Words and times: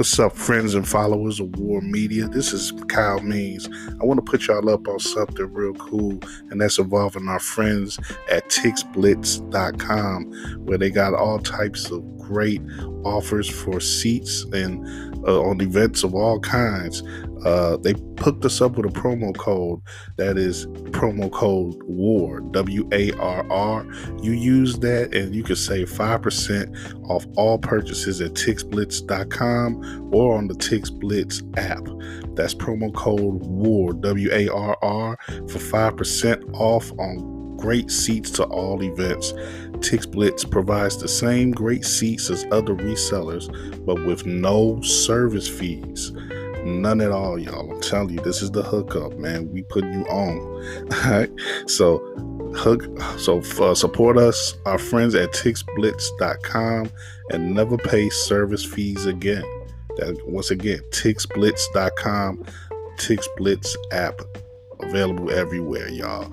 What's 0.00 0.18
up, 0.18 0.32
friends 0.34 0.74
and 0.74 0.88
followers 0.88 1.40
of 1.40 1.54
War 1.58 1.82
Media? 1.82 2.26
This 2.26 2.54
is 2.54 2.72
Kyle 2.88 3.20
Means. 3.20 3.68
I 4.00 4.04
want 4.06 4.16
to 4.16 4.22
put 4.22 4.46
y'all 4.46 4.70
up 4.70 4.88
on 4.88 4.98
something 4.98 5.52
real 5.52 5.74
cool, 5.74 6.18
and 6.48 6.58
that's 6.58 6.78
involving 6.78 7.28
our 7.28 7.38
friends 7.38 7.98
at 8.30 8.48
TixBlitz.com, 8.48 10.24
where 10.64 10.78
they 10.78 10.88
got 10.88 11.12
all 11.12 11.38
types 11.38 11.90
of 11.90 12.02
great 12.16 12.62
offers 13.04 13.46
for 13.46 13.78
seats 13.78 14.44
and 14.54 14.82
uh, 15.28 15.42
on 15.42 15.60
events 15.60 16.02
of 16.02 16.14
all 16.14 16.40
kinds. 16.40 17.02
Uh, 17.44 17.76
they 17.78 17.94
hooked 18.18 18.44
us 18.44 18.60
up 18.60 18.72
with 18.72 18.86
a 18.86 19.00
promo 19.00 19.36
code 19.36 19.80
that 20.16 20.36
is 20.36 20.66
promo 20.92 21.30
code 21.30 21.74
WAR, 21.84 22.40
W 22.40 22.88
A 22.92 23.12
R 23.12 23.50
R. 23.50 23.86
You 24.22 24.32
use 24.32 24.78
that 24.80 25.14
and 25.14 25.34
you 25.34 25.42
can 25.42 25.56
save 25.56 25.90
5% 25.90 27.08
off 27.08 27.26
all 27.36 27.58
purchases 27.58 28.20
at 28.20 28.34
TixBlitz.com 28.34 30.10
or 30.12 30.36
on 30.36 30.48
the 30.48 30.54
TixBlitz 30.54 31.58
app. 31.58 31.86
That's 32.34 32.54
promo 32.54 32.94
code 32.94 33.40
WAR, 33.42 33.92
W 33.94 34.28
A 34.32 34.48
R 34.48 34.76
R, 34.82 35.18
for 35.26 35.58
5% 35.58 36.54
off 36.54 36.92
on 36.98 37.56
great 37.60 37.90
seats 37.90 38.30
to 38.30 38.44
all 38.44 38.82
events. 38.82 39.32
TixBlitz 39.80 40.50
provides 40.50 40.96
the 40.96 41.08
same 41.08 41.50
great 41.50 41.84
seats 41.84 42.30
as 42.30 42.46
other 42.50 42.74
resellers, 42.74 43.48
but 43.84 44.04
with 44.04 44.26
no 44.26 44.80
service 44.80 45.48
fees. 45.48 46.12
None 46.64 47.00
at 47.00 47.10
all, 47.10 47.38
y'all. 47.38 47.70
I'm 47.72 47.80
telling 47.80 48.10
you, 48.10 48.20
this 48.20 48.42
is 48.42 48.50
the 48.50 48.62
hookup, 48.62 49.16
man. 49.18 49.50
We 49.50 49.62
putting 49.62 49.92
you 49.92 50.04
on. 50.06 50.38
All 51.04 51.10
right. 51.10 51.30
So 51.66 51.98
hook 52.56 52.84
so 53.18 53.38
uh, 53.62 53.74
support 53.74 54.18
us, 54.18 54.56
our 54.66 54.78
friends 54.78 55.14
at 55.14 55.30
tixblitz.com 55.32 56.90
and 57.30 57.54
never 57.54 57.76
pay 57.76 58.08
service 58.10 58.64
fees 58.64 59.06
again. 59.06 59.44
That 59.96 60.20
once 60.26 60.50
again, 60.50 60.80
tixblitz.com, 60.90 62.44
TixBlitz 62.96 63.76
app 63.92 64.20
available 64.80 65.30
everywhere, 65.30 65.88
y'all. 65.88 66.32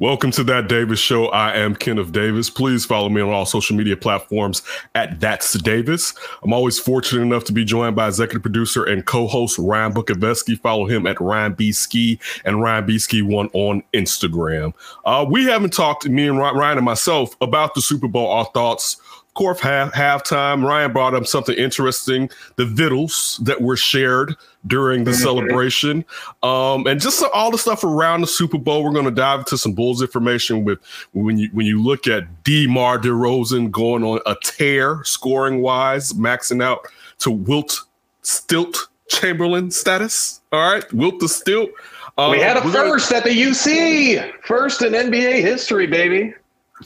Welcome 0.00 0.30
to 0.30 0.44
that 0.44 0.66
Davis 0.66 0.98
show. 0.98 1.26
I 1.26 1.56
am 1.56 1.76
Kenneth 1.76 2.10
Davis. 2.10 2.48
Please 2.48 2.86
follow 2.86 3.10
me 3.10 3.20
on 3.20 3.28
all 3.28 3.44
social 3.44 3.76
media 3.76 3.98
platforms 3.98 4.62
at 4.94 5.20
That's 5.20 5.52
Davis. 5.60 6.14
I'm 6.42 6.54
always 6.54 6.78
fortunate 6.78 7.20
enough 7.20 7.44
to 7.44 7.52
be 7.52 7.66
joined 7.66 7.96
by 7.96 8.08
executive 8.08 8.40
producer 8.40 8.82
and 8.82 9.04
co-host 9.04 9.58
Ryan 9.58 9.92
Bukoveski. 9.92 10.58
Follow 10.58 10.86
him 10.86 11.06
at 11.06 11.20
Ryan 11.20 11.52
B 11.52 11.70
Ski 11.70 12.18
and 12.46 12.62
Ryan 12.62 12.86
B 12.86 12.98
Ski 12.98 13.20
One 13.20 13.50
on 13.52 13.82
Instagram. 13.92 14.72
Uh, 15.04 15.26
we 15.28 15.44
haven't 15.44 15.74
talked, 15.74 16.08
me 16.08 16.28
and 16.28 16.38
Ryan 16.38 16.78
and 16.78 16.84
myself, 16.86 17.36
about 17.42 17.74
the 17.74 17.82
Super 17.82 18.08
Bowl. 18.08 18.30
Our 18.30 18.46
thoughts 18.54 19.02
course, 19.34 19.60
half 19.60 19.92
halftime, 19.92 20.64
Ryan 20.64 20.92
brought 20.92 21.14
up 21.14 21.26
something 21.26 21.56
interesting: 21.56 22.30
the 22.56 22.66
vittles 22.66 23.40
that 23.42 23.60
were 23.60 23.76
shared 23.76 24.36
during 24.66 25.04
the 25.04 25.14
celebration, 25.14 26.04
um, 26.42 26.86
and 26.86 27.00
just 27.00 27.22
all 27.32 27.50
the 27.50 27.58
stuff 27.58 27.84
around 27.84 28.20
the 28.20 28.26
Super 28.26 28.58
Bowl. 28.58 28.84
We're 28.84 28.92
going 28.92 29.04
to 29.06 29.10
dive 29.10 29.40
into 29.40 29.56
some 29.56 29.72
Bulls 29.72 30.02
information 30.02 30.64
with 30.64 30.78
when 31.12 31.38
you 31.38 31.48
when 31.52 31.66
you 31.66 31.82
look 31.82 32.06
at 32.06 32.44
DeMar 32.44 32.98
DeRozan 32.98 33.70
going 33.70 34.04
on 34.04 34.20
a 34.26 34.36
tear, 34.42 35.02
scoring 35.04 35.62
wise, 35.62 36.12
maxing 36.12 36.62
out 36.62 36.86
to 37.20 37.30
Wilt 37.30 37.84
Stilt 38.22 38.88
Chamberlain 39.08 39.70
status. 39.70 40.40
All 40.52 40.72
right, 40.72 40.92
Wilt 40.92 41.20
the 41.20 41.28
Stilt. 41.28 41.70
Um, 42.18 42.32
we 42.32 42.38
had 42.40 42.56
a 42.56 42.60
we're 42.60 42.72
gonna- 42.72 42.90
first 42.90 43.12
at 43.12 43.24
the 43.24 43.30
UC, 43.30 44.32
first 44.44 44.82
in 44.82 44.92
NBA 44.94 45.40
history, 45.40 45.86
baby. 45.86 46.34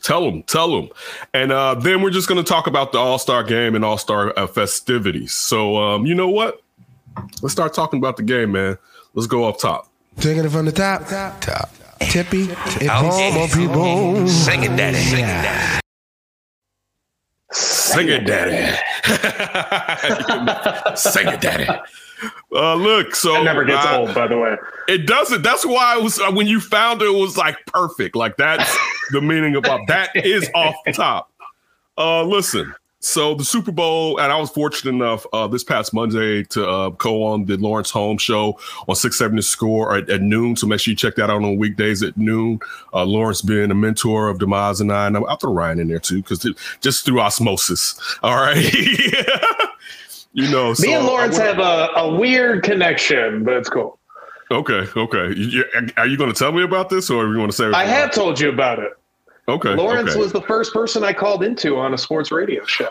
Tell 0.03 0.25
them, 0.25 0.43
tell 0.43 0.75
them. 0.75 0.89
And 1.33 1.53
uh, 1.53 1.75
then 1.75 2.03
we're 2.03 2.11
just 2.11 2.29
going 2.29 2.43
to 2.43 2.49
talk 2.49 2.67
about 2.67 2.93
the 2.93 2.99
All 2.99 3.19
Star 3.19 3.43
game 3.45 3.75
and 3.75 3.85
All 3.85 3.99
Star 3.99 4.33
uh, 4.37 4.47
festivities. 4.47 5.33
So, 5.33 5.77
um, 5.77 6.07
you 6.07 6.15
know 6.15 6.29
what? 6.29 6.61
Let's 7.43 7.53
start 7.53 7.75
talking 7.75 7.99
about 7.99 8.17
the 8.17 8.23
game, 8.23 8.53
man. 8.53 8.77
Let's 9.15 9.27
go 9.27 9.45
up 9.45 9.59
top. 9.59 9.89
Taking 10.19 10.45
it 10.45 10.51
from 10.51 10.67
the 10.67 10.73
top. 10.73 11.07
Top. 11.07 11.71
Tippy. 12.01 12.43
It 12.51 12.89
home 12.89 13.39
on 13.39 13.49
people. 13.49 14.29
Sing 14.29 14.65
it, 14.65 14.77
daddy. 14.77 14.99
Sing 14.99 15.25
it, 15.25 15.29
daddy. 15.45 15.81
Sing 17.53 18.09
it, 18.09 18.27
daddy. 18.27 18.77
Sing 20.97 21.29
it, 21.29 21.41
daddy. 21.41 21.69
Uh, 22.53 22.75
look, 22.75 23.15
so 23.15 23.33
That 23.33 23.45
never 23.45 23.65
gets 23.65 23.85
uh, 23.85 23.99
old, 23.99 24.15
by 24.15 24.27
the 24.27 24.39
way. 24.39 24.57
It 24.89 25.07
doesn't. 25.07 25.43
That's 25.43 25.65
why 25.67 25.95
I 25.95 25.97
was 25.97 26.19
uh, 26.21 26.31
when 26.31 26.47
you 26.47 26.61
found 26.61 27.03
it, 27.03 27.07
it 27.07 27.19
was 27.19 27.37
like 27.37 27.65
perfect. 27.67 28.17
Like 28.17 28.37
that's 28.37 28.77
the 29.11 29.21
meaning 29.21 29.57
about 29.57 29.87
that 29.89 30.15
is 30.15 30.49
off 30.55 30.75
the 30.87 30.93
top. 30.93 31.31
Uh, 31.99 32.23
listen. 32.23 32.75
So 33.01 33.35
the 33.35 33.45
Super 33.45 33.71
Bowl, 33.71 34.19
and 34.19 34.33
I 34.33 34.39
was 34.39 34.49
fortunate 34.49 34.93
enough 34.93 35.27
uh, 35.35 35.47
this 35.47 35.63
past 35.63 35.93
Monday 35.93 36.43
to 36.45 36.67
uh, 36.67 36.89
go 36.89 37.23
on 37.23 37.45
the 37.45 37.59
Lawrence 37.59 37.91
Holmes 37.91 38.23
show 38.23 38.59
on 38.89 38.95
670 38.95 39.43
Score 39.43 39.95
at, 39.95 40.09
at 40.09 40.23
noon. 40.23 40.57
So 40.57 40.67
make 40.67 40.81
sure 40.81 40.93
you 40.93 40.97
check 40.97 41.17
that 41.17 41.29
out 41.29 41.43
on 41.43 41.59
weekdays 41.59 42.03
at 42.03 42.17
noon. 42.17 42.61
Uh, 42.95 43.05
Lawrence 43.05 43.43
being 43.43 43.71
a 43.71 43.75
mentor 43.75 44.29
of 44.31 44.39
Demise 44.39 44.81
and 44.81 44.91
I, 44.91 45.07
and 45.07 45.19
I'll 45.19 45.37
throw 45.37 45.53
Ryan 45.53 45.81
in 45.81 45.89
there 45.89 45.99
too, 45.99 46.23
because 46.23 46.49
just 46.81 47.05
through 47.05 47.21
osmosis. 47.21 48.01
All 48.23 48.37
right. 48.37 48.57
you 50.35 50.51
know, 50.51 50.75
so 50.75 50.87
Me 50.87 50.95
and 50.95 51.07
Lawrence 51.07 51.39
have 51.39 51.59
a, 51.59 51.89
a 51.97 52.15
weird 52.15 52.63
connection, 52.63 53.45
but 53.45 53.55
it's 53.55 53.69
cool. 53.69 53.99
Okay, 54.51 54.87
okay. 54.97 55.29
You- 55.35 55.65
you- 55.75 55.89
are 55.97 56.07
you 56.07 56.17
going 56.19 56.31
to 56.31 56.39
tell 56.39 56.53
me 56.53 56.63
about 56.63 56.91
this, 56.91 57.09
or 57.09 57.27
you 57.33 57.39
want 57.39 57.51
to 57.51 57.57
say? 57.57 57.71
I 57.73 57.85
have 57.85 58.13
told 58.13 58.39
you 58.39 58.51
about 58.51 58.79
it. 58.79 58.93
Okay. 59.49 59.75
Lawrence 59.75 60.11
okay. 60.11 60.19
was 60.21 60.33
the 60.33 60.41
first 60.43 60.73
person 60.73 61.05
I 61.05 61.13
called 61.13 61.43
into 61.43 61.77
on 61.77 61.95
a 61.95 61.99
sports 61.99 62.31
radio 62.33 62.65
show. 62.65 62.89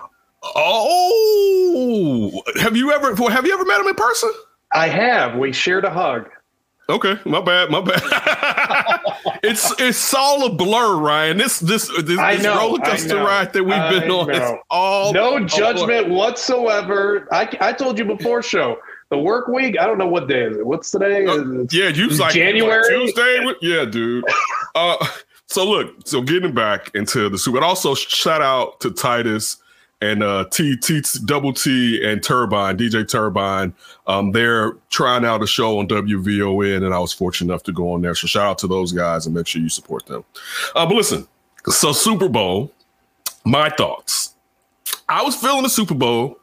Oh, 0.55 2.41
have 2.59 2.75
you 2.75 2.91
ever? 2.91 3.15
Have 3.29 3.45
you 3.45 3.53
ever 3.53 3.65
met 3.65 3.79
him 3.81 3.87
in 3.87 3.95
person? 3.95 4.31
I 4.73 4.87
have. 4.87 5.37
We 5.37 5.51
shared 5.53 5.85
a 5.85 5.89
hug. 5.89 6.29
Okay, 6.89 7.17
my 7.25 7.39
bad, 7.39 7.69
my 7.71 7.79
bad. 7.79 8.01
it's 9.43 9.73
it's 9.79 10.13
all 10.13 10.45
a 10.45 10.53
blur, 10.53 10.97
Ryan. 10.97 11.37
This 11.37 11.59
this 11.59 11.87
this, 11.87 12.03
this 12.03 12.43
know, 12.43 12.57
roller 12.57 12.79
coaster 12.79 13.17
ride 13.17 13.53
that 13.53 13.63
we've 13.63 13.73
been 14.01 14.11
I 14.11 14.13
on 14.13 14.29
is 14.31 14.51
all 14.69 15.13
No 15.13 15.39
judgment 15.39 16.09
whatsoever. 16.09 17.27
I, 17.31 17.47
I 17.61 17.71
told 17.73 17.97
you 17.97 18.05
before 18.05 18.41
show. 18.43 18.77
The 19.09 19.17
work 19.17 19.47
week, 19.47 19.77
I 19.79 19.85
don't 19.85 19.97
know 19.97 20.07
what 20.07 20.27
day 20.27 20.43
is 20.43 20.57
it. 20.57 20.65
What's 20.65 20.89
today? 20.91 21.23
It's- 21.23 21.73
Yeah, 21.73 21.87
you 21.89 22.09
like 22.09 22.33
January? 22.33 22.81
like 22.81 22.89
Tuesday. 22.89 23.45
Yeah, 23.61 23.85
dude. 23.85 24.25
Uh, 24.75 24.97
so 25.47 25.69
look, 25.69 25.93
so 26.05 26.21
getting 26.21 26.53
back 26.53 26.89
into 26.95 27.29
the 27.29 27.37
super, 27.37 27.57
and 27.57 27.65
also 27.65 27.93
shout 27.93 28.41
out 28.41 28.79
to 28.81 28.91
Titus 28.91 29.57
and 30.03 30.21
uh, 30.21 30.45
T 30.51 30.75
T 30.75 31.01
Double 31.23 31.53
T 31.53 32.03
and 32.05 32.21
Turbine 32.21 32.77
DJ 32.77 33.09
Turbine. 33.09 33.73
Um, 34.05 34.31
they're 34.31 34.73
trying 34.89 35.23
out 35.23 35.41
a 35.41 35.47
show 35.47 35.79
on 35.79 35.87
WVON, 35.87 36.83
and 36.85 36.93
I 36.93 36.99
was 36.99 37.13
fortunate 37.13 37.51
enough 37.51 37.63
to 37.63 37.71
go 37.71 37.93
on 37.93 38.01
there. 38.01 38.13
So 38.13 38.27
shout 38.27 38.43
out 38.43 38.57
to 38.59 38.67
those 38.67 38.91
guys 38.91 39.25
and 39.25 39.33
make 39.33 39.47
sure 39.47 39.61
you 39.61 39.69
support 39.69 40.05
them. 40.05 40.25
Uh, 40.75 40.85
but 40.85 40.95
listen, 40.95 41.25
so 41.67 41.93
Super 41.93 42.27
Bowl, 42.27 42.71
my 43.45 43.69
thoughts. 43.69 44.35
I 45.07 45.23
was 45.23 45.35
feeling 45.35 45.63
the 45.63 45.69
Super 45.69 45.95
Bowl. 45.95 46.37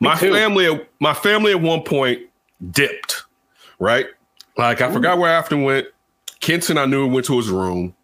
My 0.00 0.16
family, 0.16 0.86
my 1.00 1.14
family 1.14 1.52
at 1.52 1.60
one 1.60 1.82
point 1.82 2.20
dipped, 2.70 3.24
right? 3.78 4.06
Like 4.58 4.82
I 4.82 4.92
forgot 4.92 5.18
where 5.18 5.30
Afton 5.30 5.62
went. 5.62 5.86
Kenton, 6.40 6.76
I 6.76 6.84
knew 6.84 7.06
went 7.06 7.24
to 7.26 7.36
his 7.36 7.48
room, 7.48 7.94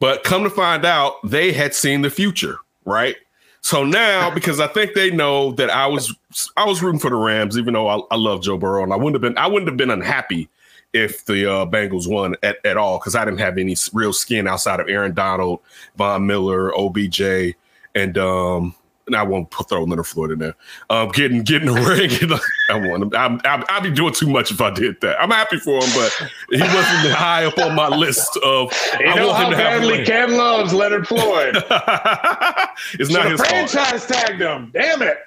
but 0.00 0.24
come 0.24 0.44
to 0.44 0.50
find 0.50 0.84
out, 0.84 1.14
they 1.24 1.52
had 1.52 1.74
seen 1.74 2.02
the 2.02 2.10
future, 2.10 2.58
right? 2.84 3.16
So 3.64 3.82
now, 3.82 4.30
because 4.34 4.60
I 4.60 4.66
think 4.66 4.92
they 4.92 5.10
know 5.10 5.52
that 5.52 5.70
I 5.70 5.86
was, 5.86 6.14
I 6.56 6.66
was 6.66 6.82
rooting 6.82 7.00
for 7.00 7.10
the 7.10 7.16
Rams, 7.16 7.56
even 7.56 7.72
though 7.72 7.88
I, 7.88 7.98
I 8.10 8.16
love 8.16 8.42
Joe 8.42 8.58
Burrow, 8.58 8.82
and 8.82 8.92
I 8.92 8.96
wouldn't 8.96 9.14
have 9.14 9.22
been, 9.22 9.38
I 9.38 9.46
wouldn't 9.46 9.68
have 9.68 9.78
been 9.78 9.90
unhappy 9.90 10.48
if 10.92 11.24
the 11.24 11.50
uh, 11.50 11.66
Bengals 11.66 12.06
won 12.06 12.36
at, 12.42 12.64
at 12.64 12.76
all 12.76 12.98
because 12.98 13.16
I 13.16 13.24
didn't 13.24 13.40
have 13.40 13.56
any 13.58 13.74
real 13.92 14.12
skin 14.12 14.46
outside 14.46 14.80
of 14.80 14.88
Aaron 14.88 15.14
Donald, 15.14 15.60
Von 15.96 16.26
Miller, 16.26 16.72
OBJ, 16.78 17.54
and 17.94 18.18
um, 18.18 18.74
and 19.06 19.14
I 19.16 19.22
won't 19.22 19.50
put- 19.50 19.68
throw 19.68 19.84
Leonard 19.84 20.06
Floyd 20.06 20.30
in 20.32 20.38
there. 20.38 20.54
Um, 20.90 21.08
getting 21.10 21.42
getting 21.42 21.72
the 21.72 21.80
ring. 21.80 22.10
I 22.70 22.88
want 22.88 23.02
him. 23.02 23.10
I'm, 23.14 23.40
I'm, 23.44 23.64
I'd 23.68 23.82
be 23.82 23.90
doing 23.90 24.14
too 24.14 24.28
much 24.28 24.50
if 24.50 24.60
I 24.60 24.70
did 24.70 25.00
that. 25.02 25.20
I'm 25.20 25.30
happy 25.30 25.58
for 25.58 25.74
him, 25.82 25.90
but 25.94 26.30
he 26.50 26.60
wasn't 26.60 27.12
high 27.14 27.44
up 27.44 27.58
on 27.58 27.74
my 27.74 27.88
list 27.88 28.36
of. 28.44 28.72
You 29.00 29.06
I 29.06 29.14
know 29.16 29.28
want 29.28 29.36
how 29.38 29.44
him 29.44 29.50
to 29.50 29.56
badly. 29.56 30.04
Ken 30.04 30.36
loves 30.36 30.72
Leonard 30.72 31.06
Floyd. 31.06 31.56
it's 32.98 33.10
not 33.10 33.30
his 33.30 33.40
have 33.40 33.48
fault. 33.48 33.70
franchise 33.70 34.06
tagged 34.06 34.40
him. 34.40 34.70
Damn 34.72 35.02
it. 35.02 35.18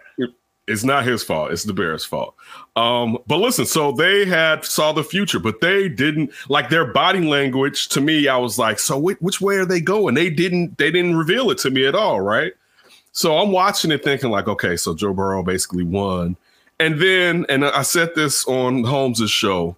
It's 0.67 0.83
not 0.83 1.05
his 1.05 1.23
fault. 1.23 1.51
It's 1.53 1.63
the 1.63 1.71
Bears' 1.71 2.03
fault. 2.03 2.35
Um, 2.75 3.17
but 3.25 3.37
listen, 3.37 3.65
so 3.65 3.93
they 3.93 4.25
had 4.25 4.65
saw 4.65 4.91
the 4.91 5.03
future, 5.03 5.39
but 5.39 5.61
they 5.61 5.87
didn't 5.87 6.29
like 6.49 6.69
their 6.69 6.83
body 6.83 7.21
language. 7.25 7.87
To 7.89 8.01
me, 8.01 8.27
I 8.27 8.35
was 8.35 8.59
like, 8.59 8.77
so 8.77 8.97
whi- 8.99 9.15
which 9.21 9.39
way 9.39 9.55
are 9.55 9.65
they 9.65 9.79
going? 9.79 10.15
They 10.15 10.29
didn't. 10.29 10.77
They 10.77 10.91
didn't 10.91 11.15
reveal 11.15 11.51
it 11.51 11.57
to 11.59 11.69
me 11.69 11.85
at 11.87 11.95
all, 11.95 12.19
right? 12.19 12.51
So 13.17 13.35
I'm 13.39 13.51
watching 13.51 13.89
it, 13.89 14.03
thinking 14.03 14.29
like, 14.29 14.47
okay, 14.47 14.77
so 14.77 14.93
Joe 14.93 15.11
Burrow 15.11 15.41
basically 15.41 15.81
won, 15.81 16.37
and 16.79 17.01
then, 17.01 17.47
and 17.49 17.65
I 17.65 17.81
said 17.81 18.13
this 18.13 18.45
on 18.47 18.83
Holmes's 18.83 19.31
show. 19.31 19.75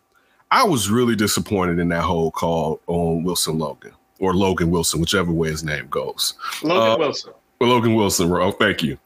I 0.52 0.66
was 0.66 0.90
really 0.90 1.16
disappointed 1.16 1.80
in 1.80 1.88
that 1.88 2.04
whole 2.04 2.32
call 2.32 2.82
on 2.88 3.24
Wilson 3.24 3.58
Logan 3.58 3.94
or 4.20 4.34
Logan 4.34 4.72
Wilson, 4.72 5.00
whichever 5.00 5.32
way 5.32 5.52
his 5.52 5.64
name 5.64 5.88
goes. 5.90 6.34
Logan 6.64 6.92
Uh, 6.92 6.98
Wilson. 6.98 7.32
Well, 7.62 7.70
Logan 7.70 7.96
Wilson, 7.96 8.30
oh, 8.30 8.52
thank 8.52 8.84
you. 8.84 8.98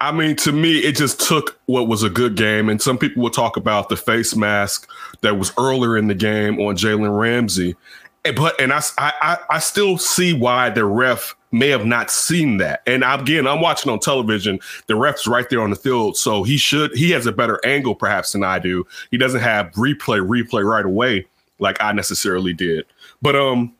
I 0.00 0.10
mean, 0.10 0.34
to 0.36 0.50
me, 0.50 0.78
it 0.78 0.96
just 0.96 1.20
took 1.20 1.56
what 1.66 1.86
was 1.86 2.02
a 2.02 2.10
good 2.10 2.34
game, 2.34 2.68
and 2.68 2.82
some 2.82 2.98
people 2.98 3.22
will 3.22 3.30
talk 3.30 3.56
about 3.56 3.88
the 3.88 3.96
face 3.96 4.34
mask 4.34 4.90
that 5.20 5.38
was 5.38 5.52
earlier 5.60 5.96
in 5.96 6.08
the 6.08 6.14
game 6.16 6.58
on 6.58 6.76
Jalen 6.76 7.16
Ramsey, 7.16 7.76
And- 8.24 8.34
but 8.34 8.60
and 8.60 8.72
I 8.72 9.58
still 9.60 9.96
see 9.96 10.32
why 10.32 10.70
the 10.70 10.84
ref 10.84 11.36
may 11.58 11.68
have 11.68 11.86
not 11.86 12.10
seen 12.10 12.58
that. 12.58 12.82
And 12.86 13.02
again, 13.04 13.46
I'm 13.46 13.60
watching 13.60 13.90
on 13.90 13.98
television. 13.98 14.60
The 14.86 14.96
ref's 14.96 15.26
right 15.26 15.48
there 15.48 15.60
on 15.60 15.70
the 15.70 15.76
field, 15.76 16.16
so 16.16 16.42
he 16.42 16.56
should 16.56 16.94
he 16.94 17.10
has 17.10 17.26
a 17.26 17.32
better 17.32 17.60
angle 17.64 17.94
perhaps 17.94 18.32
than 18.32 18.44
I 18.44 18.58
do. 18.58 18.86
He 19.10 19.18
doesn't 19.18 19.40
have 19.40 19.70
replay 19.72 20.20
replay 20.20 20.64
right 20.64 20.84
away 20.84 21.26
like 21.58 21.82
I 21.82 21.92
necessarily 21.92 22.52
did. 22.52 22.84
But 23.22 23.36
um, 23.36 23.74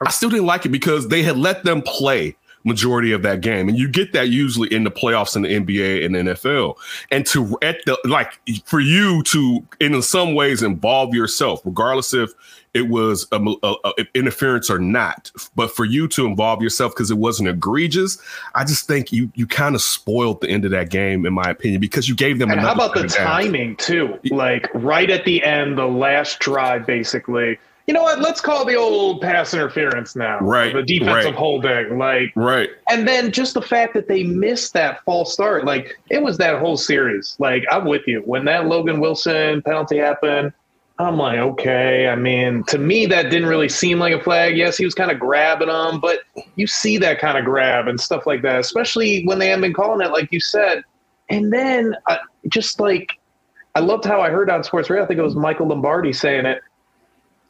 I 0.00 0.10
still 0.10 0.30
didn't 0.30 0.46
like 0.46 0.66
it 0.66 0.70
because 0.70 1.08
they 1.08 1.22
had 1.22 1.36
let 1.36 1.64
them 1.64 1.82
play 1.82 2.36
majority 2.66 3.12
of 3.12 3.22
that 3.22 3.40
game. 3.40 3.68
And 3.68 3.78
you 3.78 3.88
get 3.88 4.12
that 4.12 4.28
usually 4.28 4.72
in 4.74 4.84
the 4.84 4.90
playoffs 4.90 5.36
in 5.36 5.42
the 5.42 5.48
NBA 5.48 6.04
and 6.04 6.14
the 6.14 6.34
NFL. 6.34 6.74
And 7.10 7.24
to 7.26 7.56
at 7.62 7.78
the 7.86 7.96
like 8.04 8.40
for 8.66 8.80
you 8.80 9.22
to 9.24 9.66
in 9.80 10.02
some 10.02 10.34
ways 10.34 10.62
involve 10.62 11.14
yourself, 11.14 11.62
regardless 11.64 12.12
if 12.12 12.32
it 12.76 12.88
was 12.88 13.26
a, 13.32 13.36
a- 13.62 13.76
a- 13.98 14.06
interference 14.14 14.68
or 14.70 14.78
not, 14.78 15.30
but 15.56 15.70
for 15.74 15.84
you 15.84 16.06
to 16.08 16.26
involve 16.26 16.62
yourself 16.62 16.92
because 16.94 17.10
it 17.10 17.18
wasn't 17.18 17.48
egregious, 17.48 18.18
I 18.54 18.64
just 18.64 18.86
think 18.86 19.12
you 19.12 19.30
you 19.34 19.46
kind 19.46 19.74
of 19.74 19.80
spoiled 19.82 20.40
the 20.42 20.48
end 20.50 20.64
of 20.64 20.70
that 20.72 20.90
game, 20.90 21.24
in 21.26 21.32
my 21.32 21.50
opinion, 21.50 21.80
because 21.80 22.08
you 22.08 22.14
gave 22.14 22.38
them. 22.38 22.50
And 22.50 22.60
how 22.60 22.72
about 22.72 22.94
the 22.94 23.00
set 23.08 23.20
of 23.20 23.26
downs. 23.26 23.44
timing 23.46 23.76
too? 23.76 24.18
Like 24.30 24.68
right 24.74 25.10
at 25.10 25.24
the 25.24 25.42
end, 25.42 25.78
the 25.78 25.86
last 25.86 26.38
drive, 26.38 26.86
basically. 26.86 27.58
You 27.88 27.94
know 27.94 28.02
what? 28.02 28.18
Let's 28.18 28.40
call 28.40 28.64
the 28.64 28.74
old 28.74 29.20
pass 29.22 29.54
interference 29.54 30.16
now. 30.16 30.40
Right, 30.40 30.74
The 30.74 30.82
defensive 30.82 31.24
right. 31.26 31.34
holding. 31.36 31.98
Like 31.98 32.32
Right. 32.34 32.68
and 32.90 33.06
then 33.06 33.30
just 33.30 33.54
the 33.54 33.62
fact 33.62 33.94
that 33.94 34.08
they 34.08 34.24
missed 34.24 34.72
that 34.72 35.04
false 35.04 35.32
start, 35.32 35.64
like 35.64 35.96
it 36.10 36.20
was 36.20 36.36
that 36.38 36.58
whole 36.58 36.76
series. 36.76 37.36
Like 37.38 37.64
I'm 37.70 37.84
with 37.84 38.02
you. 38.08 38.22
When 38.26 38.44
that 38.46 38.66
Logan 38.66 38.98
Wilson 38.98 39.62
penalty 39.62 39.98
happened, 39.98 40.52
I'm 40.98 41.18
like, 41.18 41.38
okay. 41.38 42.08
I 42.08 42.16
mean, 42.16 42.64
to 42.64 42.78
me, 42.78 43.04
that 43.06 43.30
didn't 43.30 43.48
really 43.48 43.68
seem 43.68 43.98
like 43.98 44.14
a 44.14 44.22
flag. 44.22 44.56
Yes, 44.56 44.78
he 44.78 44.84
was 44.84 44.94
kind 44.94 45.10
of 45.10 45.20
grabbing 45.20 45.68
them, 45.68 46.00
but 46.00 46.20
you 46.54 46.66
see 46.66 46.96
that 46.98 47.18
kind 47.18 47.36
of 47.36 47.44
grab 47.44 47.86
and 47.86 48.00
stuff 48.00 48.26
like 48.26 48.40
that, 48.42 48.60
especially 48.60 49.24
when 49.24 49.38
they 49.38 49.48
haven't 49.48 49.62
been 49.62 49.74
calling 49.74 50.04
it, 50.04 50.10
like 50.10 50.32
you 50.32 50.40
said. 50.40 50.82
And 51.28 51.52
then 51.52 51.94
uh, 52.06 52.16
just 52.48 52.80
like, 52.80 53.12
I 53.74 53.80
loved 53.80 54.06
how 54.06 54.22
I 54.22 54.30
heard 54.30 54.48
on 54.48 54.64
Sports 54.64 54.88
Radio. 54.88 55.04
I 55.04 55.06
think 55.06 55.18
it 55.18 55.22
was 55.22 55.36
Michael 55.36 55.68
Lombardi 55.68 56.14
saying 56.14 56.46
it. 56.46 56.62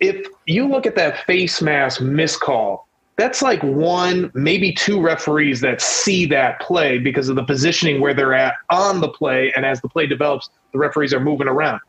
If 0.01 0.27
you 0.47 0.67
look 0.69 0.85
at 0.85 0.97
that 0.97 1.25
face 1.25 1.63
mask 1.63 2.01
miscall, 2.01 2.89
that's 3.17 3.43
like 3.43 3.63
one, 3.63 4.31
maybe 4.35 4.73
two 4.73 5.01
referees 5.01 5.61
that 5.61 5.81
see 5.81 6.27
that 6.27 6.61
play 6.61 6.99
because 6.99 7.29
of 7.29 7.37
the 7.37 7.45
positioning 7.45 8.01
where 8.01 8.13
they're 8.13 8.35
at 8.35 8.55
on 8.71 9.01
the 9.01 9.09
play. 9.09 9.53
And 9.55 9.65
as 9.65 9.81
the 9.81 9.89
play 9.89 10.07
develops, 10.07 10.51
the 10.73 10.79
referees 10.79 11.15
are 11.15 11.21
moving 11.21 11.49
around. 11.49 11.81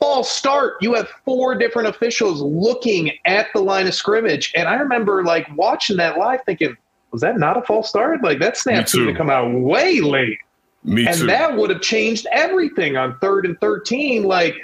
False 0.00 0.30
start, 0.30 0.74
you 0.80 0.94
have 0.94 1.08
four 1.24 1.56
different 1.56 1.88
officials 1.88 2.40
looking 2.40 3.10
at 3.24 3.48
the 3.52 3.60
line 3.60 3.86
of 3.86 3.94
scrimmage. 3.94 4.52
And 4.54 4.68
I 4.68 4.74
remember 4.76 5.24
like 5.24 5.48
watching 5.56 5.96
that 5.96 6.18
live 6.18 6.40
thinking, 6.44 6.76
was 7.10 7.20
that 7.22 7.38
not 7.38 7.56
a 7.56 7.62
false 7.62 7.88
start? 7.88 8.22
Like 8.22 8.38
that 8.38 8.56
snap 8.56 8.88
seemed 8.88 9.08
to 9.08 9.14
come 9.14 9.30
out 9.30 9.52
way 9.52 10.00
late. 10.00 10.38
Me 10.84 11.06
and 11.06 11.16
too. 11.16 11.26
that 11.26 11.56
would 11.56 11.70
have 11.70 11.80
changed 11.80 12.26
everything 12.30 12.96
on 12.96 13.18
third 13.18 13.44
and 13.44 13.58
13. 13.60 14.22
Like, 14.22 14.54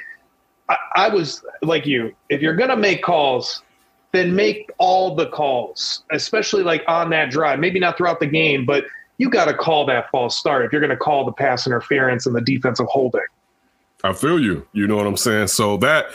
I, 0.68 0.76
I 0.94 1.08
was 1.08 1.44
like 1.62 1.86
you, 1.86 2.14
if 2.28 2.40
you're 2.40 2.54
going 2.54 2.70
to 2.70 2.76
make 2.76 3.02
calls, 3.02 3.62
then 4.12 4.34
make 4.34 4.70
all 4.78 5.16
the 5.16 5.26
calls, 5.26 6.04
especially 6.12 6.62
like 6.62 6.84
on 6.86 7.10
that 7.10 7.30
drive. 7.30 7.58
Maybe 7.58 7.80
not 7.80 7.96
throughout 7.96 8.20
the 8.20 8.26
game, 8.26 8.64
but 8.64 8.84
you 9.18 9.28
got 9.28 9.46
to 9.46 9.54
call 9.54 9.86
that 9.86 10.10
false 10.10 10.38
start 10.38 10.64
if 10.64 10.72
you're 10.72 10.80
going 10.80 10.90
to 10.90 10.96
call 10.96 11.24
the 11.24 11.32
pass 11.32 11.66
interference 11.66 12.26
and 12.26 12.34
the 12.34 12.40
defensive 12.40 12.86
holding. 12.86 13.20
I 14.04 14.12
feel 14.12 14.38
you. 14.38 14.66
You 14.72 14.86
know 14.86 14.96
what 14.96 15.06
I'm 15.06 15.16
saying? 15.16 15.48
So 15.48 15.78
that 15.78 16.06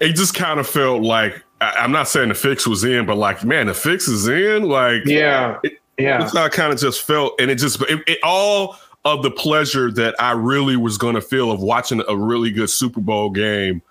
it 0.00 0.14
just 0.14 0.34
kind 0.34 0.58
of 0.58 0.66
felt 0.66 1.02
like 1.02 1.44
I, 1.60 1.72
I'm 1.78 1.92
not 1.92 2.08
saying 2.08 2.30
the 2.30 2.34
fix 2.34 2.66
was 2.66 2.84
in, 2.84 3.06
but 3.06 3.16
like, 3.16 3.44
man, 3.44 3.66
the 3.66 3.74
fix 3.74 4.08
is 4.08 4.26
in. 4.26 4.64
Like, 4.64 5.04
Yeah. 5.04 5.60
Yeah. 5.98 6.18
That's 6.18 6.34
how 6.34 6.44
I 6.44 6.48
kind 6.48 6.72
of 6.72 6.80
just 6.80 7.02
felt, 7.02 7.40
and 7.40 7.50
it 7.50 7.56
just 7.56 7.80
it, 7.82 8.02
it 8.08 8.18
all 8.24 8.76
of 9.04 9.22
the 9.22 9.30
pleasure 9.30 9.92
that 9.92 10.14
I 10.18 10.32
really 10.32 10.76
was 10.76 10.98
going 10.98 11.14
to 11.14 11.20
feel 11.20 11.52
of 11.52 11.60
watching 11.60 12.02
a 12.08 12.16
really 12.16 12.50
good 12.50 12.70
Super 12.70 13.00
Bowl 13.00 13.30
game. 13.30 13.82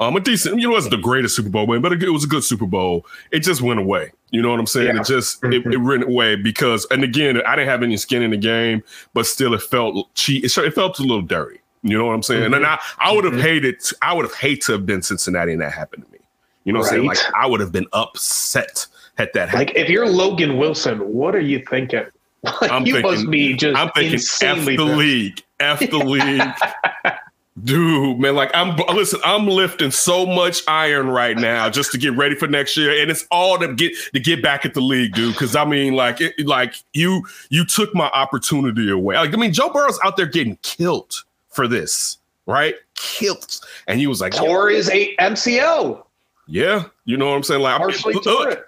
Um, 0.00 0.16
a 0.16 0.20
decent, 0.20 0.56
you 0.56 0.62
know, 0.62 0.72
it 0.72 0.76
wasn't 0.76 0.92
the 0.92 1.02
greatest 1.02 1.36
Super 1.36 1.50
Bowl 1.50 1.66
win, 1.66 1.82
but 1.82 1.92
it, 1.92 2.02
it 2.02 2.10
was 2.10 2.24
a 2.24 2.26
good 2.26 2.42
Super 2.42 2.66
Bowl. 2.66 3.06
It 3.30 3.40
just 3.40 3.60
went 3.60 3.78
away. 3.78 4.10
You 4.30 4.42
know 4.42 4.50
what 4.50 4.58
I'm 4.58 4.66
saying? 4.66 4.96
Yeah. 4.96 5.02
It 5.02 5.06
just 5.06 5.44
it, 5.44 5.64
it 5.66 5.76
went 5.76 6.02
away 6.02 6.34
because, 6.34 6.86
and 6.90 7.04
again, 7.04 7.40
I 7.46 7.54
didn't 7.54 7.68
have 7.68 7.82
any 7.82 7.98
skin 7.98 8.22
in 8.22 8.30
the 8.32 8.36
game, 8.38 8.82
but 9.12 9.26
still, 9.26 9.54
it 9.54 9.62
felt 9.62 10.12
cheap. 10.14 10.42
It, 10.44 10.56
it 10.56 10.74
felt 10.74 10.98
a 10.98 11.02
little 11.02 11.22
dirty. 11.22 11.60
You 11.82 11.98
know 11.98 12.06
what 12.06 12.14
I'm 12.14 12.22
saying? 12.22 12.44
And 12.44 12.54
mm-hmm. 12.54 12.64
I, 12.64 12.78
I 12.98 13.12
would 13.12 13.24
have 13.24 13.34
mm-hmm. 13.34 13.42
hated, 13.42 13.82
I 14.02 14.12
would 14.14 14.24
have 14.24 14.34
hated 14.34 14.62
to 14.62 14.72
have 14.72 14.86
been 14.86 15.02
Cincinnati 15.02 15.52
and 15.52 15.60
that 15.60 15.72
happened 15.72 16.04
to 16.04 16.12
me. 16.12 16.18
You 16.64 16.72
know 16.72 16.80
what 16.80 16.86
I'm 16.86 16.94
saying? 16.94 17.06
Like 17.06 17.18
I 17.34 17.46
would 17.46 17.60
have 17.60 17.72
been 17.72 17.86
upset 17.92 18.86
had 19.16 19.30
that 19.34 19.48
happened. 19.48 19.68
Like, 19.68 19.76
if 19.76 19.88
you're 19.88 20.08
Logan 20.08 20.58
Wilson, 20.58 21.00
what 21.00 21.34
are 21.34 21.40
you 21.40 21.64
thinking? 21.68 22.04
Like, 22.60 22.72
I'm 22.72 22.84
you 22.84 22.94
thinking- 22.94 23.12
must 23.12 23.30
be 23.30 23.54
just 23.54 23.78
I'm 23.78 23.90
thinking 23.90 24.18
F 24.18 24.64
the 24.64 24.76
pissed. 24.76 24.96
league, 24.96 25.42
F 25.60 25.78
the 25.78 25.98
league. 25.98 27.16
Dude, 27.62 28.18
man, 28.18 28.34
like 28.34 28.50
I'm 28.52 28.74
listen, 28.96 29.20
I'm 29.24 29.46
lifting 29.46 29.92
so 29.92 30.26
much 30.26 30.60
iron 30.66 31.06
right 31.06 31.36
now 31.36 31.70
just 31.70 31.92
to 31.92 31.98
get 31.98 32.16
ready 32.16 32.34
for 32.34 32.48
next 32.48 32.76
year, 32.76 33.00
and 33.00 33.12
it's 33.12 33.24
all 33.30 33.60
to 33.60 33.72
get 33.72 33.92
to 34.14 34.18
get 34.18 34.42
back 34.42 34.64
at 34.64 34.74
the 34.74 34.80
league, 34.80 35.14
dude. 35.14 35.34
Because 35.34 35.54
I 35.54 35.64
mean, 35.64 35.94
like, 35.94 36.20
it, 36.20 36.34
like 36.44 36.74
you 36.94 37.24
you 37.48 37.64
took 37.64 37.94
my 37.94 38.08
opportunity 38.08 38.90
away. 38.90 39.14
Like, 39.14 39.32
I 39.32 39.36
mean, 39.36 39.52
Joe 39.52 39.68
Burrow's 39.68 40.00
out 40.02 40.16
there 40.16 40.26
getting 40.26 40.56
killed 40.62 41.22
for 41.52 41.68
this, 41.68 42.18
right? 42.46 42.74
Killed, 42.96 43.60
and 43.86 43.98
he 43.98 44.06
was 44.06 44.20
like, 44.20 44.32
Tore 44.32 44.70
his 44.70 44.88
a- 44.90 45.14
MCL. 45.16 46.04
yeah, 46.46 46.84
you 47.04 47.16
know 47.16 47.28
what 47.30 47.36
I'm 47.36 47.42
saying? 47.42 47.62
Like, 47.62 47.74
I 47.74 47.78
mean, 47.84 47.88
Partially 47.90 48.14
look, 48.14 48.52
it. 48.52 48.64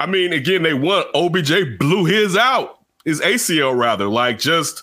I 0.00 0.06
mean, 0.06 0.32
again, 0.32 0.62
they 0.62 0.74
won. 0.74 1.04
OBJ 1.14 1.78
blew 1.78 2.04
his 2.04 2.36
out, 2.36 2.80
his 3.04 3.20
ACL 3.20 3.76
rather. 3.78 4.06
Like, 4.08 4.38
just, 4.38 4.82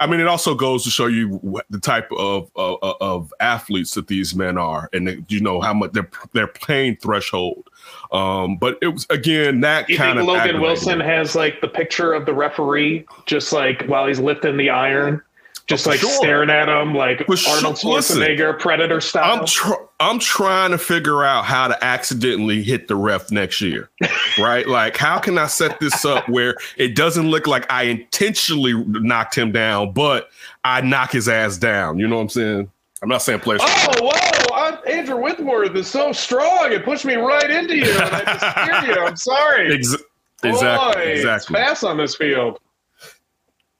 I 0.00 0.06
mean, 0.06 0.18
it 0.20 0.26
also 0.26 0.54
goes 0.54 0.82
to 0.84 0.90
show 0.90 1.06
you 1.06 1.28
what 1.36 1.64
the 1.70 1.78
type 1.78 2.08
of 2.18 2.50
of, 2.56 2.78
of 3.00 3.32
athletes 3.40 3.94
that 3.94 4.08
these 4.08 4.34
men 4.34 4.58
are, 4.58 4.90
and 4.92 5.24
you 5.28 5.40
know 5.40 5.60
how 5.60 5.72
much 5.72 5.92
their 5.92 6.10
their 6.32 6.48
pain 6.48 6.96
threshold. 6.96 7.68
Um, 8.12 8.56
but 8.56 8.76
it 8.82 8.88
was 8.88 9.06
again 9.08 9.60
that 9.60 9.88
You 9.88 9.96
kind 9.96 10.18
think 10.18 10.28
of 10.28 10.34
Logan 10.34 10.60
Wilson 10.60 11.00
has 11.00 11.34
like 11.36 11.60
the 11.60 11.68
picture 11.68 12.12
of 12.12 12.26
the 12.26 12.34
referee, 12.34 13.06
just 13.26 13.52
like 13.52 13.84
while 13.86 14.06
he's 14.06 14.18
lifting 14.20 14.56
the 14.56 14.68
iron, 14.70 15.22
just 15.66 15.86
like 15.86 15.98
sure. 15.98 16.10
staring 16.10 16.50
at 16.50 16.68
him, 16.68 16.94
like 16.94 17.26
For 17.26 17.36
sure. 17.36 17.56
Arnold 17.56 17.82
Listen. 17.82 18.18
Schwarzenegger, 18.18 18.58
Predator 18.58 19.00
style. 19.00 19.40
I'm 19.40 19.46
tr- 19.46 19.72
I'm 19.98 20.18
trying 20.18 20.70
to 20.70 20.78
figure 20.78 21.24
out 21.24 21.44
how 21.44 21.68
to 21.68 21.84
accidentally 21.84 22.62
hit 22.62 22.86
the 22.86 22.94
ref 22.96 23.30
next 23.30 23.60
year, 23.60 23.90
right? 24.38 24.66
like, 24.68 24.96
how 24.96 25.18
can 25.18 25.38
I 25.38 25.46
set 25.46 25.80
this 25.80 26.04
up 26.04 26.28
where 26.28 26.54
it 26.76 26.94
doesn't 26.94 27.28
look 27.28 27.46
like 27.46 27.70
I 27.72 27.84
intentionally 27.84 28.74
knocked 28.86 29.36
him 29.36 29.52
down, 29.52 29.92
but 29.92 30.28
I 30.64 30.82
knock 30.82 31.12
his 31.12 31.28
ass 31.28 31.56
down? 31.56 31.98
You 31.98 32.06
know 32.06 32.16
what 32.16 32.22
I'm 32.22 32.28
saying? 32.28 32.70
I'm 33.02 33.08
not 33.08 33.22
saying 33.22 33.40
play. 33.40 33.56
oh, 33.60 33.92
whoa! 34.00 34.54
I'm, 34.56 34.78
Andrew 34.88 35.20
Whitworth 35.20 35.74
is 35.74 35.86
so 35.86 36.12
strong; 36.12 36.72
it 36.72 36.84
pushed 36.84 37.04
me 37.04 37.14
right 37.16 37.50
into 37.50 37.76
you. 37.76 37.90
And 37.90 38.02
I 38.02 38.24
just 38.38 38.84
hear 38.86 38.94
you. 38.94 39.00
I'm 39.02 39.16
sorry. 39.16 39.74
Ex- 39.78 39.96
exactly, 40.42 40.94
Boy, 40.94 41.00
It's 41.08 41.20
exactly. 41.20 41.54
fast 41.54 41.84
on 41.84 41.96
this 41.98 42.14
field. 42.14 42.58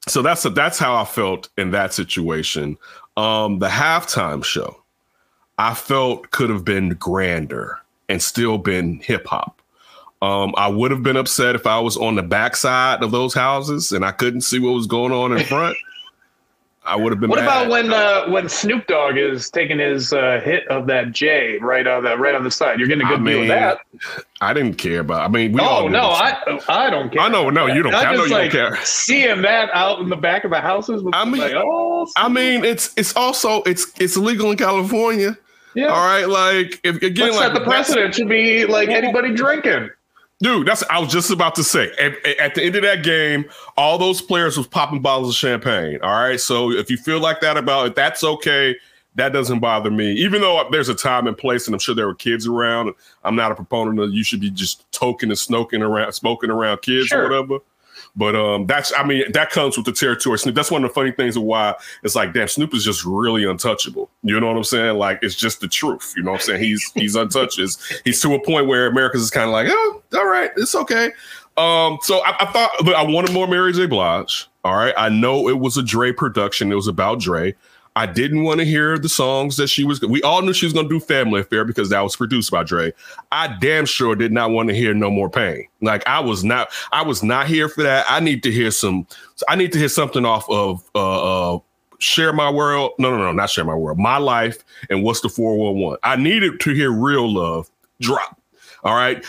So 0.08 0.22
that's 0.22 0.44
that's 0.44 0.78
how 0.78 0.94
I 0.94 1.04
felt 1.04 1.48
in 1.58 1.72
that 1.72 1.92
situation. 1.92 2.78
Um, 3.16 3.58
the 3.58 3.68
halftime 3.68 4.44
show, 4.44 4.82
I 5.58 5.74
felt 5.74 6.30
could 6.30 6.50
have 6.50 6.64
been 6.64 6.90
grander 6.90 7.78
and 8.08 8.22
still 8.22 8.58
been 8.58 9.00
hip 9.00 9.26
hop. 9.26 9.60
Um, 10.22 10.54
I 10.56 10.68
would 10.68 10.90
have 10.90 11.02
been 11.02 11.16
upset 11.16 11.54
if 11.54 11.66
I 11.66 11.78
was 11.78 11.96
on 11.96 12.14
the 12.14 12.22
backside 12.22 13.02
of 13.02 13.10
those 13.10 13.34
houses 13.34 13.92
and 13.92 14.04
I 14.04 14.12
couldn't 14.12 14.42
see 14.42 14.58
what 14.58 14.72
was 14.72 14.86
going 14.86 15.12
on 15.12 15.36
in 15.36 15.44
front. 15.44 15.76
I 16.86 16.96
would 16.96 17.12
have 17.12 17.20
been. 17.20 17.30
What 17.30 17.40
mad. 17.40 17.46
about 17.46 17.68
when 17.68 17.92
uh, 17.92 18.26
when 18.28 18.48
Snoop 18.48 18.86
Dogg 18.86 19.16
is 19.16 19.50
taking 19.50 19.78
his 19.78 20.12
uh, 20.12 20.40
hit 20.44 20.66
of 20.68 20.86
that 20.86 21.12
J 21.12 21.58
right 21.58 21.86
on 21.86 22.04
the 22.04 22.16
right 22.16 22.34
on 22.34 22.44
the 22.44 22.50
side? 22.50 22.78
You're 22.78 22.88
getting 22.88 23.06
a 23.06 23.08
good 23.08 23.22
view 23.22 23.34
of 23.34 23.40
mean, 23.40 23.48
that. 23.48 23.80
I 24.40 24.52
didn't 24.52 24.74
care 24.74 25.00
about. 25.00 25.22
I 25.22 25.28
mean, 25.28 25.52
we 25.52 25.60
all 25.60 25.84
Oh 25.84 25.88
no. 25.88 26.10
I 26.10 26.60
I 26.68 26.90
don't 26.90 27.12
care. 27.12 27.22
I 27.22 27.28
know, 27.28 27.50
no, 27.50 27.66
you 27.66 27.82
don't 27.82 27.94
I 27.94 28.02
care. 28.02 28.08
I 28.10 28.12
know 28.12 28.26
just, 28.26 28.30
you 28.30 28.34
don't 28.34 28.44
like, 28.44 28.52
care. 28.52 28.84
Seeing 28.84 29.42
that 29.42 29.70
out 29.74 30.00
in 30.00 30.08
the 30.08 30.16
back 30.16 30.44
of 30.44 30.50
the 30.50 30.60
houses, 30.60 31.02
I 31.12 31.24
mean- 31.24 31.40
like, 31.40 31.54
oh, 31.54 32.06
I 32.16 32.28
mean, 32.28 32.64
it's 32.64 32.94
it's 32.96 33.16
also 33.16 33.62
it's 33.62 33.92
it's 33.98 34.16
illegal 34.16 34.50
in 34.50 34.56
California. 34.56 35.36
yeah. 35.74 35.86
All 35.86 36.06
right, 36.06 36.28
like 36.28 36.80
if 36.84 37.02
again, 37.02 37.26
Let's 37.26 37.36
like 37.36 37.46
set 37.46 37.54
the 37.54 37.64
precedent. 37.64 38.14
Should 38.14 38.28
be 38.28 38.64
like 38.64 38.88
anybody 38.90 39.34
drinking. 39.34 39.90
Dude. 40.40 40.66
That's 40.66 40.82
I 40.84 40.98
was 40.98 41.12
just 41.12 41.30
about 41.30 41.54
to 41.56 41.64
say. 41.64 41.90
At, 42.00 42.14
at 42.38 42.54
the 42.54 42.62
end 42.64 42.76
of 42.76 42.82
that 42.82 43.02
game, 43.02 43.44
all 43.76 43.98
those 43.98 44.20
players 44.22 44.56
was 44.56 44.66
popping 44.66 45.00
bottles 45.02 45.30
of 45.30 45.34
champagne. 45.36 45.98
All 46.02 46.12
right, 46.12 46.40
so 46.40 46.70
if 46.70 46.90
you 46.90 46.96
feel 46.96 47.20
like 47.20 47.40
that 47.40 47.56
about 47.56 47.86
it, 47.86 47.94
that's 47.94 48.22
okay. 48.24 48.76
That 49.14 49.32
doesn't 49.32 49.60
bother 49.60 49.90
me, 49.90 50.12
even 50.12 50.42
though 50.42 50.68
there's 50.70 50.90
a 50.90 50.94
time 50.94 51.26
and 51.26 51.36
place, 51.38 51.66
and 51.66 51.74
I'm 51.74 51.78
sure 51.80 51.94
there 51.94 52.06
were 52.06 52.14
kids 52.14 52.46
around. 52.46 52.92
I'm 53.24 53.34
not 53.34 53.50
a 53.50 53.54
proponent 53.54 53.98
of 53.98 54.12
you 54.12 54.22
should 54.22 54.40
be 54.40 54.50
just 54.50 54.90
toking 54.92 55.24
and 55.30 55.38
smoking 55.38 55.80
around, 55.80 56.12
smoking 56.12 56.50
around 56.50 56.82
kids 56.82 57.06
Sure. 57.06 57.20
or 57.20 57.30
whatever. 57.30 57.58
But 58.16 58.34
um, 58.34 58.66
that's 58.66 58.92
I 58.96 59.04
mean 59.04 59.30
that 59.32 59.50
comes 59.50 59.76
with 59.76 59.84
the 59.84 59.92
territory. 59.92 60.38
Snoop. 60.38 60.54
That's 60.54 60.70
one 60.70 60.82
of 60.82 60.90
the 60.90 60.94
funny 60.94 61.12
things 61.12 61.36
of 61.36 61.42
why 61.42 61.74
it's 62.02 62.14
like, 62.14 62.32
damn, 62.32 62.48
Snoop 62.48 62.74
is 62.74 62.84
just 62.84 63.04
really 63.04 63.44
untouchable. 63.44 64.10
You 64.22 64.40
know 64.40 64.46
what 64.46 64.56
I'm 64.56 64.64
saying? 64.64 64.96
Like 64.96 65.18
it's 65.22 65.34
just 65.34 65.60
the 65.60 65.68
truth. 65.68 66.14
You 66.16 66.22
know 66.22 66.32
what 66.32 66.40
I'm 66.40 66.46
saying? 66.46 66.62
He's 66.62 66.90
he's 66.92 67.14
untouched. 67.14 67.58
He's, 67.58 68.00
he's 68.04 68.20
to 68.22 68.34
a 68.34 68.42
point 68.42 68.66
where 68.66 68.86
America's 68.86 69.22
is 69.22 69.30
kind 69.30 69.46
of 69.46 69.52
like, 69.52 69.68
oh, 69.70 70.02
all 70.14 70.26
right, 70.26 70.50
it's 70.56 70.74
okay. 70.74 71.12
Um, 71.58 71.98
so 72.02 72.22
I, 72.24 72.36
I 72.40 72.46
thought, 72.52 72.70
but 72.84 72.94
I 72.94 73.02
wanted 73.02 73.32
more 73.32 73.46
Mary 73.46 73.72
J. 73.72 73.86
Blige. 73.86 74.48
All 74.64 74.76
right, 74.76 74.94
I 74.96 75.08
know 75.08 75.48
it 75.48 75.58
was 75.58 75.76
a 75.76 75.82
Dre 75.82 76.12
production. 76.12 76.72
It 76.72 76.74
was 76.74 76.88
about 76.88 77.20
Dre. 77.20 77.54
I 77.96 78.04
didn't 78.04 78.44
want 78.44 78.60
to 78.60 78.66
hear 78.66 78.98
the 78.98 79.08
songs 79.08 79.56
that 79.56 79.68
she 79.68 79.82
was. 79.82 80.02
We 80.02 80.20
all 80.20 80.42
knew 80.42 80.52
she 80.52 80.66
was 80.66 80.74
going 80.74 80.86
to 80.86 80.94
do 80.94 81.00
Family 81.00 81.40
Affair 81.40 81.64
because 81.64 81.88
that 81.88 82.02
was 82.02 82.14
produced 82.14 82.50
by 82.50 82.62
Dre. 82.62 82.92
I 83.32 83.56
damn 83.58 83.86
sure 83.86 84.14
did 84.14 84.32
not 84.32 84.50
want 84.50 84.68
to 84.68 84.74
hear 84.74 84.92
No 84.92 85.10
More 85.10 85.30
Pain. 85.30 85.66
Like 85.80 86.06
I 86.06 86.20
was 86.20 86.44
not. 86.44 86.68
I 86.92 87.02
was 87.02 87.22
not 87.22 87.46
here 87.46 87.70
for 87.70 87.82
that. 87.82 88.04
I 88.08 88.20
need 88.20 88.42
to 88.42 88.52
hear 88.52 88.70
some. 88.70 89.06
I 89.48 89.56
need 89.56 89.72
to 89.72 89.78
hear 89.78 89.88
something 89.88 90.26
off 90.26 90.48
of 90.50 90.84
uh, 90.94 91.54
uh 91.54 91.58
Share 91.98 92.34
My 92.34 92.50
World. 92.50 92.92
No, 92.98 93.10
no, 93.10 93.16
no, 93.16 93.32
not 93.32 93.48
Share 93.48 93.64
My 93.64 93.74
World. 93.74 93.98
My 93.98 94.18
Life 94.18 94.62
and 94.90 95.02
What's 95.02 95.22
the 95.22 95.30
Four 95.30 95.56
One 95.56 95.80
One. 95.80 95.96
I 96.02 96.16
needed 96.16 96.60
to 96.60 96.74
hear 96.74 96.92
Real 96.92 97.32
Love 97.32 97.70
drop. 98.00 98.38
All 98.84 98.94
right. 98.94 99.24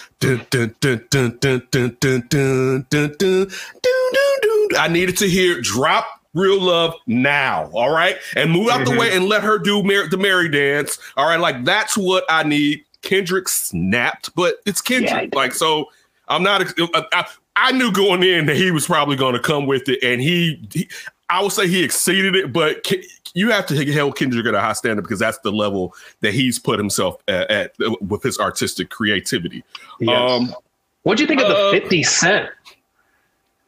I 4.77 4.88
needed 4.89 5.17
to 5.17 5.27
hear 5.29 5.62
drop 5.62 6.16
real 6.34 6.62
love 6.62 6.96
now. 7.07 7.69
All 7.74 7.91
right. 7.91 8.17
And 8.36 8.51
move 8.51 8.69
out 8.69 8.86
the 8.86 8.98
way 8.98 9.15
and 9.15 9.25
let 9.25 9.43
her 9.43 9.57
do 9.57 9.84
Mar- 9.84 10.07
the 10.07 10.17
Mary 10.17 10.50
dance. 10.50 11.00
All 11.15 11.27
right. 11.27 11.39
Like 11.39 11.63
that's 11.65 11.98
what 11.98 12.24
I 12.29 12.43
need. 12.43 12.84
Kendrick 13.01 13.48
snapped, 13.48 14.34
but 14.36 14.55
it's 14.65 14.81
Kendrick. 14.81 15.34
like, 15.34 15.53
so 15.53 15.89
I'm 16.27 16.43
not, 16.43 16.62
I, 16.79 17.05
I, 17.13 17.25
I 17.55 17.72
knew 17.72 17.91
going 17.91 18.24
in 18.24 18.48
that 18.48 18.55
he 18.57 18.72
was 18.72 18.86
probably 18.88 19.15
going 19.15 19.34
to 19.34 19.39
come 19.39 19.65
with 19.65 19.88
it. 19.88 20.00
And 20.03 20.19
he, 20.22 20.62
he 20.74 20.89
I 21.29 21.41
would 21.41 21.51
say 21.51 21.67
he 21.67 21.84
exceeded 21.84 22.36
it, 22.36 22.53
but 22.53 22.84
Ke- 22.84 23.05
you 23.34 23.51
have 23.51 23.65
to 23.67 23.93
hold 23.93 24.15
Kendrick 24.17 24.46
at 24.46 24.53
a 24.53 24.62
high 24.62 24.74
standard 24.74 25.03
because 25.03 25.19
that's 25.19 25.38
the 25.39 25.51
level 25.51 25.93
that 26.22 26.34
he's 26.34 26.57
put 26.57 26.79
himself 26.79 27.22
at, 27.27 27.50
at 27.51 27.75
with 28.01 28.24
his 28.24 28.39
artistic 28.39 28.89
creativity. 28.89 29.63
Yes. 30.00 30.31
Um, 30.31 30.55
What'd 31.03 31.22
you 31.22 31.27
think 31.27 31.41
of 31.41 31.48
the 31.48 31.55
uh, 31.55 31.72
50 31.72 32.03
Cent? 32.03 32.50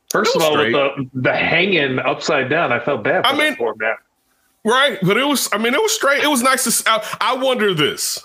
First 0.09 0.35
of 0.35 0.41
all, 0.41 0.57
with 0.57 0.71
the, 0.71 1.09
the 1.13 1.35
hanging 1.35 1.99
upside 1.99 2.49
down, 2.49 2.71
I 2.71 2.79
felt 2.79 3.03
bad 3.03 3.25
for 3.25 3.33
I 3.33 3.37
mean- 3.37 3.49
that 3.51 3.57
poor 3.57 3.75
man. 3.75 3.95
Right, 4.65 4.97
but 5.01 5.15
it 5.15 5.23
was. 5.25 5.47
I 5.53 5.57
mean, 5.57 5.73
it 5.73 5.81
was 5.81 5.93
straight. 5.93 6.21
It 6.21 6.27
was 6.27 6.43
nice 6.43 6.65
to. 6.65 7.01
I 7.21 7.33
wonder 7.35 7.73
this: 7.73 8.19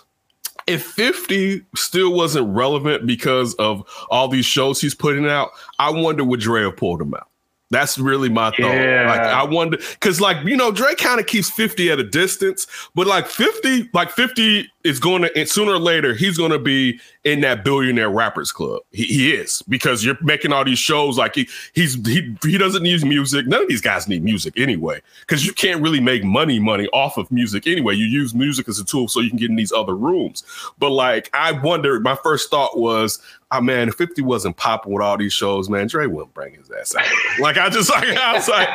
if 0.67 0.83
Fifty 0.85 1.65
still 1.77 2.13
wasn't 2.13 2.49
relevant 2.55 3.07
because 3.07 3.55
of 3.55 3.85
all 4.11 4.27
these 4.27 4.45
shows 4.45 4.81
he's 4.81 4.97
putting 4.97 5.29
out, 5.29 5.51
I 5.79 5.91
wonder 5.91 6.25
would 6.25 6.41
Dre 6.41 6.63
have 6.63 6.77
pulled 6.77 7.01
him 7.01 7.15
out. 7.15 7.29
That's 7.71 7.99
really 7.99 8.29
my 8.29 8.51
thought. 8.51 8.75
Yeah. 8.75 9.07
Like 9.09 9.21
I 9.21 9.43
wonder 9.43 9.79
because, 9.79 10.21
like 10.21 10.45
you 10.45 10.57
know, 10.57 10.71
Drake 10.71 10.99
kind 10.99 11.19
of 11.19 11.27
keeps 11.27 11.51
Fifty 11.51 11.91
at 11.91 11.99
a 11.99 12.05
distance, 12.05 12.67
but 12.95 13.07
like 13.07 13.27
Fifty, 13.27 13.89
like 13.95 14.11
Fifty 14.11 14.71
is 14.85 15.01
going 15.01 15.23
to 15.23 15.47
sooner 15.47 15.73
or 15.73 15.79
later 15.79 16.13
he's 16.13 16.37
going 16.37 16.51
to 16.51 16.59
be 16.59 17.01
in 17.25 17.41
that 17.41 17.65
billionaire 17.65 18.11
rappers 18.11 18.53
club. 18.53 18.83
He, 18.93 19.05
he 19.05 19.33
is 19.33 19.63
because 19.63 20.05
you're 20.05 20.19
making 20.21 20.53
all 20.53 20.65
these 20.65 20.79
shows. 20.79 21.17
Like 21.17 21.35
he 21.35 21.49
he's 21.73 21.95
he 22.07 22.37
he 22.43 22.59
doesn't 22.59 22.83
need 22.83 23.03
music. 23.03 23.47
None 23.47 23.63
of 23.63 23.69
these 23.69 23.81
guys 23.81 24.07
need 24.07 24.23
music 24.23 24.53
anyway 24.59 25.01
because 25.21 25.47
you 25.47 25.53
can't 25.55 25.81
really 25.81 26.01
make 26.01 26.23
money 26.23 26.59
money 26.59 26.87
off 26.93 27.17
of 27.17 27.33
music 27.33 27.67
anyway. 27.67 27.95
You 27.95 28.05
use 28.05 28.35
music 28.35 28.69
as 28.69 28.79
a 28.79 28.85
tool 28.85 29.09
so 29.09 29.21
you 29.21 29.31
can 29.31 29.39
get 29.39 29.49
in 29.49 29.57
these 29.57 29.73
other 29.73 29.97
rooms. 29.97 30.45
But 30.79 30.91
like 30.91 31.31
I 31.33 31.53
wonder, 31.53 31.99
my 31.99 32.17
first 32.17 32.51
thought 32.51 32.79
was, 32.79 33.21
oh 33.55 33.61
man, 33.61 33.89
if 33.89 33.95
50 33.95 34.23
wasn't 34.23 34.57
popping 34.57 34.93
with 34.93 35.03
all 35.03 35.17
these 35.17 35.33
shows, 35.33 35.69
man, 35.69 35.87
Dre 35.87 36.07
wouldn't 36.07 36.35
bring 36.35 36.55
his 36.55 36.71
ass 36.71 36.95
out. 36.95 37.07
like 37.41 37.57
I 37.57 37.69
just 37.69 37.91
like 37.91 38.09
I 38.09 38.35
was 38.35 38.49
like, 38.49 38.69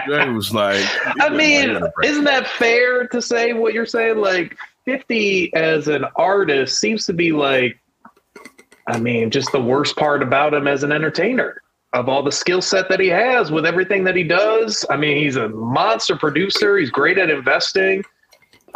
Dre 0.06 0.28
was 0.28 0.52
like, 0.52 0.84
I 1.20 1.28
mean, 1.30 1.80
isn't 2.02 2.24
that 2.24 2.46
fair 2.46 3.06
to 3.08 3.22
say 3.22 3.52
what 3.52 3.74
you're 3.74 3.86
saying? 3.86 4.18
Like 4.18 4.56
50 4.84 5.54
as 5.54 5.88
an 5.88 6.04
artist 6.16 6.78
seems 6.78 7.06
to 7.06 7.12
be 7.12 7.32
like, 7.32 7.78
I 8.86 8.98
mean, 8.98 9.30
just 9.30 9.50
the 9.52 9.60
worst 9.60 9.96
part 9.96 10.22
about 10.22 10.52
him 10.52 10.68
as 10.68 10.82
an 10.82 10.92
entertainer 10.92 11.62
of 11.94 12.08
all 12.08 12.22
the 12.22 12.32
skill 12.32 12.60
set 12.60 12.88
that 12.88 13.00
he 13.00 13.06
has 13.06 13.50
with 13.50 13.64
everything 13.64 14.04
that 14.04 14.16
he 14.16 14.24
does. 14.24 14.84
I 14.90 14.96
mean, 14.96 15.16
he's 15.16 15.36
a 15.36 15.48
monster 15.48 16.16
producer. 16.16 16.76
He's 16.76 16.90
great 16.90 17.18
at 17.18 17.30
investing. 17.30 18.04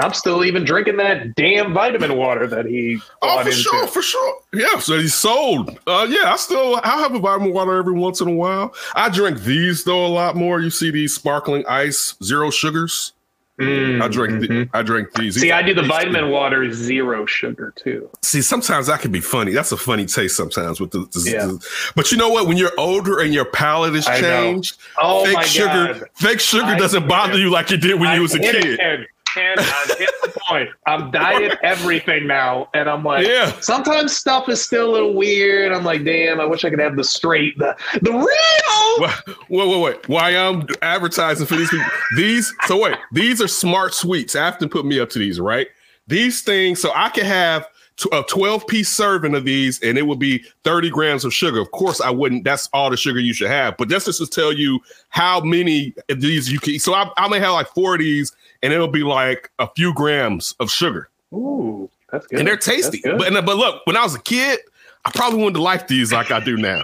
I'm 0.00 0.14
still 0.14 0.44
even 0.44 0.64
drinking 0.64 0.96
that 0.98 1.34
damn 1.34 1.74
vitamin 1.74 2.16
water 2.16 2.46
that 2.46 2.66
he 2.66 2.98
Oh, 3.22 3.34
for 3.42 3.48
into. 3.48 3.52
sure, 3.60 3.86
for 3.88 4.02
sure. 4.02 4.40
Yeah, 4.52 4.78
so 4.78 4.98
he's 4.98 5.14
sold. 5.14 5.78
Uh, 5.86 6.06
yeah, 6.08 6.32
I 6.32 6.36
still 6.36 6.76
I 6.84 7.00
have 7.00 7.14
a 7.14 7.18
vitamin 7.18 7.52
water 7.52 7.76
every 7.76 7.94
once 7.94 8.20
in 8.20 8.28
a 8.28 8.32
while. 8.34 8.74
I 8.94 9.08
drink 9.08 9.40
these 9.42 9.82
though 9.84 10.06
a 10.06 10.08
lot 10.08 10.36
more. 10.36 10.60
You 10.60 10.70
see 10.70 10.90
these 10.90 11.14
sparkling 11.14 11.64
ice, 11.66 12.14
zero 12.22 12.50
sugars. 12.50 13.12
Mm, 13.60 14.00
I 14.00 14.06
drink. 14.06 14.40
the- 14.40 14.46
mhm. 14.46 14.70
I 14.72 14.82
drink 14.82 15.12
these. 15.14 15.34
See, 15.34 15.40
These- 15.40 15.50
I 15.50 15.62
do 15.62 15.74
the 15.74 15.82
vitamin 15.82 16.30
water 16.30 16.72
zero 16.72 17.26
sugar 17.26 17.72
too. 17.74 18.08
See, 18.22 18.40
sometimes 18.40 18.86
that 18.86 19.00
can 19.00 19.10
be 19.10 19.18
funny. 19.20 19.50
That's 19.50 19.72
a 19.72 19.76
funny 19.76 20.06
taste 20.06 20.36
sometimes 20.36 20.78
with 20.78 20.92
the, 20.92 21.00
the- 21.10 21.28
Yeah. 21.28 21.46
the- 21.46 21.66
but 21.96 22.12
you 22.12 22.18
know 22.18 22.28
what? 22.28 22.46
When 22.46 22.56
you're 22.56 22.70
older 22.78 23.18
and 23.18 23.34
your 23.34 23.46
palate 23.46 23.96
is 23.96 24.06
changed, 24.06 24.76
Oh 24.96 25.24
fake 25.24 25.34
my 25.34 25.42
sugar, 25.42 25.66
God. 25.98 26.04
fake 26.14 26.38
sugar 26.38 26.66
I 26.66 26.78
doesn't 26.78 27.08
bother 27.08 27.32
it. 27.32 27.40
you 27.40 27.50
like 27.50 27.72
it 27.72 27.78
did 27.78 27.98
when 27.98 28.10
I 28.10 28.14
you 28.14 28.22
was 28.22 28.36
a 28.36 28.38
kid. 28.38 28.64
it, 28.78 29.08
Ken, 29.34 29.54
I 29.58 29.94
hit 29.98 30.10
the 30.22 30.40
point. 30.48 30.68
I'm 30.86 31.10
diet 31.10 31.58
everything 31.62 32.26
now, 32.26 32.68
and 32.74 32.88
I'm 32.88 33.04
like, 33.04 33.26
Yeah. 33.26 33.52
sometimes 33.60 34.16
stuff 34.16 34.48
is 34.48 34.64
still 34.64 34.90
a 34.90 34.92
little 34.92 35.14
weird. 35.14 35.72
I'm 35.72 35.84
like, 35.84 36.04
damn, 36.04 36.40
I 36.40 36.44
wish 36.44 36.64
I 36.64 36.70
could 36.70 36.78
have 36.78 36.96
the 36.96 37.04
straight, 37.04 37.58
the 37.58 37.76
the 38.02 38.12
real. 38.12 38.24
Wait, 39.00 39.36
wait, 39.48 39.68
wait, 39.68 39.80
wait. 39.80 40.08
Why 40.08 40.36
I'm 40.36 40.66
advertising 40.82 41.46
for 41.46 41.56
these 41.56 41.70
people? 41.70 41.86
These, 42.16 42.52
so 42.66 42.80
wait, 42.80 42.96
these 43.12 43.40
are 43.40 43.48
smart 43.48 43.94
sweets. 43.94 44.34
Afton 44.34 44.68
put 44.68 44.84
me 44.84 44.98
up 45.00 45.10
to 45.10 45.18
these, 45.18 45.38
right? 45.40 45.68
These 46.06 46.42
things, 46.42 46.80
so 46.80 46.90
I 46.94 47.08
can 47.10 47.24
have 47.26 47.68
a 48.12 48.22
12 48.28 48.66
piece 48.68 48.88
serving 48.88 49.34
of 49.34 49.44
these 49.44 49.80
and 49.82 49.98
it 49.98 50.06
would 50.06 50.20
be 50.20 50.44
30 50.64 50.88
grams 50.90 51.24
of 51.24 51.34
sugar. 51.34 51.60
Of 51.60 51.70
course, 51.72 52.00
I 52.00 52.10
wouldn't, 52.10 52.44
that's 52.44 52.68
all 52.72 52.90
the 52.90 52.96
sugar 52.96 53.18
you 53.18 53.34
should 53.34 53.50
have. 53.50 53.76
But 53.76 53.88
that's 53.88 54.04
just 54.04 54.20
to 54.20 54.26
tell 54.26 54.52
you 54.52 54.78
how 55.08 55.40
many 55.40 55.94
of 56.08 56.20
these 56.20 56.50
you 56.50 56.60
can. 56.60 56.78
So 56.78 56.94
I, 56.94 57.10
I 57.16 57.28
may 57.28 57.40
have 57.40 57.52
like 57.54 57.66
four 57.74 57.94
of 57.94 58.00
these 58.00 58.32
and 58.62 58.72
it'll 58.72 58.88
be 58.88 59.02
like 59.02 59.50
a 59.58 59.68
few 59.76 59.94
grams 59.94 60.54
of 60.60 60.70
sugar 60.70 61.08
Ooh, 61.32 61.88
that's 62.10 62.26
good. 62.26 62.38
and 62.40 62.48
they're 62.48 62.56
tasty. 62.56 63.00
But, 63.04 63.32
but 63.44 63.56
look, 63.56 63.86
when 63.86 63.96
I 63.96 64.02
was 64.02 64.14
a 64.14 64.20
kid, 64.22 64.60
I 65.04 65.10
probably 65.10 65.42
wouldn't 65.42 65.62
like 65.62 65.88
these 65.88 66.12
like 66.12 66.30
I 66.30 66.40
do 66.40 66.56
now. 66.56 66.82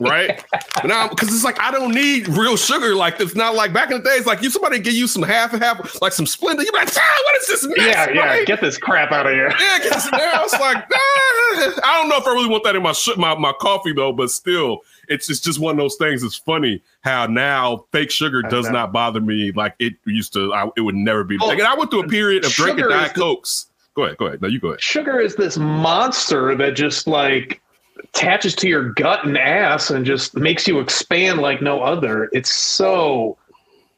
Right 0.00 0.44
now, 0.84 1.06
because 1.08 1.28
it's 1.32 1.44
like 1.44 1.60
I 1.60 1.70
don't 1.70 1.94
need 1.94 2.26
real 2.26 2.56
sugar. 2.56 2.96
Like 2.96 3.20
it's 3.20 3.36
not 3.36 3.54
like 3.54 3.72
back 3.72 3.92
in 3.92 3.98
the 3.98 4.02
days. 4.02 4.26
Like 4.26 4.42
you 4.42 4.50
somebody 4.50 4.80
give 4.80 4.94
you 4.94 5.06
some 5.06 5.22
half 5.22 5.52
and 5.52 5.62
half, 5.62 6.02
like 6.02 6.12
some 6.12 6.26
Splenda. 6.26 6.64
You're 6.64 6.72
like, 6.72 6.88
ah, 6.96 7.22
what 7.24 7.40
is 7.40 7.46
this? 7.46 7.66
Mess, 7.68 7.76
yeah, 7.78 8.10
yeah. 8.10 8.26
right? 8.26 8.46
Get 8.46 8.60
this 8.60 8.76
crap 8.76 9.12
out 9.12 9.26
of 9.26 9.32
here. 9.32 9.50
yeah. 9.60 9.78
Get 9.78 9.92
this. 9.92 10.08
I 10.12 10.42
was 10.42 10.52
like, 10.54 10.78
ah. 10.92 11.80
I 11.84 12.00
don't 12.00 12.08
know 12.08 12.16
if 12.16 12.26
I 12.26 12.32
really 12.32 12.48
want 12.48 12.64
that 12.64 12.74
in 12.74 12.82
my 12.82 12.92
sh- 12.92 13.16
my 13.16 13.36
my 13.36 13.52
coffee 13.52 13.92
though. 13.92 14.12
But 14.12 14.32
still, 14.32 14.80
it's 15.08 15.26
just 15.26 15.44
just 15.44 15.58
one 15.58 15.72
of 15.72 15.78
those 15.78 15.96
things. 15.96 16.22
It's 16.22 16.36
funny 16.36 16.82
how 17.02 17.26
now 17.26 17.86
fake 17.92 18.10
sugar 18.10 18.42
I 18.44 18.48
does 18.48 18.66
know. 18.66 18.72
not 18.72 18.92
bother 18.92 19.20
me 19.20 19.52
like 19.52 19.74
it 19.78 19.94
used 20.06 20.32
to. 20.34 20.52
I, 20.54 20.68
it 20.76 20.80
would 20.80 20.94
never 20.94 21.24
be. 21.24 21.36
Well, 21.38 21.48
like, 21.48 21.58
and 21.58 21.66
I 21.66 21.74
went 21.74 21.90
through 21.90 22.04
a 22.04 22.08
period 22.08 22.44
of 22.44 22.52
drinking 22.52 22.84
sugar 22.84 22.90
is 22.90 22.96
diet 23.00 23.14
the- 23.14 23.20
cokes. 23.20 23.66
Go 23.94 24.04
ahead, 24.04 24.16
go 24.16 24.26
ahead. 24.26 24.42
No, 24.42 24.48
you 24.48 24.58
go 24.58 24.68
ahead. 24.68 24.80
Sugar 24.80 25.20
is 25.20 25.36
this 25.36 25.56
monster 25.56 26.56
that 26.56 26.74
just 26.74 27.06
like 27.06 27.60
attaches 28.02 28.54
to 28.56 28.68
your 28.68 28.90
gut 28.94 29.24
and 29.24 29.38
ass 29.38 29.90
and 29.90 30.04
just 30.04 30.36
makes 30.36 30.66
you 30.66 30.80
expand 30.80 31.40
like 31.40 31.62
no 31.62 31.80
other. 31.80 32.28
It's 32.32 32.52
so 32.52 33.38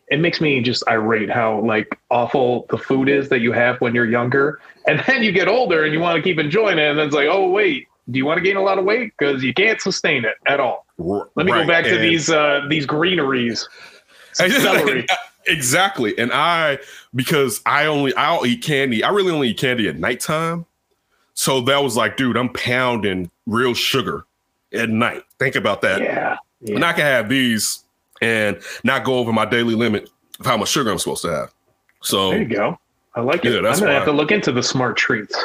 it 0.09 0.21
makes 0.21 0.41
me 0.41 0.61
just 0.61 0.85
irate 0.89 1.31
how 1.31 1.61
like 1.61 1.99
awful 2.11 2.67
the 2.69 2.79
food 2.79 3.09
is 3.09 3.29
that 3.31 3.41
you 3.41 3.53
have 3.53 3.81
when 3.81 3.95
you're 3.95 4.09
younger. 4.09 4.61
And 4.87 5.03
then 5.07 5.23
you 5.23 5.33
get 5.33 5.49
older 5.49 5.85
and 5.85 5.93
you 5.93 5.99
want 6.01 6.17
to 6.17 6.23
keep 6.23 6.39
enjoying 6.39 6.79
it. 6.79 6.89
And 6.91 6.99
then 6.99 7.07
it's 7.07 7.15
like, 7.17 7.29
oh 7.31 7.49
wait, 7.51 7.89
do 8.11 8.19
you 8.19 8.25
want 8.27 8.39
to 8.39 8.43
gain 8.43 8.57
a 8.57 8.63
lot 8.63 8.79
of 8.79 8.85
weight? 8.85 9.13
Because 9.19 9.43
you 9.43 9.53
can't 9.55 9.81
sustain 9.81 10.25
it 10.25 10.37
at 10.47 10.61
all. 10.61 10.87
Let 10.99 11.47
me 11.47 11.53
Right, 11.53 11.63
go 11.63 11.67
back 11.69 11.85
to 11.85 11.95
and- 11.95 12.05
these 12.05 12.31
uh 12.31 12.67
these 12.69 12.87
greeneries. 12.87 13.69
Celery. 14.33 15.07
Exactly. 15.47 16.17
And 16.19 16.33
I 16.33 16.79
because 17.15 17.61
I 17.67 17.87
only 17.87 18.15
I'll 18.17 18.45
eat 18.47 18.63
candy. 18.63 19.03
I 19.05 19.11
really 19.11 19.33
only 19.33 19.49
eat 19.51 19.59
candy 19.59 19.89
at 19.89 19.97
nighttime. 19.99 20.67
So 21.35 21.61
that 21.63 21.83
was 21.83 21.97
like, 21.97 22.17
dude, 22.17 22.37
I'm 22.37 22.49
pounding 22.53 23.31
real 23.47 23.75
sugar 23.75 24.25
at 24.73 24.89
night. 24.91 25.23
Think 25.39 25.55
about 25.55 25.83
that. 25.83 26.01
Yeah. 26.01 26.37
And 26.67 26.85
I 26.85 26.93
can 26.93 27.03
have 27.03 27.29
these 27.29 27.85
and 28.23 28.59
not 28.83 29.05
go 29.05 29.19
over 29.19 29.33
my 29.33 29.45
daily 29.45 29.75
limit 29.75 30.11
of 30.41 30.47
how 30.47 30.57
much 30.57 30.69
sugar 30.71 30.91
I'm 30.91 30.99
supposed 30.99 31.23
to 31.23 31.31
have. 31.31 31.53
So 32.03 32.31
There 32.31 32.39
you 32.41 32.47
go. 32.47 32.79
I 33.15 33.21
like 33.21 33.45
it. 33.45 33.53
Yeah, 33.53 33.59
I'm 33.59 33.75
gonna 33.79 33.87
why. 33.87 33.93
have 33.93 34.05
to 34.07 34.13
look 34.13 34.31
into 34.33 34.53
the 34.53 34.63
smart 34.63 34.97
treats. 34.97 35.37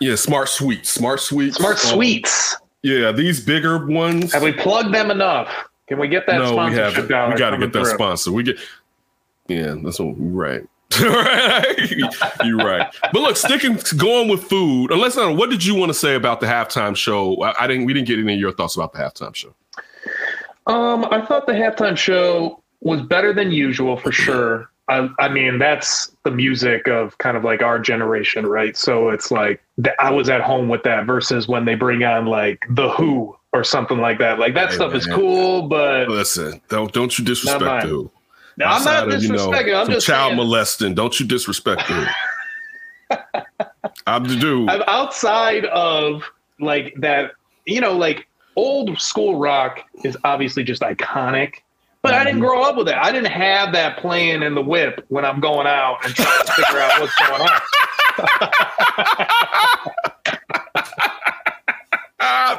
Yeah, 0.00 0.14
smart 0.16 0.48
sweets. 0.48 0.90
Smart 0.90 1.20
sweets. 1.20 1.56
Smart 1.56 1.72
Um, 1.84 1.92
sweets. 1.92 2.56
Yeah, 2.82 3.12
these 3.12 3.44
bigger 3.44 3.86
ones. 3.86 4.32
Have 4.32 4.42
we 4.42 4.52
plugged 4.52 4.92
them 4.92 5.10
enough? 5.10 5.48
Can 5.88 5.98
we 5.98 6.08
get 6.08 6.26
that 6.26 6.38
no, 6.38 6.56
we 6.66 6.72
haven't. 6.74 7.08
dollar 7.08 7.32
We 7.32 7.38
got 7.38 7.50
to 7.50 7.58
get 7.58 7.72
that 7.72 7.84
through? 7.84 7.94
sponsor. 7.94 8.32
We 8.32 8.42
get. 8.42 8.56
Yeah, 9.48 9.74
that's 9.82 9.98
what 10.00 10.14
right. 10.18 10.62
you're 12.44 12.56
right. 12.58 12.86
But 13.12 13.14
look, 13.14 13.36
sticking 13.36 13.78
going 13.96 14.28
with 14.28 14.44
food. 14.44 14.90
Unless 14.90 15.16
I 15.16 15.22
don't 15.22 15.36
what 15.36 15.50
did 15.50 15.64
you 15.64 15.74
want 15.74 15.90
to 15.90 15.94
say 15.94 16.14
about 16.14 16.40
the 16.40 16.46
halftime 16.46 16.96
show? 16.96 17.40
I, 17.42 17.64
I 17.64 17.66
didn't. 17.66 17.84
We 17.86 17.92
didn't 17.94 18.08
get 18.08 18.18
any 18.18 18.34
of 18.34 18.40
your 18.40 18.52
thoughts 18.52 18.76
about 18.76 18.92
the 18.92 18.98
halftime 18.98 19.34
show. 19.34 19.54
Um, 20.66 21.04
I 21.10 21.24
thought 21.24 21.46
the 21.46 21.52
halftime 21.52 21.96
show 21.96 22.62
was 22.80 23.00
better 23.02 23.32
than 23.32 23.50
usual 23.50 23.96
for 23.96 24.12
sure. 24.12 24.70
I, 24.88 25.08
I 25.20 25.28
mean, 25.28 25.58
that's 25.58 26.14
the 26.24 26.30
music 26.30 26.88
of 26.88 27.16
kind 27.18 27.36
of 27.36 27.44
like 27.44 27.62
our 27.62 27.78
generation, 27.78 28.46
right? 28.46 28.76
So 28.76 29.10
it's 29.10 29.30
like 29.30 29.62
th- 29.82 29.94
I 29.98 30.10
was 30.10 30.28
at 30.28 30.40
home 30.40 30.68
with 30.68 30.82
that 30.82 31.06
versus 31.06 31.48
when 31.48 31.64
they 31.64 31.74
bring 31.74 32.02
on 32.02 32.26
like 32.26 32.66
the 32.68 32.90
Who 32.90 33.36
or 33.52 33.64
something 33.64 33.98
like 33.98 34.18
that. 34.18 34.38
Like 34.38 34.54
that 34.54 34.70
Hey, 34.70 34.76
stuff 34.76 34.94
is 34.94 35.06
cool, 35.06 35.68
but 35.68 36.08
Listen, 36.08 36.60
don't 36.68 36.92
don't 36.92 37.18
you 37.18 37.24
disrespect 37.24 37.82
the 37.82 37.88
who. 37.88 38.10
No, 38.56 38.66
I'm 38.66 38.84
not 38.84 39.10
of, 39.10 39.22
you 39.22 39.28
know, 39.28 39.50
disrespecting. 39.50 39.80
I'm 39.80 39.90
just 39.90 40.06
child 40.06 40.30
saying, 40.30 40.36
molesting. 40.36 40.94
Don't 40.94 41.18
you 41.18 41.26
disrespect 41.26 41.88
the 41.88 41.94
who. 41.94 43.16
I'm 44.06 44.24
the 44.24 44.36
dude. 44.36 44.68
I'm 44.68 44.82
outside 44.86 45.66
of 45.66 46.22
like 46.60 46.94
that, 46.98 47.32
you 47.66 47.80
know, 47.80 47.96
like 47.96 48.26
old 48.56 48.98
school 49.00 49.38
rock 49.38 49.80
is 50.04 50.16
obviously 50.24 50.64
just 50.64 50.82
iconic. 50.82 51.56
But 52.02 52.14
I 52.14 52.24
didn't 52.24 52.40
grow 52.40 52.62
up 52.62 52.76
with 52.76 52.88
it. 52.88 52.96
I 52.96 53.12
didn't 53.12 53.30
have 53.30 53.72
that 53.74 53.98
playing 53.98 54.42
in 54.42 54.54
the 54.56 54.62
whip 54.62 55.04
when 55.08 55.24
I'm 55.24 55.40
going 55.40 55.68
out 55.68 56.04
and 56.04 56.14
trying 56.14 56.44
to 56.44 56.52
figure 56.52 56.80
out 56.80 57.00
what's 57.00 57.14
going 57.28 57.42
on. 57.42 57.60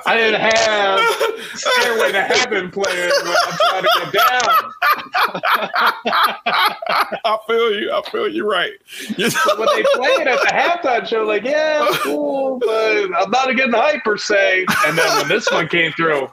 I 0.05 0.17
didn't 0.17 0.41
have 0.41 1.00
Stairway 1.57 2.12
to 2.12 2.21
Heaven 2.21 2.71
playing 2.71 3.12
when 3.23 3.35
I'm 3.45 3.57
trying 3.57 3.83
to 3.83 3.89
get 4.01 4.13
down. 4.13 4.71
I 7.25 7.38
feel 7.47 7.79
you. 7.79 7.91
I 7.91 8.01
feel 8.09 8.27
you 8.27 8.50
right. 8.50 8.73
You 9.17 9.29
But 9.45 9.59
when 9.59 9.67
they 9.75 9.83
played 9.93 10.27
at 10.27 10.41
the 10.41 10.51
halftime 10.53 11.07
show, 11.07 11.23
like, 11.23 11.43
yeah, 11.43 11.88
cool, 12.01 12.59
but 12.59 13.13
I'm 13.15 13.31
not 13.31 13.55
getting 13.55 13.73
hype 13.73 14.03
per 14.03 14.17
se. 14.17 14.65
And 14.85 14.97
then 14.97 15.17
when 15.17 15.27
this 15.27 15.50
one 15.51 15.67
came 15.67 15.91
through, 15.93 16.29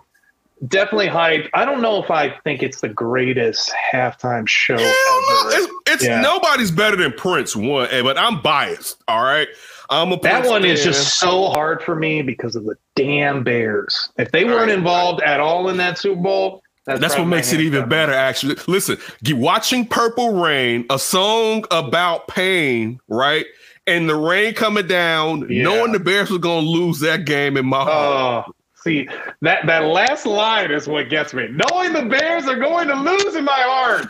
definitely 0.68 1.08
hype. 1.08 1.48
I 1.54 1.64
don't 1.64 1.80
know 1.82 2.02
if 2.02 2.10
I 2.10 2.30
think 2.44 2.62
it's 2.62 2.80
the 2.80 2.88
greatest 2.88 3.72
halftime 3.92 4.46
show 4.48 4.78
Yeah, 4.78 4.92
well, 5.06 5.48
it's, 5.48 5.72
it's 5.86 6.04
Yeah. 6.04 6.20
nobody's 6.20 6.70
better 6.70 6.96
than 6.96 7.12
Prince 7.12 7.56
one, 7.56 7.88
eh, 7.90 8.02
but 8.02 8.18
I'm 8.18 8.40
biased. 8.42 9.02
All 9.08 9.22
right, 9.22 9.48
I'm 9.88 10.12
a 10.12 10.18
That 10.20 10.46
one 10.46 10.64
is 10.64 10.82
just 10.84 11.18
so 11.18 11.46
hard 11.50 11.82
for 11.82 11.94
me 11.96 12.22
because 12.22 12.56
of 12.56 12.64
the 12.64 12.76
damn 12.96 13.42
Bears. 13.42 14.10
If 14.18 14.30
they 14.32 14.44
weren't 14.44 14.68
Right. 14.68 14.78
involved 14.78 15.22
at 15.22 15.40
all 15.40 15.68
in 15.68 15.76
that 15.78 15.98
Super 15.98 16.20
Bowl, 16.20 16.62
that's, 16.86 17.00
That's 17.00 17.16
what 17.18 17.26
makes 17.26 17.52
it 17.52 17.60
even 17.60 17.88
better. 17.88 18.12
Actually, 18.12 18.56
listen, 18.66 18.98
watching 19.32 19.86
Purple 19.86 20.40
Rain, 20.42 20.86
a 20.90 20.98
song 20.98 21.64
about 21.70 22.26
pain, 22.28 22.98
right? 23.08 23.46
And 23.86 24.08
the 24.08 24.14
rain 24.16 24.54
coming 24.54 24.86
down, 24.86 25.46
Yeah. 25.50 25.64
knowing 25.64 25.92
the 25.92 26.00
Bears 26.00 26.30
were 26.30 26.38
going 26.38 26.64
to 26.64 26.70
lose 26.70 27.00
that 27.00 27.24
game 27.24 27.56
in 27.56 27.66
my 27.66 27.82
heart. 27.82 28.46
Oh, 28.48 28.52
see 28.82 29.08
that 29.42 29.66
that 29.66 29.84
last 29.84 30.26
line 30.26 30.70
is 30.70 30.88
what 30.88 31.08
gets 31.08 31.34
me. 31.34 31.48
Knowing 31.48 31.92
the 31.92 32.06
Bears 32.06 32.46
are 32.46 32.58
going 32.58 32.88
to 32.88 32.94
lose 32.94 33.34
in 33.34 33.44
my 33.44 33.52
heart. 33.52 34.08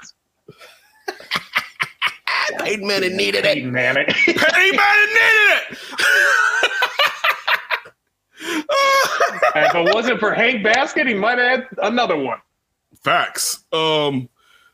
Peyton 2.59 2.87
Manning 2.87 3.17
needed 3.17 3.45
Hey, 3.45 3.65
man. 3.65 3.95
Peyton 3.95 4.37
Manning 4.37 5.15
needed 5.15 5.63
it. 5.71 5.79
if 9.55 9.75
it 9.75 9.95
wasn't 9.95 10.21
for 10.21 10.33
Hank 10.33 10.63
Baskett, 10.63 11.07
he 11.07 11.15
might 11.15 11.39
have 11.39 11.61
had 11.61 11.69
another 11.83 12.17
one. 12.17 12.39
Facts. 13.03 13.65
Um, 13.73 14.29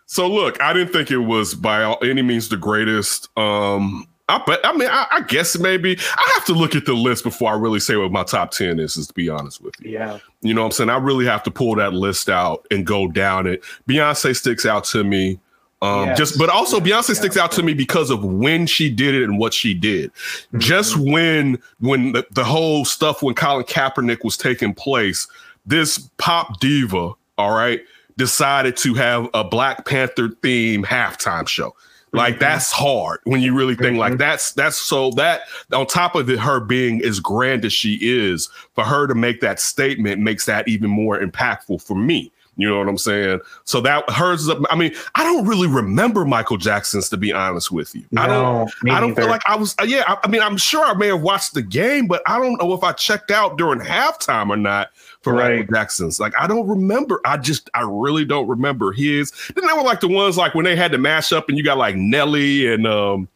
so 0.06 0.28
look, 0.28 0.60
I 0.60 0.72
didn't 0.72 0.92
think 0.92 1.10
it 1.10 1.18
was 1.18 1.54
by 1.54 1.96
any 2.02 2.22
means 2.22 2.48
the 2.48 2.56
greatest. 2.56 3.28
Um, 3.36 4.06
I 4.28 4.42
bet. 4.44 4.58
I 4.64 4.72
mean, 4.76 4.88
I, 4.90 5.06
I 5.10 5.20
guess 5.22 5.56
maybe 5.58 5.96
I 6.16 6.30
have 6.34 6.44
to 6.46 6.52
look 6.52 6.74
at 6.74 6.84
the 6.84 6.94
list 6.94 7.22
before 7.22 7.52
I 7.52 7.56
really 7.56 7.78
say 7.80 7.94
what 7.96 8.10
my 8.10 8.24
top 8.24 8.50
ten 8.50 8.80
is. 8.80 8.96
Is 8.96 9.06
to 9.06 9.14
be 9.14 9.28
honest 9.28 9.60
with 9.62 9.74
you. 9.80 9.92
Yeah. 9.92 10.18
You 10.42 10.52
know 10.52 10.62
what 10.62 10.66
I'm 10.66 10.72
saying? 10.72 10.90
I 10.90 10.96
really 10.98 11.26
have 11.26 11.42
to 11.44 11.50
pull 11.50 11.76
that 11.76 11.92
list 11.92 12.28
out 12.28 12.66
and 12.70 12.84
go 12.84 13.06
down 13.08 13.46
it. 13.46 13.62
Beyonce 13.88 14.34
sticks 14.34 14.66
out 14.66 14.84
to 14.86 15.04
me. 15.04 15.38
Um, 15.82 16.06
Yes. 16.06 16.18
just 16.18 16.38
but 16.38 16.48
also 16.48 16.80
Beyonce 16.80 17.10
Yes. 17.10 17.18
sticks 17.18 17.36
out 17.36 17.52
to 17.52 17.62
me 17.62 17.72
because 17.74 18.10
of 18.10 18.24
when 18.24 18.66
she 18.66 18.90
did 18.90 19.14
it 19.14 19.22
and 19.22 19.38
what 19.38 19.54
she 19.54 19.74
did. 19.74 20.10
Just 20.58 20.96
when 20.96 21.58
when 21.80 22.12
the, 22.12 22.26
the 22.32 22.44
whole 22.44 22.84
stuff 22.84 23.22
when 23.22 23.34
Colin 23.34 23.64
Kaepernick 23.64 24.24
was 24.24 24.36
taking 24.36 24.74
place, 24.74 25.28
this 25.66 25.98
pop 26.16 26.58
diva, 26.58 27.12
all 27.38 27.54
right, 27.54 27.80
decided 28.16 28.76
to 28.78 28.94
have 28.94 29.28
a 29.34 29.44
Black 29.44 29.84
Panther 29.86 30.30
theme 30.42 30.82
halftime 30.82 31.46
show. 31.46 31.76
Like 32.16 32.38
that's 32.38 32.72
hard 32.72 33.20
when 33.24 33.40
you 33.40 33.54
really 33.54 33.74
think 33.76 33.98
like 33.98 34.18
that's 34.18 34.52
that's 34.52 34.76
so 34.78 35.10
that 35.12 35.42
on 35.72 35.86
top 35.86 36.14
of 36.14 36.28
it, 36.30 36.38
her 36.38 36.60
being 36.60 37.02
as 37.04 37.20
grand 37.20 37.64
as 37.64 37.72
she 37.72 37.98
is, 38.00 38.48
for 38.74 38.84
her 38.84 39.06
to 39.06 39.14
make 39.14 39.40
that 39.40 39.60
statement 39.60 40.20
makes 40.20 40.46
that 40.46 40.66
even 40.68 40.90
more 40.90 41.20
impactful 41.20 41.82
for 41.82 41.94
me. 41.96 42.32
You 42.58 42.66
know 42.70 42.78
what 42.78 42.88
I'm 42.88 42.96
saying? 42.96 43.40
So 43.64 43.82
that 43.82 44.08
hers. 44.08 44.48
is- 44.48 44.56
I 44.70 44.76
mean, 44.76 44.94
I 45.14 45.24
don't 45.24 45.46
really 45.46 45.68
remember 45.68 46.24
Michael 46.24 46.56
Jackson's 46.56 47.10
to 47.10 47.18
be 47.18 47.30
honest 47.30 47.70
with 47.70 47.94
you. 47.94 48.02
I 48.16 48.26
don't. 48.26 48.72
I 48.90 48.98
don't 48.98 49.14
feel 49.14 49.26
like 49.28 49.42
I 49.46 49.56
was. 49.56 49.74
uh, 49.78 49.84
Yeah, 49.84 50.04
I, 50.08 50.16
I 50.24 50.28
mean, 50.28 50.40
I'm 50.40 50.56
sure 50.56 50.82
I 50.82 50.94
may 50.94 51.08
have 51.08 51.20
watched 51.20 51.52
the 51.52 51.60
game, 51.60 52.06
but 52.06 52.22
I 52.26 52.38
don't 52.38 52.56
know 52.58 52.72
if 52.72 52.82
I 52.82 52.92
checked 52.92 53.30
out 53.30 53.58
during 53.58 53.80
halftime 53.80 54.48
or 54.48 54.56
not 54.56 54.88
for 55.30 55.34
Right. 55.34 55.58
Michael 55.60 55.74
Jackson's. 55.74 56.18
Like, 56.20 56.32
I 56.38 56.46
don't 56.46 56.66
remember. 56.68 57.20
I 57.24 57.36
just, 57.36 57.68
I 57.74 57.82
really 57.82 58.24
don't 58.24 58.46
remember 58.48 58.92
his. 58.92 59.32
Then 59.54 59.66
they 59.66 59.72
were 59.72 59.82
like 59.82 60.00
the 60.00 60.08
ones 60.08 60.36
like 60.36 60.54
when 60.54 60.64
they 60.64 60.76
had 60.76 60.92
to 60.92 60.98
mash 60.98 61.32
up 61.32 61.48
and 61.48 61.58
you 61.58 61.64
got 61.64 61.78
like 61.78 61.96
Nelly 61.96 62.72
and 62.72 62.86
um, 62.86 63.28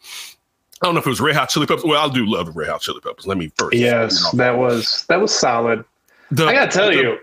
I 0.83 0.87
don't 0.87 0.95
know 0.95 1.01
if 1.01 1.07
it 1.07 1.11
was 1.11 1.21
Red 1.21 1.37
Hot 1.37 1.49
Chili 1.51 1.67
Peppers. 1.67 1.85
Well, 1.85 2.09
I 2.09 2.13
do 2.13 2.25
love 2.27 2.47
the 2.47 2.53
Red 2.53 2.69
Hot 2.71 2.81
Chili 2.81 3.01
Peppers. 3.03 3.27
Let 3.27 3.37
me 3.39 3.53
first. 3.59 3.75
Yes, 3.75 4.31
that 4.33 4.57
was 4.57 5.05
that 5.09 5.21
was 5.21 5.35
solid. 5.35 5.85
The- 6.31 6.47
I 6.47 6.53
gotta 6.55 6.71
tell 6.71 6.89
the- 6.91 6.97
you, 6.97 7.19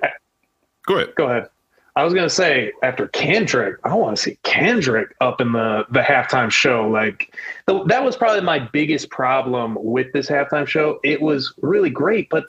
Go 0.85 0.95
ahead. 0.97 1.15
go 1.15 1.25
ahead. 1.29 1.49
I 1.95 2.03
was 2.03 2.13
gonna 2.13 2.29
say 2.29 2.71
after 2.83 3.07
Kendrick, 3.07 3.77
I 3.83 3.95
want 3.95 4.15
to 4.17 4.21
see 4.21 4.37
Kendrick 4.43 5.15
up 5.21 5.41
in 5.41 5.51
the 5.53 5.85
the 5.89 6.01
halftime 6.01 6.51
show. 6.51 6.87
Like 6.87 7.33
th- 7.67 7.83
that 7.87 8.03
was 8.03 8.15
probably 8.15 8.41
my 8.41 8.59
biggest 8.59 9.09
problem 9.09 9.75
with 9.81 10.13
this 10.13 10.29
halftime 10.29 10.67
show. 10.67 10.99
It 11.03 11.19
was 11.19 11.53
really 11.61 11.89
great, 11.89 12.29
but 12.29 12.45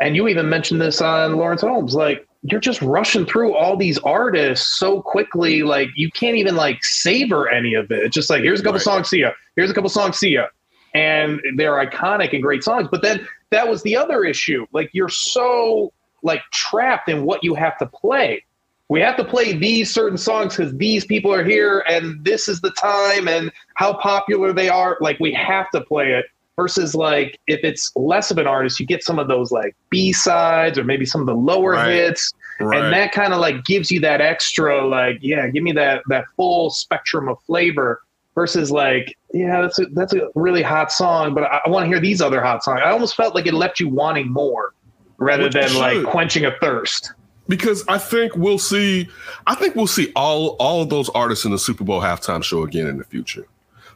and 0.00 0.16
you 0.16 0.28
even 0.28 0.48
mentioned 0.48 0.80
this 0.80 1.00
on 1.00 1.36
Lawrence 1.36 1.60
Holmes. 1.60 1.94
Like 1.94 2.26
you're 2.42 2.60
just 2.60 2.80
rushing 2.82 3.26
through 3.26 3.54
all 3.54 3.76
these 3.76 3.98
artists 3.98 4.78
so 4.78 5.02
quickly. 5.02 5.62
Like 5.62 5.88
you 5.94 6.10
can't 6.10 6.36
even 6.36 6.56
like 6.56 6.82
savor 6.84 7.48
any 7.48 7.74
of 7.74 7.90
it. 7.90 8.00
It's 8.04 8.14
just 8.14 8.30
like 8.30 8.42
here's 8.42 8.60
a 8.60 8.62
couple 8.62 8.74
Right. 8.78 8.82
songs, 8.82 9.08
see 9.08 9.20
ya. 9.20 9.32
Here's 9.56 9.70
a 9.70 9.74
couple 9.74 9.90
songs, 9.90 10.18
see 10.18 10.30
ya. 10.30 10.46
And 10.94 11.40
they're 11.56 11.74
iconic 11.74 12.32
and 12.32 12.42
great 12.42 12.64
songs. 12.64 12.88
But 12.90 13.02
then 13.02 13.26
that 13.50 13.68
was 13.68 13.82
the 13.82 13.96
other 13.96 14.24
issue. 14.24 14.66
Like 14.72 14.90
you're 14.92 15.08
so 15.08 15.92
like 16.22 16.42
trapped 16.52 17.08
in 17.08 17.24
what 17.24 17.44
you 17.44 17.54
have 17.54 17.78
to 17.78 17.86
play 17.86 18.42
we 18.90 19.00
have 19.00 19.16
to 19.16 19.24
play 19.24 19.52
these 19.56 19.88
certain 19.94 20.18
songs 20.18 20.56
because 20.56 20.76
these 20.76 21.04
people 21.04 21.32
are 21.32 21.44
here 21.44 21.84
and 21.88 22.22
this 22.24 22.48
is 22.48 22.60
the 22.60 22.72
time 22.72 23.28
and 23.28 23.52
how 23.74 23.94
popular 23.94 24.52
they 24.52 24.68
are. 24.68 24.98
Like 25.00 25.20
we 25.20 25.32
have 25.32 25.70
to 25.70 25.80
play 25.80 26.12
it 26.12 26.26
versus 26.60 26.94
like 26.94 27.38
if 27.46 27.60
it's 27.62 27.90
less 27.96 28.30
of 28.30 28.38
an 28.38 28.46
artist, 28.46 28.78
you 28.80 28.86
get 28.86 29.02
some 29.02 29.18
of 29.18 29.28
those 29.28 29.50
like 29.50 29.74
B 29.90 30.12
sides 30.12 30.78
or 30.78 30.84
maybe 30.84 31.06
some 31.06 31.20
of 31.20 31.26
the 31.26 31.34
lower 31.34 31.72
Right. 31.72 31.92
hits, 31.94 32.32
Right. 32.60 32.78
and 32.82 32.92
that 32.92 33.12
kind 33.12 33.32
of 33.32 33.40
like 33.40 33.64
gives 33.64 33.90
you 33.90 34.00
that 34.00 34.20
extra 34.20 34.86
like 34.86 35.18
yeah, 35.22 35.48
give 35.48 35.62
me 35.62 35.72
that 35.72 36.02
that 36.08 36.24
full 36.36 36.70
spectrum 36.70 37.28
of 37.28 37.38
flavor. 37.44 38.02
Versus 38.36 38.70
like 38.70 39.18
yeah, 39.34 39.60
that's 39.60 39.78
a 39.80 39.86
that's 39.86 40.14
a 40.14 40.28
really 40.36 40.62
hot 40.62 40.92
song, 40.92 41.34
but 41.34 41.42
I, 41.44 41.60
I 41.66 41.68
want 41.68 41.84
to 41.84 41.88
hear 41.88 42.00
these 42.00 42.20
other 42.22 42.40
hot 42.40 42.62
songs. 42.62 42.80
I 42.82 42.90
almost 42.90 43.16
felt 43.16 43.34
like 43.34 43.46
it 43.46 43.54
left 43.54 43.80
you 43.80 43.88
wanting 43.88 44.30
more 44.32 44.72
rather 45.18 45.44
Which 45.44 45.54
than 45.54 45.74
like 45.74 46.04
quenching 46.04 46.46
a 46.46 46.52
thirst. 46.60 47.12
because 47.48 47.84
I 47.88 47.98
think 47.98 48.36
we'll 48.36 48.58
see. 48.58 49.08
I 49.48 49.56
think 49.56 49.74
we'll 49.74 49.88
see 49.88 50.12
all 50.14 50.50
all 50.60 50.80
of 50.80 50.88
those 50.90 51.08
artists 51.10 51.44
in 51.44 51.50
the 51.50 51.58
Super 51.58 51.82
Bowl 51.84 52.00
halftime 52.00 52.42
show 52.42 52.62
again 52.62 52.86
in 52.86 52.98
the 52.98 53.04
future. 53.04 53.46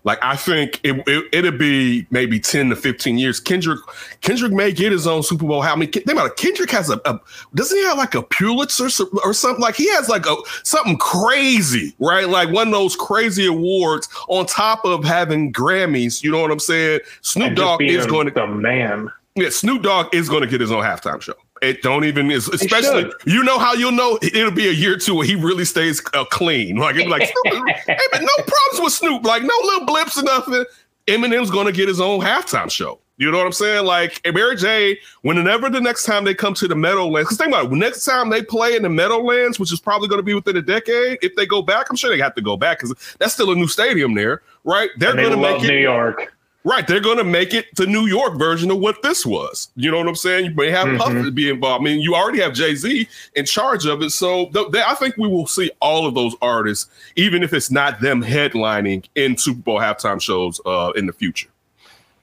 Like 0.04 0.18
I 0.22 0.36
think 0.36 0.80
it, 0.84 1.02
it 1.06 1.28
it'd 1.32 1.58
be 1.58 2.06
maybe 2.10 2.38
ten 2.38 2.68
to 2.68 2.76
fifteen 2.76 3.16
years. 3.16 3.40
Kendrick 3.40 3.80
Kendrick 4.20 4.52
may 4.52 4.70
get 4.70 4.92
his 4.92 5.06
own 5.06 5.22
Super 5.22 5.46
Bowl. 5.46 5.62
How 5.62 5.74
many? 5.74 5.90
Think 5.90 6.10
about 6.10 6.26
it. 6.26 6.36
Kendrick 6.36 6.70
has 6.70 6.90
a, 6.90 7.00
a 7.06 7.18
doesn't 7.54 7.76
he 7.76 7.82
have 7.84 7.96
like 7.96 8.14
a 8.14 8.22
Pulitzer 8.22 8.88
or 9.24 9.32
something? 9.32 9.62
Like 9.62 9.76
he 9.76 9.88
has 9.94 10.10
like 10.10 10.26
a 10.26 10.36
something 10.62 10.98
crazy, 10.98 11.94
right? 11.98 12.28
Like 12.28 12.50
one 12.50 12.68
of 12.68 12.72
those 12.72 12.96
crazy 12.96 13.46
awards 13.46 14.08
on 14.28 14.44
top 14.44 14.84
of 14.84 15.04
having 15.04 15.52
Grammys. 15.52 16.22
You 16.22 16.32
know 16.32 16.40
what 16.40 16.50
I'm 16.50 16.60
saying? 16.60 17.00
Snoop 17.22 17.54
Dogg 17.56 17.82
is 17.82 18.06
going 18.06 18.26
to 18.26 18.32
the 18.34 18.46
man. 18.46 19.10
yeah, 19.36 19.48
Snoop 19.48 19.82
Dogg 19.82 20.14
is 20.14 20.28
going 20.28 20.42
to 20.42 20.46
get 20.46 20.60
his 20.60 20.70
own 20.70 20.84
halftime 20.84 21.22
show. 21.22 21.34
It 21.64 21.82
don't 21.82 22.04
even 22.04 22.30
is 22.30 22.48
especially 22.48 23.10
you 23.26 23.42
know 23.42 23.58
how 23.58 23.72
you'll 23.74 23.92
know 23.92 24.18
it'll 24.22 24.50
be 24.50 24.68
a 24.68 24.72
year 24.72 24.94
or 24.94 24.98
two 24.98 25.14
where 25.14 25.26
he 25.26 25.34
really 25.34 25.64
stays 25.64 26.02
uh, 26.14 26.24
clean. 26.26 26.76
Like 26.76 26.96
it'll 26.96 27.06
be 27.06 27.10
like 27.10 27.22
hey, 27.44 27.96
but 28.12 28.20
no 28.20 28.34
problems 28.36 28.80
with 28.80 28.92
Snoop, 28.92 29.24
like 29.24 29.42
no 29.42 29.54
little 29.64 29.86
blips 29.86 30.18
or 30.18 30.22
nothing. 30.22 30.64
Eminem's 31.06 31.50
going 31.50 31.66
to 31.66 31.72
get 31.72 31.86
his 31.88 32.00
own 32.00 32.20
halftime 32.20 32.70
show. 32.70 32.98
You 33.16 33.30
know 33.30 33.38
what 33.38 33.46
I'm 33.46 33.52
saying? 33.52 33.84
Like 33.86 34.20
and 34.24 34.34
Mary 34.34 34.56
J. 34.56 34.98
Whenever 35.22 35.70
the 35.70 35.80
next 35.80 36.04
time 36.04 36.24
they 36.24 36.34
come 36.34 36.52
to 36.54 36.66
the 36.66 36.74
Meadowlands, 36.74 37.28
because 37.28 37.38
think 37.38 37.48
about 37.48 37.66
it, 37.66 37.76
next 37.76 38.04
time 38.04 38.28
they 38.28 38.42
play 38.42 38.74
in 38.74 38.82
the 38.82 38.88
Meadowlands, 38.88 39.60
which 39.60 39.72
is 39.72 39.78
probably 39.80 40.08
going 40.08 40.18
to 40.18 40.24
be 40.24 40.34
within 40.34 40.56
a 40.56 40.62
decade, 40.62 41.18
if 41.22 41.34
they 41.36 41.46
go 41.46 41.62
back, 41.62 41.86
I'm 41.90 41.96
sure 41.96 42.10
they 42.10 42.20
have 42.22 42.34
to 42.34 42.42
go 42.42 42.56
back 42.56 42.78
because 42.80 42.94
that's 43.20 43.32
still 43.32 43.52
a 43.52 43.54
new 43.54 43.68
stadium 43.68 44.14
there, 44.14 44.42
right? 44.64 44.90
They're 44.98 45.10
And 45.10 45.20
going 45.20 45.30
to 45.32 45.36
love 45.38 45.60
make 45.60 45.70
New. 45.70 45.76
York. 45.78 46.34
Right, 46.66 46.86
they're 46.86 46.98
going 47.00 47.18
to 47.18 47.24
make 47.24 47.52
it 47.52 47.66
the 47.76 47.84
New 47.86 48.06
York 48.06 48.38
version 48.38 48.70
of 48.70 48.78
what 48.78 49.02
this 49.02 49.26
was. 49.26 49.68
You 49.76 49.90
know 49.90 49.98
what 49.98 50.08
I'm 50.08 50.16
saying? 50.16 50.46
You 50.46 50.50
may 50.54 50.70
have 50.70 50.86
Mhm. 50.88 50.98
Puff 50.98 51.34
be 51.34 51.50
involved. 51.50 51.82
I 51.82 51.84
mean, 51.84 52.00
you 52.00 52.14
already 52.14 52.40
have 52.40 52.54
Jay 52.54 52.74
Z 52.74 53.06
in 53.34 53.44
charge 53.44 53.84
of 53.84 54.00
it, 54.02 54.10
so 54.10 54.46
th- 54.46 54.72
th- 54.72 54.84
I 54.86 54.94
think 54.94 55.18
we 55.18 55.28
will 55.28 55.46
see 55.46 55.70
all 55.80 56.06
of 56.06 56.14
those 56.14 56.34
artists, 56.40 56.88
even 57.16 57.42
if 57.42 57.52
it's 57.52 57.70
not 57.70 58.00
them 58.00 58.24
headlining 58.24 59.04
in 59.14 59.36
Super 59.36 59.60
Bowl 59.60 59.78
halftime 59.78 60.22
shows 60.22 60.58
uh, 60.64 60.92
in 60.96 61.04
the 61.06 61.12
future. 61.12 61.48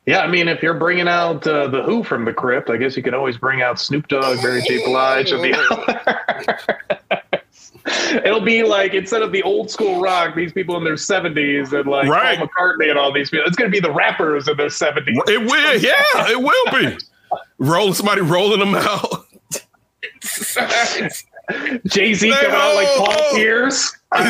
Yeah, 0.07 0.21
I 0.21 0.27
mean, 0.27 0.47
if 0.47 0.63
you're 0.63 0.73
bringing 0.73 1.07
out 1.07 1.45
uh, 1.45 1.67
the 1.67 1.83
Who 1.83 2.03
from 2.03 2.25
the 2.25 2.33
crypt, 2.33 2.71
I 2.71 2.77
guess 2.77 2.97
you 2.97 3.03
can 3.03 3.13
always 3.13 3.37
bring 3.37 3.61
out 3.61 3.79
Snoop 3.79 4.07
Dogg, 4.07 4.41
Mary 4.41 4.63
J. 4.67 4.83
Blige, 4.83 5.31
and 5.31 5.43
the 5.43 6.97
It'll 8.23 8.41
be 8.41 8.63
like 8.63 8.93
instead 8.93 9.21
of 9.21 9.31
the 9.31 9.41
old 9.43 9.69
school 9.71 10.01
rock, 10.01 10.35
these 10.35 10.51
people 10.53 10.77
in 10.77 10.83
their 10.83 10.93
70s 10.95 11.73
and 11.77 11.89
like 11.89 12.07
Right. 12.07 12.37
Paul 12.37 12.47
McCartney 12.47 12.89
and 12.89 12.97
all 12.99 13.11
these 13.11 13.29
people. 13.29 13.45
It's 13.47 13.55
going 13.55 13.71
to 13.71 13.75
be 13.75 13.79
the 13.79 13.91
rappers 13.91 14.47
in 14.47 14.57
their 14.57 14.67
70s. 14.67 15.17
It 15.27 15.39
will, 15.39 15.77
yeah, 15.77 16.29
it 16.31 16.39
will 16.39 16.71
be. 16.79 16.97
Rolling 17.57 17.93
somebody 17.93 18.21
rolling 18.21 18.59
them 18.59 18.75
out. 18.75 19.25
Jay 21.87 22.13
Z 22.13 22.29
coming 22.31 22.51
out 22.51 22.75
like 22.75 22.87
Paul 22.97 23.11
ho. 23.11 23.35
Pierce 23.35 23.97
uh, 24.11 24.21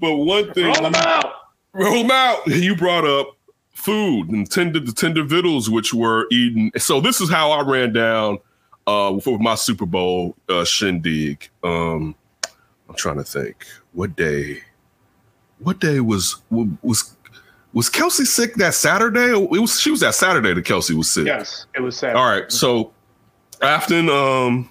but 0.00 0.16
one 0.16 0.52
thing, 0.52 0.64
Roll 0.66 0.74
them 0.82 0.94
out. 0.96 1.32
roll 1.72 2.02
them 2.02 2.10
out. 2.10 2.46
You 2.46 2.74
brought 2.74 3.04
up 3.04 3.36
food 3.72 4.30
and 4.30 4.50
tender 4.50 4.80
the 4.80 4.92
tender 4.92 5.22
victuals 5.22 5.70
which 5.70 5.94
were 5.94 6.26
eaten. 6.30 6.70
So 6.78 7.00
this 7.00 7.20
is 7.20 7.30
how 7.30 7.50
I 7.52 7.62
ran 7.62 7.92
down 7.92 8.38
uh 8.86 9.18
for 9.20 9.38
my 9.38 9.54
Super 9.54 9.86
Bowl 9.86 10.36
uh 10.48 10.64
shindig. 10.64 11.48
Um 11.62 12.14
I'm 12.88 12.96
trying 12.96 13.18
to 13.18 13.24
think. 13.24 13.64
What 13.92 14.16
day? 14.16 14.62
What 15.58 15.80
day 15.80 16.00
was 16.00 16.36
was 16.50 17.16
was 17.72 17.88
Kelsey 17.88 18.24
sick 18.24 18.54
that 18.56 18.74
Saturday? 18.74 19.32
It 19.32 19.50
was 19.50 19.80
she 19.80 19.90
was 19.90 20.00
that 20.00 20.14
Saturday 20.14 20.54
that 20.54 20.64
Kelsey 20.64 20.94
was 20.94 21.10
sick. 21.10 21.26
Yes, 21.26 21.66
it 21.74 21.80
was 21.80 21.96
sad. 21.96 22.16
All 22.16 22.28
right. 22.28 22.50
So 22.50 22.92
Afton 23.62 24.08
um 24.08 24.68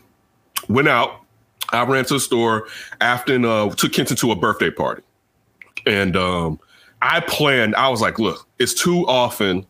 went 0.67 0.87
out. 0.87 1.21
I 1.71 1.83
ran 1.83 2.03
to 2.05 2.15
the 2.15 2.19
store. 2.19 2.67
Afton 2.99 3.45
uh 3.45 3.69
took 3.69 3.93
Kenton 3.93 4.17
to 4.17 4.31
a 4.31 4.35
birthday 4.35 4.71
party. 4.71 5.03
And 5.85 6.17
um 6.17 6.59
I 7.01 7.21
planned, 7.21 7.75
I 7.75 7.87
was 7.87 8.01
like, 8.01 8.19
look, 8.19 8.45
it's 8.59 8.73
too 8.73 9.07
often 9.07 9.65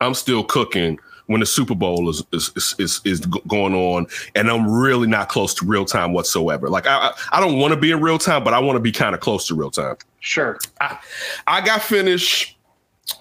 I'm 0.00 0.14
still 0.14 0.42
cooking 0.42 0.98
when 1.30 1.38
the 1.38 1.46
Super 1.46 1.76
Bowl 1.76 2.10
is 2.10 2.24
is 2.32 2.50
is 2.56 2.74
is, 2.80 3.00
is 3.04 3.20
going 3.20 3.72
on, 3.72 4.08
and 4.34 4.50
I'm 4.50 4.68
really 4.68 5.06
not 5.06 5.28
close 5.28 5.54
to 5.54 5.64
real 5.64 5.84
time 5.84 6.12
whatsoever. 6.12 6.68
Like 6.68 6.88
I 6.88 6.96
I, 6.96 7.12
I 7.30 7.40
don't 7.40 7.56
want 7.60 7.72
to 7.72 7.78
be 7.78 7.92
in 7.92 8.00
real 8.00 8.18
time, 8.18 8.42
but 8.42 8.52
I 8.52 8.58
want 8.58 8.74
to 8.74 8.80
be 8.80 8.90
kind 8.90 9.14
of 9.14 9.20
close 9.20 9.46
to 9.46 9.54
real 9.54 9.70
time. 9.70 9.94
Sure. 10.18 10.58
I 10.80 11.60
got 11.64 11.82
finished 11.82 12.58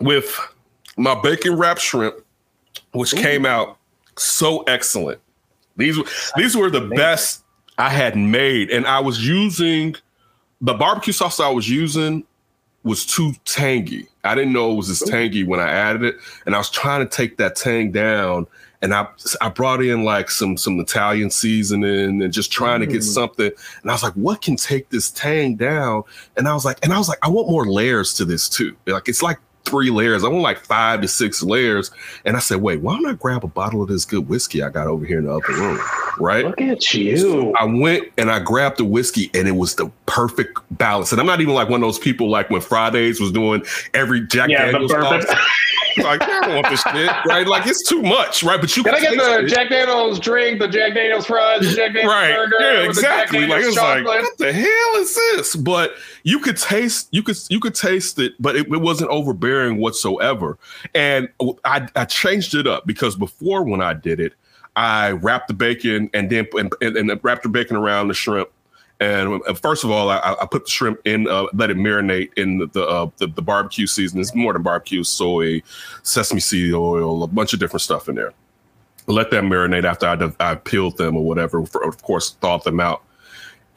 with 0.02 0.36
my 0.98 1.22
bacon 1.22 1.56
wrapped 1.56 1.82
shrimp, 1.82 2.16
which 2.94 3.12
came 3.12 3.46
out 3.46 3.78
so 4.18 4.64
excellent. 4.64 5.20
These 5.78 6.00
were 6.00 6.06
these 6.36 6.58
were 6.58 6.72
the 6.72 6.82
best 6.82 7.44
I 7.78 7.90
had 7.90 8.18
made, 8.18 8.72
and 8.72 8.88
I 8.88 9.02
was 9.02 9.26
using 9.26 9.96
the 10.62 10.74
barbecue 10.74 11.14
sauce 11.14 11.40
I 11.40 11.50
was 11.50 11.70
using 11.70 12.24
was 12.84 13.06
too 13.06 13.34
tangy. 13.46 14.08
I 14.24 14.36
didn't 14.36 14.54
know 14.54 14.72
it 14.72 14.76
was 14.76 14.90
as 14.90 15.00
tangy 15.00 15.44
when 15.44 15.60
I 15.60 15.70
added 15.70 16.04
it, 16.04 16.16
and 16.46 16.56
I 16.56 16.58
was 16.58 16.70
trying 16.70 17.08
to 17.08 17.10
take 17.10 17.38
that 17.38 17.56
tang 17.56 17.92
down. 17.92 18.48
And 18.82 18.94
I 18.94 19.08
I 19.42 19.50
brought 19.50 19.84
in 19.84 20.06
like 20.06 20.30
some 20.30 20.56
some 20.56 20.80
Italian 20.80 21.30
seasoning 21.30 22.22
and 22.22 22.32
just 22.32 22.52
trying 22.52 22.80
to 22.80 22.88
get 22.88 23.02
mm. 23.02 23.04
something. 23.04 23.52
And 23.82 23.92
I 23.92 23.94
was 23.94 24.04
like, 24.04 24.14
what 24.14 24.42
can 24.42 24.56
take 24.56 24.90
this 24.90 25.12
tang 25.12 25.56
down? 25.56 26.04
And 26.38 26.48
I 26.48 26.54
was 26.54 26.64
like, 26.64 26.80
and 26.82 26.94
I 26.94 26.98
was 26.98 27.10
like, 27.10 27.20
I 27.22 27.28
want 27.28 27.50
more 27.50 27.66
layers 27.66 28.14
to 28.16 28.26
this 28.26 28.48
too. 28.48 28.78
Like 28.88 29.10
it's 29.10 29.22
like 29.22 29.38
three 29.66 29.92
layers. 29.92 30.24
I 30.24 30.28
want 30.28 30.42
like 30.42 30.60
five 30.60 31.02
to 31.02 31.08
six 31.08 31.44
layers. 31.44 31.92
And 32.26 32.36
I 32.36 32.40
said, 32.40 32.62
wait, 32.62 32.82
why 32.82 32.96
don't 32.96 33.06
I 33.06 33.14
grab 33.14 33.44
a 33.44 33.48
bottle 33.48 33.82
of 33.82 33.90
this 33.90 34.06
good 34.06 34.28
whiskey 34.28 34.64
I 34.64 34.70
got 34.70 34.88
over 34.88 35.06
here 35.06 35.20
in 35.20 35.26
the 35.26 35.34
upper 35.36 35.54
room? 35.54 35.80
Right. 36.20 36.46
Look 36.46 36.62
at 36.62 36.94
you. 36.94 37.54
I 37.60 37.66
went 37.66 38.06
and 38.18 38.32
I 38.32 38.40
grabbed 38.40 38.78
the 38.78 38.86
whiskey 38.86 39.30
and 39.34 39.48
it 39.48 39.54
was 39.54 39.76
the 39.76 39.90
perfect 40.06 40.60
balance. 40.72 41.12
And 41.12 41.22
I'm 41.22 41.28
not 41.28 41.42
even 41.42 41.54
like 41.54 41.70
one 41.70 41.82
of 41.82 41.88
those 41.88 42.00
people 42.00 42.30
like 42.30 42.50
when 42.50 42.62
Fridays 42.62 43.20
was 43.20 43.32
doing 43.32 43.64
every 43.94 44.26
Jack 44.28 44.50
Yeah, 44.50 44.72
Daniels 44.72 44.92
like, 46.00 46.22
I 46.22 46.42
don't 46.42 46.56
want 46.56 46.70
this 46.70 46.82
shit, 46.82 47.12
right? 47.26 47.48
Like 47.48 47.68
it's 47.68 47.88
too 47.88 48.02
much, 48.02 48.44
right? 48.44 48.60
But 48.60 48.76
you 48.76 48.84
Can 48.84 48.96
can 48.96 49.06
I 49.06 49.16
get 49.16 49.18
the 49.18 49.46
it. 49.46 49.48
Jack 49.50 49.70
Daniels 49.70 50.20
drink, 50.20 50.60
the 50.60 50.68
Jack 50.68 50.94
Daniels 50.94 51.26
fries, 51.26 51.62
the 51.62 51.76
Jack 51.76 51.94
Daniels 51.94 52.14
right? 52.14 52.36
burger, 52.36 52.56
Yeah, 52.60 52.88
with 52.88 52.96
the 52.96 53.02
Jack 53.02 53.24
exactly. 53.24 53.48
Like 53.48 53.64
it's 53.64 53.78
like, 53.78 54.06
what 54.06 54.38
the 54.38 54.54
hell 54.54 54.96
is 54.96 55.16
this? 55.16 55.56
But 55.56 55.94
you 56.24 56.40
could 56.40 56.58
taste, 56.58 57.08
you 57.12 57.24
could 57.24 57.38
you 57.50 57.60
could 57.60 57.76
taste 57.76 58.20
it, 58.20 58.34
but 58.40 58.56
it, 58.56 58.68
it 58.68 58.82
wasn't 58.82 59.10
overbearing 59.12 59.78
whatsoever. 59.78 60.58
And 60.94 61.30
I 61.66 61.88
I 61.96 62.06
changed 62.06 62.56
it 62.56 62.68
up 62.68 62.86
because 62.86 63.16
before 63.16 63.64
when 63.64 63.82
I 63.82 63.94
did 63.94 64.20
it, 64.20 64.34
I 64.76 65.12
wrapped 65.12 65.48
the 65.48 65.54
bacon 65.54 66.10
and 66.14 66.30
then 66.30 66.48
and, 66.54 66.74
and, 66.82 66.96
and 66.96 67.20
wrapped 67.24 67.44
the 67.44 67.50
bacon 67.50 67.76
around 67.76 68.08
the 68.08 68.14
shrimp. 68.14 68.50
And 69.00 69.42
uh, 69.48 69.54
first 69.54 69.84
of 69.84 69.92
all, 69.92 70.10
I, 70.10 70.36
I 70.42 70.46
put 70.46 70.66
the 70.66 70.72
shrimp 70.72 71.00
in, 71.06 71.28
uh, 71.28 71.46
let 71.54 71.70
it 71.70 71.78
marinate 71.78 72.34
in 72.38 72.58
the 72.58 72.68
the, 72.68 72.86
uh, 72.86 73.10
the 73.18 73.28
the 73.28 73.42
barbecue 73.42 73.88
season. 73.88 74.20
It's 74.20 74.36
more 74.36 74.54
than 74.54 74.62
barbecue, 74.62 75.04
soy, 75.04 75.62
sesame 76.04 76.42
seed 76.42 76.74
oil, 76.74 77.24
a 77.24 77.28
bunch 77.28 77.54
of 77.54 77.60
different 77.60 77.82
stuff 77.82 78.10
in 78.10 78.16
there. 78.16 78.34
Let 79.08 79.32
that 79.32 79.44
marinate 79.44 79.86
after 79.86 80.06
I, 80.06 80.52
I 80.52 80.56
peeled 80.56 80.98
them 80.98 81.16
or 81.16 81.24
whatever. 81.24 81.66
For, 81.66 81.84
of 81.84 82.02
course, 82.04 82.32
thawed 82.42 82.64
them 82.64 82.80
out. 82.80 83.04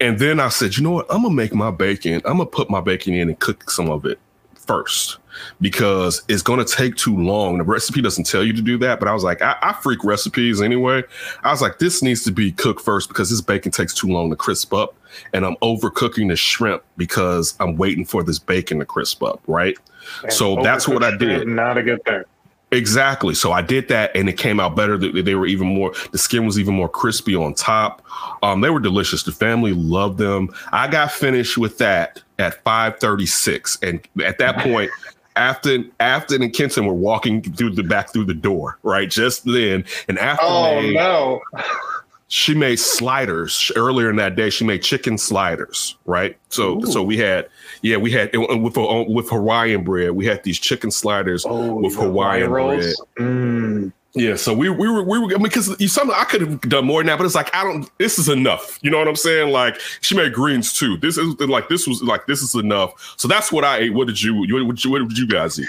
And 0.01 0.19
then 0.19 0.41
I 0.41 0.49
said, 0.49 0.77
you 0.77 0.83
know 0.83 0.91
what? 0.91 1.07
I'm 1.11 1.23
gonna 1.23 1.35
make 1.35 1.55
my 1.55 1.71
bacon. 1.71 2.17
I'm 2.25 2.39
gonna 2.39 2.47
put 2.47 2.69
my 2.69 2.81
bacon 2.81 3.15
in 3.15 3.29
and 3.29 3.39
cook 3.39 3.71
some 3.71 3.89
of 3.89 4.05
it 4.05 4.19
first 4.67 5.19
because 5.61 6.23
it's 6.29 6.43
gonna 6.43 6.65
take 6.65 6.97
too 6.97 7.17
long. 7.17 7.59
The 7.59 7.65
recipe 7.65 8.03
doesn't 8.03 8.25
tell 8.25 8.43
you 8.43 8.53
to 8.53 8.63
do 8.63 8.77
that, 8.79 8.99
but 8.99 9.09
I 9.09 9.15
was 9.15 9.23
like, 9.23 9.43
I, 9.43 9.57
I 9.63 9.73
freak 9.75 10.03
recipes 10.03 10.61
anyway. 10.61 11.05
I 11.45 11.53
was 11.53 11.63
like, 11.63 11.79
this 11.79 12.03
needs 12.03 12.25
to 12.25 12.33
be 12.33 12.51
cooked 12.51 12.81
first 12.81 13.09
because 13.09 13.31
this 13.31 13.41
bacon 13.41 13.71
takes 13.71 13.95
too 13.95 14.09
long 14.09 14.29
to 14.31 14.37
crisp 14.37 14.75
up, 14.75 14.97
and 15.33 15.45
I'm 15.45 15.57
overcooking 15.57 16.29
the 16.29 16.37
shrimp 16.37 16.83
because 16.97 17.55
I'm 17.61 17.77
waiting 17.77 18.05
for 18.05 18.23
this 18.23 18.39
bacon 18.39 18.79
to 18.79 18.85
crisp 18.85 19.23
up, 19.23 19.41
right? 19.47 19.77
so 20.29 20.63
that's 20.63 20.89
what 20.89 21.03
I 21.03 21.17
did. 21.17 21.47
Not 21.47 21.79
a 21.79 21.83
good 21.83 22.05
thing. 22.05 22.25
Exactly. 22.73 23.35
So 23.35 23.53
I 23.53 23.61
did 23.61 23.89
that, 23.89 24.17
and 24.17 24.31
it 24.31 24.39
came 24.39 24.59
out 24.59 24.75
better. 24.75 24.97
They 24.97 25.21
they 25.21 25.35
were 25.35 25.47
even 25.47 25.69
more. 25.69 25.93
The 26.11 26.19
skin 26.19 26.47
was 26.47 26.59
even 26.59 26.75
more 26.75 26.89
crispy 26.89 27.37
on 27.37 27.53
top. 27.53 28.03
Um, 28.43 28.63
they 28.63 28.71
were 28.71 28.81
delicious. 28.81 29.23
The 29.23 29.33
family 29.33 29.75
loved 29.75 30.17
them. 30.17 30.49
I 30.73 30.89
got 30.89 31.13
finished 31.13 31.59
with 31.59 31.77
that 31.79 32.23
at 32.39 32.63
five 32.65 32.99
thirty 32.99 33.27
six, 33.27 33.79
and 33.83 34.01
at 34.25 34.39
that 34.39 34.59
point, 34.59 34.91
Afton, 35.37 35.93
Afton, 36.01 36.43
and 36.43 36.53
Kenton 36.53 36.87
were 36.87 36.95
walking 36.95 37.43
through 37.43 37.75
the 37.75 37.83
back 37.83 38.11
through 38.11 38.25
the 38.25 38.35
door. 38.35 38.79
Right, 38.83 39.11
just 39.11 39.45
then, 39.45 39.85
and 40.09 40.19
Afton 40.19 40.47
Oh 40.49 40.81
made, 40.81 40.95
no. 40.95 41.43
She 42.33 42.55
made 42.55 42.77
sliders 42.77 43.71
earlier 43.77 44.09
in 44.09 44.17
that 44.17 44.37
day. 44.37 44.49
She 44.49 44.65
made 44.65 44.83
chicken 44.83 45.19
sliders. 45.19 45.99
Right. 46.07 46.39
So 46.49 46.81
so 46.81 47.03
we 47.03 47.19
had 47.19 47.47
yeah 47.83 47.99
we 47.99 48.11
had 48.11 48.31
with 48.35 48.75
with 48.75 49.29
Hawaiian 49.29 49.85
bread. 49.85 50.13
We 50.13 50.25
had 50.25 50.43
these 50.43 50.59
chicken 50.59 50.91
sliders 50.91 51.45
Oh, 51.47 51.75
with 51.75 51.95
Hawaiian 51.95 52.49
bread. 52.49 52.95
Mm. 53.19 53.93
Yeah, 54.15 54.37
so 54.37 54.55
we 54.55 54.71
we 54.71 54.89
were 54.89 55.03
we 55.03 55.19
were 55.19 55.27
I 55.27 55.37
mean, 55.37 55.43
because 55.43 55.79
you 55.79 55.89
some 55.89 56.11
I 56.11 56.25
could 56.25 56.41
have 56.41 56.61
done 56.63 56.87
more 56.87 57.01
than 57.01 57.09
that, 57.09 57.19
but 57.19 57.27
it's 57.27 57.35
like 57.35 57.55
I 57.55 57.65
don't. 57.65 57.91
This 57.99 58.19
is 58.19 58.31
enough. 58.31 58.79
You 58.81 58.91
know 58.91 58.99
what 58.99 59.09
I'm 59.09 59.17
saying? 59.17 59.53
Like 59.53 59.79
she 60.01 60.15
made 60.15 60.33
greens 60.33 60.73
too. 60.73 60.97
This 60.97 61.19
is 61.19 61.39
like 61.41 61.69
this 61.69 61.87
was 61.87 62.03
like 62.03 62.27
this 62.27 62.41
is 62.41 62.55
enough. 62.55 63.15
So 63.19 63.29
that's 63.29 63.53
what 63.53 63.65
I 63.65 63.79
ate. 63.79 63.95
What 63.95 64.07
did 64.07 64.23
you? 64.23 64.35
What 64.37 64.49
did 64.49 64.85
you, 64.85 64.91
what 64.91 65.07
did 65.07 65.19
you 65.19 65.27
guys 65.27 65.61
eat? 65.61 65.69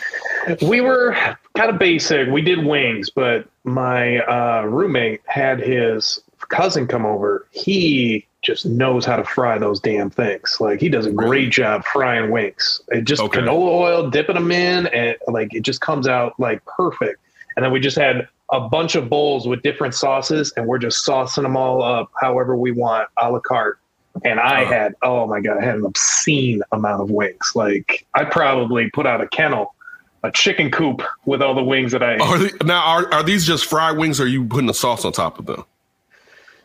We 0.62 0.80
were 0.80 1.14
kind 1.58 1.70
of 1.70 1.78
basic. 1.78 2.30
We 2.30 2.42
did 2.42 2.66
wings, 2.66 3.10
but 3.10 3.48
my 3.66 4.20
uh, 4.20 4.64
roommate 4.64 5.22
had 5.26 5.60
his 5.60 6.22
cousin 6.50 6.88
come 6.88 7.06
over. 7.06 7.48
He 7.52 8.26
just 8.42 8.66
knows 8.66 9.06
how 9.06 9.16
to 9.16 9.24
fry 9.24 9.58
those 9.58 9.80
damn 9.80 10.10
things. 10.10 10.58
Like 10.60 10.82
he 10.82 10.90
does 10.90 11.06
a 11.06 11.12
great 11.12 11.50
job 11.52 11.84
frying 11.86 12.30
wings. 12.32 12.82
It 12.90 13.06
just 13.06 13.22
Okay. 13.22 13.40
canola 13.40 13.70
oil, 13.70 14.10
dipping 14.10 14.36
them 14.36 14.52
in, 14.52 14.88
and 14.88 15.16
like 15.28 15.54
it 15.54 15.62
just 15.62 15.82
comes 15.82 16.08
out 16.08 16.38
like 16.40 16.64
perfect. 16.66 17.20
And 17.56 17.64
then 17.64 17.72
we 17.72 17.80
just 17.80 17.98
had 17.98 18.28
a 18.52 18.60
bunch 18.68 18.96
of 18.96 19.10
bowls 19.10 19.48
with 19.48 19.62
different 19.62 19.94
sauces, 19.96 20.52
and 20.58 20.68
we're 20.68 20.78
just 20.78 21.06
saucing 21.08 21.44
them 21.44 21.56
all 21.56 21.82
up 21.82 22.12
however 22.22 22.56
we 22.58 22.72
want, 22.72 23.08
a 23.18 23.32
la 23.32 23.40
carte. 23.40 23.80
And 24.24 24.40
I 24.40 24.64
Uh-huh. 24.64 24.74
had, 24.74 24.96
oh 25.02 25.26
my 25.26 25.40
god, 25.40 25.58
I 25.58 25.66
had 25.66 25.76
an 25.76 25.86
obscene 25.86 26.62
amount 26.72 27.02
of 27.02 27.10
wings. 27.12 27.52
Like 27.56 28.06
I 28.14 28.26
probably 28.26 28.90
put 28.92 29.08
out 29.08 29.22
a 29.22 29.28
kennel, 29.28 29.74
a 30.24 30.32
chicken 30.32 30.70
coop 30.70 31.02
with 31.26 31.42
all 31.42 31.56
the 31.56 31.64
wings 31.64 31.94
that 31.94 32.04
I. 32.04 32.18
Are 32.18 32.38
they, 32.38 32.52
now 32.66 32.84
are 32.86 33.12
are 33.14 33.24
these 33.24 33.46
just 33.46 33.66
fried 33.66 33.98
wings? 33.98 34.20
Or 34.20 34.24
are 34.24 34.28
you 34.28 34.44
putting 34.46 34.68
the 34.68 34.74
sauce 34.74 35.06
on 35.06 35.14
top 35.14 35.40
of 35.40 35.46
them? 35.46 35.64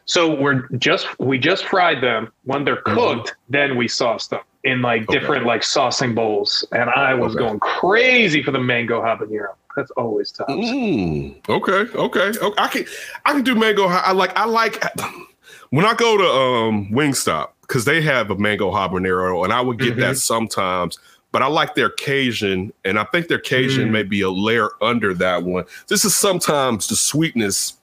So 0.09 0.35
we're 0.35 0.67
just 0.79 1.07
we 1.21 1.39
just 1.39 1.67
fried 1.67 2.03
them. 2.03 2.33
When 2.45 2.65
they're 2.65 2.81
cooked, 2.83 3.37
then 3.49 3.77
we 3.77 3.89
sauce 3.89 4.27
them 4.27 4.41
in 4.65 4.81
like 4.83 5.03
Mm-hmm. 5.03 5.11
Okay. 5.11 5.19
different 5.21 5.47
like 5.47 5.61
saucing 5.61 6.15
bowls. 6.15 6.65
And 6.73 6.89
I 6.91 7.15
was 7.15 7.37
Okay. 7.37 7.45
going 7.45 7.61
crazy 7.61 8.43
for 8.43 8.51
the 8.51 8.59
mango 8.59 9.01
habanero. 9.03 9.55
That's 9.77 9.91
always 9.93 10.33
tops. 10.33 10.51
Mm, 10.53 11.37
okay, 11.49 11.97
okay, 11.97 12.33
okay. 12.41 12.55
I 12.63 12.69
can 12.69 12.85
I 13.27 13.33
can 13.35 13.43
do 13.45 13.55
mango. 13.55 13.85
I 13.87 14.13
like 14.13 14.37
I 14.37 14.47
like 14.47 14.83
when 15.71 15.85
I 15.85 15.95
go 15.95 16.17
to 16.17 16.25
um 16.27 16.91
Wingstop 16.91 17.51
because 17.63 17.85
they 17.85 18.01
have 18.01 18.31
a 18.31 18.37
mango 18.37 18.73
habanero, 18.73 19.45
and 19.45 19.53
I 19.53 19.61
would 19.61 19.79
get 19.79 19.97
that 19.99 20.17
sometimes. 20.17 20.99
But 21.31 21.43
I 21.43 21.47
like 21.49 21.75
their 21.75 21.91
Cajun, 21.91 22.73
and 22.87 22.99
I 22.99 23.05
think 23.05 23.29
their 23.29 23.39
Cajun 23.39 23.89
Mm. 23.89 23.93
may 23.93 24.03
be 24.03 24.23
a 24.23 24.31
layer 24.31 24.71
under 24.81 25.13
that 25.15 25.43
one. 25.43 25.65
This 25.89 26.07
is 26.07 26.17
sometimes 26.17 26.87
the 26.89 26.97
sweetness 26.97 27.75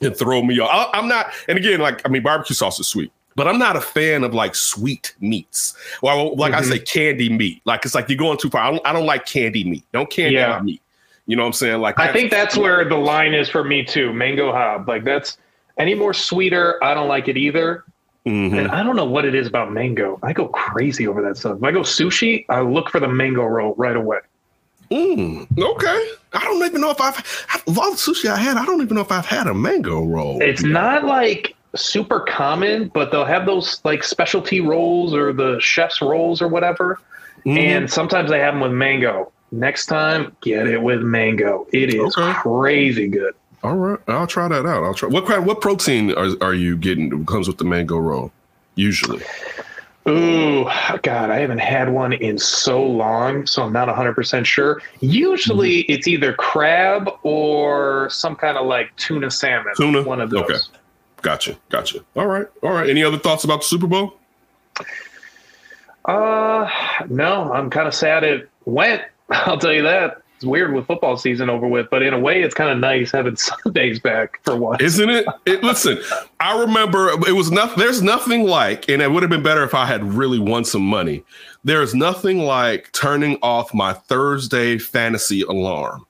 can 0.00 0.14
throw 0.14 0.42
me 0.42 0.58
off. 0.60 0.70
I, 0.92 0.98
I'm 0.98 1.08
not, 1.08 1.30
and 1.48 1.58
again, 1.58 1.80
like 1.80 2.02
I 2.04 2.08
mean, 2.08 2.22
barbecue 2.22 2.54
sauce 2.54 2.78
is 2.80 2.86
sweet, 2.86 3.12
but 3.36 3.46
I'm 3.48 3.58
not 3.58 3.76
a 3.76 3.80
fan 3.80 4.24
of 4.24 4.34
like 4.34 4.54
sweet 4.54 5.14
meats. 5.20 5.76
Well, 6.02 6.34
like 6.36 6.52
I 6.54 6.60
Mhm. 6.60 6.64
say, 6.68 6.78
candy 6.80 7.28
meat. 7.28 7.62
Like 7.64 7.84
it's 7.84 7.94
like 7.94 8.08
you're 8.08 8.18
going 8.18 8.38
too 8.38 8.50
far. 8.50 8.62
I 8.62 8.70
don't, 8.70 8.86
I 8.86 8.92
don't 8.92 9.06
like 9.06 9.26
candy 9.26 9.64
meat. 9.64 9.84
Don't 9.92 10.10
candy 10.10 10.34
Yeah. 10.36 10.60
meat. 10.60 10.80
You 11.26 11.36
know 11.36 11.42
what 11.42 11.46
I'm 11.48 11.52
saying? 11.54 11.80
Like 11.80 11.98
I 11.98 12.12
think 12.12 12.30
that's 12.30 12.56
where 12.56 12.84
the 12.86 12.96
line 12.98 13.32
is 13.32 13.48
for 13.48 13.64
me 13.64 13.82
too. 13.82 14.12
Mango 14.12 14.52
hob. 14.52 14.86
Like 14.88 15.04
that's 15.04 15.38
any 15.78 15.94
more 15.94 16.12
sweeter, 16.12 16.82
I 16.84 16.92
don't 16.94 17.08
like 17.08 17.28
it 17.28 17.36
either. 17.36 17.84
Mhm. 18.26 18.58
And 18.58 18.68
I 18.68 18.82
don't 18.82 18.96
know 18.96 19.04
what 19.04 19.24
it 19.24 19.34
is 19.34 19.46
about 19.46 19.72
mango. 19.72 20.18
I 20.22 20.32
go 20.32 20.48
crazy 20.48 21.06
over 21.08 21.20
that 21.22 21.36
stuff. 21.36 21.56
If 21.58 21.64
I 21.64 21.72
go 21.72 21.80
sushi, 21.80 22.44
I 22.48 22.60
look 22.60 22.88
for 22.90 23.00
the 23.00 23.08
mango 23.08 23.44
roll 23.44 23.74
right 23.76 23.96
away. 23.96 24.18
Mm, 24.90 25.46
okay. 25.58 26.08
I 26.32 26.44
don't 26.44 26.64
even 26.64 26.80
know 26.80 26.90
if 26.90 27.00
I've 27.00 27.18
of 27.66 27.78
all 27.78 27.90
the 27.92 27.96
sushi 27.96 28.26
I 28.26 28.36
had. 28.36 28.56
I 28.56 28.64
don't 28.64 28.82
even 28.82 28.94
know 28.96 29.00
if 29.02 29.10
I've 29.12 29.26
had 29.26 29.46
a 29.46 29.54
mango 29.54 30.04
roll. 30.04 30.40
It's 30.42 30.62
not 30.62 31.04
like 31.04 31.54
super 31.74 32.20
common, 32.20 32.88
but 32.94 33.10
they'll 33.10 33.24
have 33.24 33.46
those 33.46 33.80
like 33.84 34.02
specialty 34.04 34.60
rolls 34.60 35.14
or 35.14 35.32
the 35.32 35.58
chef's 35.60 36.00
rolls 36.02 36.40
or 36.42 36.48
whatever. 36.48 37.00
Mhm. 37.46 37.58
And 37.58 37.90
sometimes 37.90 38.30
they 38.30 38.38
have 38.40 38.54
them 38.54 38.60
with 38.60 38.72
mango. 38.72 39.30
Next 39.52 39.86
time, 39.86 40.36
get 40.40 40.66
it 40.66 40.82
with 40.82 41.00
mango. 41.02 41.66
It 41.72 41.94
is 41.94 42.16
Okay. 42.16 42.32
crazy 42.40 43.06
good. 43.08 43.34
all 43.62 43.76
right. 43.76 43.98
I'll 44.08 44.26
try 44.26 44.46
that 44.48 44.66
out. 44.66 44.84
I'll 44.84 44.94
try. 44.94 45.08
What 45.08 45.26
kind? 45.26 45.46
What 45.46 45.60
protein 45.62 46.12
are, 46.12 46.30
are 46.42 46.54
you 46.54 46.76
getting? 46.76 47.08
that 47.10 47.26
Comes 47.26 47.48
with 47.48 47.56
the 47.58 47.64
mango 47.64 47.96
roll. 47.98 48.30
Usually. 48.74 49.22
Ooh, 50.06 50.64
God, 51.02 51.30
I 51.30 51.38
haven't 51.38 51.58
had 51.60 51.88
one 51.90 52.12
in 52.12 52.36
so 52.38 52.84
long, 52.84 53.46
so 53.46 53.62
I'm 53.62 53.72
not 53.72 53.88
100% 53.88 54.44
sure. 54.44 54.82
Usually 55.00 55.82
Mm-hmm. 55.84 55.92
it's 55.92 56.06
either 56.06 56.34
crab 56.34 57.08
or 57.22 58.08
some 58.10 58.36
kind 58.36 58.58
of 58.58 58.66
like 58.66 58.94
tuna 58.96 59.30
salmon. 59.30 59.72
Tuna? 59.76 60.02
One 60.02 60.20
of 60.20 60.28
those. 60.30 60.42
Okay. 60.42 60.58
Gotcha. 61.22 61.56
Gotcha. 61.70 62.04
All 62.16 62.26
right. 62.26 62.46
All 62.62 62.70
right. 62.72 62.88
Any 62.90 63.02
other 63.02 63.18
thoughts 63.18 63.44
about 63.44 63.60
the 63.60 63.64
Super 63.66 63.86
Bowl? 63.86 64.18
Uh, 66.04 66.68
no, 67.08 67.50
I'm 67.52 67.70
kind 67.70 67.88
of 67.88 67.94
sad 67.94 68.24
it 68.24 68.50
went. 68.66 69.02
I'll 69.30 69.56
tell 69.58 69.72
you 69.72 69.82
that. 69.84 70.20
It's 70.36 70.44
weird 70.44 70.74
with 70.74 70.86
football 70.86 71.16
season 71.16 71.48
over 71.48 71.66
with, 71.66 71.88
but 71.90 72.02
in 72.02 72.12
a 72.12 72.18
way, 72.18 72.42
it's 72.42 72.54
kind 72.54 72.70
of 72.70 72.78
nice 72.78 73.12
having 73.12 73.36
Sundays 73.64 74.00
back 74.00 74.40
for 74.42 74.56
once. 74.56 74.82
Isn't 74.82 75.08
it? 75.08 75.26
it? 75.46 75.62
Listen, 75.62 76.00
I 76.40 76.60
remember 76.60 77.08
it 77.28 77.34
was 77.34 77.50
nothing. 77.52 77.78
There's 77.78 78.02
nothing 78.02 78.42
like, 78.44 78.88
and 78.88 79.00
it 79.00 79.10
would 79.12 79.22
have 79.22 79.30
been 79.30 79.42
better 79.44 79.62
if 79.62 79.74
I 79.74 79.86
had 79.86 80.02
really 80.04 80.38
won 80.40 80.64
some 80.64 80.82
money. 80.84 81.22
There 81.62 81.82
is 81.82 81.94
nothing 81.94 82.38
like 82.40 82.90
turning 82.92 83.38
off 83.42 83.72
my 83.72 83.92
Thursday 83.92 84.76
fantasy 84.76 85.42
alarm 85.42 86.04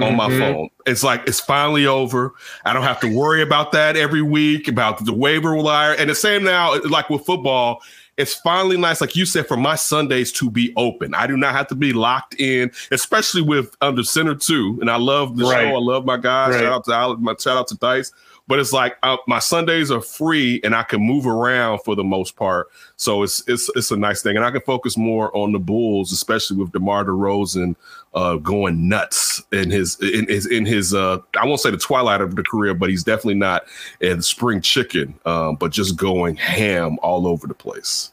on 0.00 0.16
my 0.16 0.28
Mhm. 0.28 0.38
phone. 0.38 0.68
It's 0.86 1.02
like 1.04 1.22
it's 1.26 1.40
finally 1.40 1.86
over. 1.86 2.32
I 2.64 2.72
don't 2.72 2.82
have 2.82 3.00
to 3.00 3.14
worry 3.14 3.42
about 3.42 3.72
that 3.72 3.96
every 3.96 4.22
week 4.22 4.68
about 4.68 5.04
the 5.04 5.12
waiver 5.12 5.54
wire. 5.54 5.92
And 5.92 6.10
the 6.10 6.14
same 6.14 6.44
now, 6.44 6.78
like 6.88 7.08
with 7.10 7.24
football, 7.26 7.82
it's 8.16 8.34
finally 8.34 8.76
nice, 8.78 9.00
like 9.00 9.14
you 9.14 9.26
said, 9.26 9.46
for 9.46 9.56
my 9.56 9.74
Sundays 9.74 10.32
to 10.32 10.50
be 10.50 10.72
open. 10.76 11.14
I 11.14 11.26
do 11.26 11.36
not 11.36 11.54
have 11.54 11.66
to 11.68 11.74
be 11.74 11.92
locked 11.92 12.34
in, 12.40 12.70
especially 12.90 13.42
with 13.42 13.76
under 13.82 14.02
center 14.02 14.34
two. 14.34 14.78
And 14.80 14.90
I 14.90 14.96
love 14.96 15.36
the 15.36 15.44
Right. 15.44 15.64
show. 15.64 15.76
I 15.76 15.78
love 15.78 16.04
my 16.06 16.16
guys. 16.16 16.54
Right. 16.54 16.60
Shout 16.62 16.72
out 16.72 16.84
to 16.84 16.94
Alex, 16.94 17.20
my 17.20 17.34
shout 17.38 17.56
out 17.58 17.68
to 17.68 17.76
Dice. 17.76 18.12
But 18.48 18.60
it's 18.60 18.72
like 18.72 18.96
uh, 19.02 19.16
my 19.26 19.40
Sundays 19.40 19.90
are 19.90 20.00
free 20.00 20.60
and 20.62 20.74
I 20.74 20.84
can 20.84 21.00
move 21.00 21.26
around 21.26 21.80
for 21.84 21.96
the 21.96 22.04
most 22.04 22.36
part. 22.36 22.68
So 22.96 23.22
it's 23.22 23.42
it's 23.48 23.68
it's 23.74 23.90
a 23.90 23.96
nice 23.96 24.22
thing, 24.22 24.36
and 24.36 24.44
I 24.44 24.50
can 24.50 24.60
focus 24.60 24.96
more 24.96 25.36
on 25.36 25.52
the 25.52 25.58
Bulls, 25.58 26.12
especially 26.12 26.56
with 26.56 26.72
DeMar 26.72 27.04
DeRozan 27.04 27.74
uh, 28.14 28.36
going 28.36 28.88
nuts 28.88 29.42
in 29.52 29.70
his 29.70 30.00
in 30.00 30.26
his 30.28 30.46
in 30.46 30.64
his 30.64 30.94
uh, 30.94 31.18
I 31.40 31.44
won't 31.44 31.60
say 31.60 31.70
the 31.70 31.76
twilight 31.76 32.20
of 32.20 32.36
the 32.36 32.42
career, 32.42 32.74
but 32.74 32.88
he's 32.88 33.04
definitely 33.04 33.34
not 33.34 33.64
in 34.00 34.22
spring 34.22 34.60
chicken, 34.60 35.18
um, 35.26 35.56
but 35.56 35.72
just 35.72 35.96
going 35.96 36.36
ham 36.36 36.98
all 37.02 37.26
over 37.26 37.46
the 37.46 37.54
place. 37.54 38.12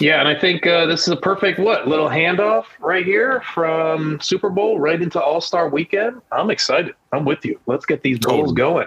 Yeah, 0.00 0.18
and 0.18 0.28
I 0.28 0.38
think 0.38 0.66
uh, 0.66 0.86
this 0.86 1.02
is 1.02 1.08
a 1.08 1.16
perfect 1.16 1.58
what 1.60 1.86
little 1.86 2.08
handoff 2.08 2.64
right 2.80 3.04
here 3.04 3.42
from 3.54 4.20
Super 4.20 4.50
Bowl 4.50 4.80
right 4.80 5.00
into 5.00 5.20
All 5.20 5.40
Star 5.40 5.68
Weekend. 5.68 6.20
I'm 6.32 6.50
excited. 6.50 6.94
I'm 7.12 7.24
with 7.24 7.44
you. 7.44 7.60
Let's 7.66 7.86
get 7.86 8.02
these 8.02 8.18
Bulls 8.18 8.52
going. 8.52 8.86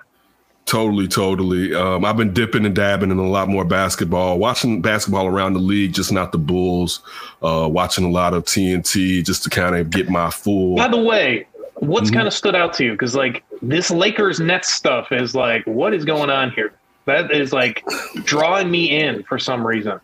Totally, 0.66 1.08
totally. 1.08 1.76
Um, 1.76 2.04
I've 2.04 2.18
been 2.18 2.34
dipping 2.34 2.66
and 2.66 2.76
dabbing 2.76 3.12
in 3.12 3.20
a 3.20 3.28
lot 3.30 3.48
more 3.48 3.64
basketball, 3.64 4.40
watching 4.40 4.82
basketball 4.82 5.28
around 5.28 5.54
the 5.54 5.60
league, 5.60 5.94
just 5.94 6.12
not 6.12 6.32
the 6.32 6.40
Bulls. 6.40 7.02
Uh, 7.44 7.68
watching 7.72 8.04
a 8.04 8.10
lot 8.10 8.34
of 8.34 8.46
TNT 8.46 9.24
just 9.24 9.44
to 9.44 9.50
kind 9.52 9.76
of 9.76 9.92
get 9.92 10.10
my 10.10 10.32
full. 10.32 10.76
By 10.76 10.88
the 10.88 10.98
way, 10.98 11.46
what's 11.76 12.10
Mhm. 12.10 12.14
kind 12.16 12.28
of 12.28 12.34
stood 12.34 12.56
out 12.56 12.74
to 12.74 12.84
you? 12.84 12.92
Because 12.94 13.16
like 13.16 13.44
this 13.62 13.92
Lakers 13.92 14.40
Nets 14.40 14.74
stuff 14.74 15.12
is 15.12 15.36
like, 15.36 15.64
what 15.68 15.94
is 15.94 16.04
going 16.04 16.32
on 16.32 16.50
here? 16.52 16.74
That 17.06 17.32
is 17.32 17.54
like 17.54 17.84
drawing 18.24 18.72
me 18.72 18.90
in 19.00 19.22
for 19.24 19.38
some 19.38 19.66
reason, 19.66 20.00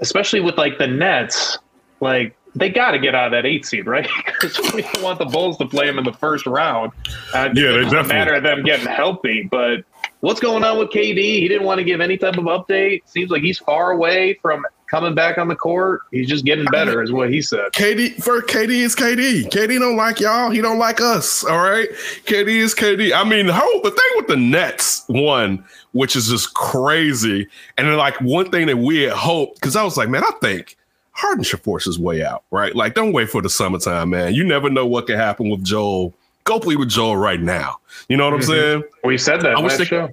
especially 0.00 0.40
with 0.40 0.58
like 0.58 0.78
the 0.78 0.88
Nets. 0.88 1.58
Like 2.00 2.35
they 2.56 2.70
got 2.70 2.92
to 2.92 2.98
get 2.98 3.14
out 3.14 3.26
of 3.26 3.32
that 3.32 3.46
eight 3.46 3.64
seed, 3.66 3.86
right? 3.86 4.08
Because 4.26 4.58
we 4.74 4.82
don't 4.82 5.02
want 5.02 5.18
the 5.18 5.24
Bulls 5.24 5.56
to 5.58 5.66
play 5.66 5.86
them 5.86 5.98
in 5.98 6.04
the 6.04 6.12
first 6.12 6.46
round. 6.46 6.92
Uh, 7.32 7.48
Yeah, 7.54 7.72
they 7.72 7.78
it's 7.78 7.92
a 7.92 8.02
matter 8.04 8.34
of 8.34 8.42
them 8.42 8.62
getting 8.64 8.86
healthy. 8.86 9.48
But 9.50 9.84
what's 10.20 10.40
going 10.40 10.62
on 10.62 10.78
with 10.78 10.90
KD? 10.90 11.16
He 11.16 11.48
didn't 11.48 11.64
want 11.64 11.78
to 11.78 11.84
give 11.84 12.00
any 12.00 12.18
type 12.18 12.36
of 12.36 12.44
update. 12.44 13.02
Seems 13.06 13.30
like 13.30 13.42
he's 13.42 13.58
far 13.58 13.92
away 13.92 14.38
from 14.42 14.64
coming 14.90 15.14
back 15.14 15.38
on 15.38 15.48
the 15.48 15.56
court. 15.56 16.02
He's 16.10 16.28
just 16.28 16.44
getting 16.44 16.66
better, 16.66 17.02
is 17.02 17.12
what 17.12 17.30
he 17.30 17.40
said. 17.42 17.72
KD 17.72 18.22
for 18.22 18.42
KD 18.42 18.70
is 18.70 18.94
KD. 18.94 19.48
KD 19.48 19.78
don't 19.78 19.96
like 19.96 20.20
y'all. 20.20 20.50
He 20.50 20.60
don't 20.60 20.78
like 20.78 21.00
us. 21.00 21.44
All 21.44 21.62
right. 21.62 21.88
KD 22.26 22.48
is 22.48 22.74
KD. 22.74 23.12
I 23.14 23.24
mean, 23.24 23.46
the 23.46 23.54
whole 23.54 23.80
the 23.82 23.90
thing 23.90 24.10
with 24.16 24.28
the 24.28 24.36
Nets 24.36 25.04
one, 25.08 25.64
which 25.92 26.14
is 26.14 26.28
just 26.28 26.54
crazy. 26.54 27.48
And 27.78 27.88
then 27.88 27.96
like 27.96 28.20
one 28.20 28.50
thing 28.50 28.66
that 28.66 28.78
we 28.78 29.02
had 29.02 29.12
hoped, 29.12 29.54
because 29.56 29.76
I 29.76 29.82
was 29.82 29.96
like, 29.96 30.08
man, 30.08 30.24
I 30.24 30.32
think 30.40 30.76
Harden 31.16 31.44
should 31.44 31.60
force 31.60 31.86
his 31.86 31.98
way 31.98 32.22
out, 32.22 32.44
right? 32.50 32.74
Like, 32.76 32.94
don't 32.94 33.12
wait 33.12 33.30
for 33.30 33.40
the 33.40 33.48
summertime, 33.48 34.10
man. 34.10 34.34
You 34.34 34.44
never 34.44 34.68
know 34.68 34.84
what 34.86 35.06
can 35.06 35.16
happen 35.16 35.48
with 35.48 35.64
Joel. 35.64 36.12
Go 36.44 36.60
play 36.60 36.76
with 36.76 36.90
Joel 36.90 37.16
right 37.16 37.40
now. 37.40 37.78
You 38.10 38.18
know 38.18 38.26
what 38.26 38.34
I'm 38.34 38.40
Mhm. 38.40 38.46
saying? 38.46 38.82
We 39.02 39.16
said 39.16 39.40
that 39.40 39.56
I 39.56 39.60
wish 39.60 39.76
they- 39.76 39.84
show. 39.86 40.10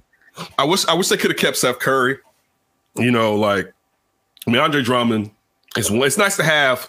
I 0.58 0.64
wish 0.64 0.86
I 0.88 0.94
wish 0.94 1.08
they 1.08 1.16
could 1.18 1.30
have 1.30 1.38
kept 1.38 1.58
Seth 1.58 1.78
Curry. 1.78 2.18
You 2.96 3.10
know, 3.10 3.34
like 3.34 3.70
I 4.46 4.50
mean, 4.50 4.60
Andre 4.60 4.82
Drummond 4.82 5.30
is 5.76 5.90
it's 5.90 6.18
nice 6.18 6.36
to 6.36 6.42
have 6.42 6.88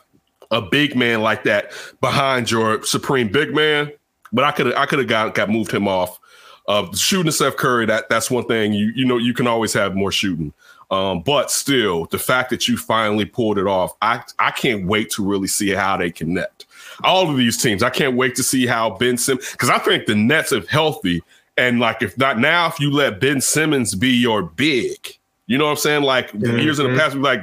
a 0.50 0.62
big 0.62 0.96
man 0.96 1.22
like 1.22 1.44
that 1.44 1.72
behind 2.02 2.50
your 2.50 2.84
supreme 2.84 3.28
big 3.28 3.54
man. 3.54 3.92
But 4.32 4.46
I 4.46 4.52
could 4.52 4.68
have 4.68 4.76
I 4.76 4.86
could 4.86 5.00
have 5.00 5.08
got 5.10 5.36
got 5.36 5.50
moved 5.50 5.72
him 5.72 5.88
off. 5.88 6.20
Uh, 6.68 6.88
shooting 6.96 7.32
Seth 7.32 7.58
Curry, 7.58 7.86
that 7.86 8.10
that's 8.10 8.32
one 8.32 8.46
thing 8.46 8.74
you 8.74 8.92
you 8.96 9.06
know 9.06 9.18
you 9.18 9.34
can 9.34 9.46
always 9.46 9.74
have 9.74 9.94
more 9.96 10.12
shooting. 10.12 10.52
Um, 10.92 11.22
but 11.22 11.50
still, 11.52 12.06
the 12.06 12.20
fact 12.20 12.50
that 12.52 12.68
you 12.68 12.78
finally 12.78 13.26
pulled 13.26 13.58
it 13.58 13.68
off, 13.68 13.94
I 14.02 14.22
I 14.40 14.52
can't 14.52 14.86
wait 14.86 15.10
to 15.12 15.26
really 15.26 15.48
see 15.48 15.70
how 15.70 15.98
they 15.98 16.12
connect. 16.12 16.66
All 17.04 17.30
of 17.30 17.38
these 17.38 17.62
teams, 17.62 17.84
I 17.84 17.90
can't 17.90 18.16
wait 18.16 18.36
to 18.36 18.44
see 18.44 18.66
how 18.66 18.92
Ben 18.92 19.18
Simmons 19.18 19.52
because 19.52 19.70
I 19.70 19.80
think 19.80 20.06
the 20.06 20.16
Nets 20.16 20.52
if 20.52 20.68
healthy 20.68 21.22
and 21.58 21.80
like 21.80 22.02
if 22.02 22.18
not 22.18 22.40
now, 22.40 22.68
if 22.68 22.80
you 22.80 22.92
let 22.92 23.20
Ben 23.20 23.42
Simmons 23.42 23.96
be 23.96 24.10
your 24.12 24.44
big, 24.44 24.98
you 25.48 25.58
know 25.58 25.66
what 25.66 25.72
I'm 25.72 25.78
saying? 25.78 26.04
Like 26.04 26.32
the 26.34 26.62
years 26.62 26.80
in 26.80 26.86
the 26.86 26.92
Mhm. 26.94 26.98
past, 27.00 27.16
we 27.16 27.22
like 27.22 27.42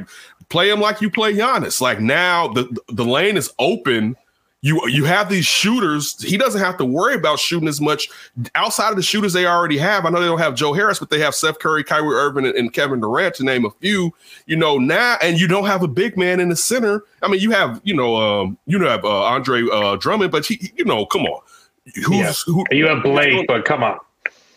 play 0.49 0.71
him 0.71 0.81
like 0.81 1.01
you 1.01 1.11
play 1.11 1.35
Giannis. 1.35 1.81
Like 1.81 2.01
now 2.01 2.49
the 2.49 2.69
the 2.89 3.05
lane 3.05 3.37
is 3.37 3.53
open. 3.59 4.17
You 4.63 4.81
you 4.89 5.05
have 5.05 5.29
these 5.29 5.45
shooters. 5.45 6.23
He 6.23 6.39
doesn't 6.39 6.61
have 6.61 6.79
to 6.79 6.85
worry 6.85 7.15
about 7.15 7.41
shooting 7.41 7.69
as 7.69 7.81
much 7.81 8.09
outside 8.55 8.91
of 8.91 8.97
the 8.97 9.03
shooters 9.03 9.33
they 9.33 9.45
already 9.45 9.77
have. 9.77 10.07
I 10.07 10.11
know 10.11 10.21
they 10.21 10.27
don't 10.27 10.39
have 10.39 10.55
Joe 10.55 10.73
Harris, 10.73 11.01
but 11.01 11.11
they 11.11 11.19
have 11.19 11.35
Seth 11.35 11.59
Curry, 11.59 11.83
Kyrie 11.83 12.15
Irving, 12.15 12.47
and, 12.47 12.55
and 12.55 12.73
Kevin 12.73 13.01
Durant 13.01 13.35
to 13.37 13.45
name 13.45 13.65
a 13.65 13.71
few. 13.81 14.15
You 14.47 14.57
know 14.57 14.79
now, 14.79 15.19
and 15.21 15.39
you 15.41 15.49
don't 15.49 15.67
have 15.67 15.83
a 15.83 15.89
big 15.89 16.17
man 16.17 16.39
in 16.39 16.49
the 16.49 16.57
center. 16.57 17.05
I 17.23 17.29
mean, 17.29 17.41
you 17.41 17.51
have 17.51 17.81
you 17.83 17.95
know 17.95 18.15
um, 18.15 18.57
you 18.67 18.79
know 18.79 18.89
have 18.89 19.05
uh, 19.05 19.25
Andre 19.25 19.65
uh, 19.71 19.97
Drummond, 19.97 20.31
but 20.31 20.47
he 20.47 20.73
you 20.77 20.85
know 20.85 21.07
come 21.07 21.23
on, 21.23 21.43
who's 22.05 22.09
yeah. 22.09 22.33
who, 22.47 22.65
you 22.71 22.87
have 22.87 23.03
Blake, 23.03 23.49
but 23.49 23.65
come 23.65 23.83
on. 23.83 23.99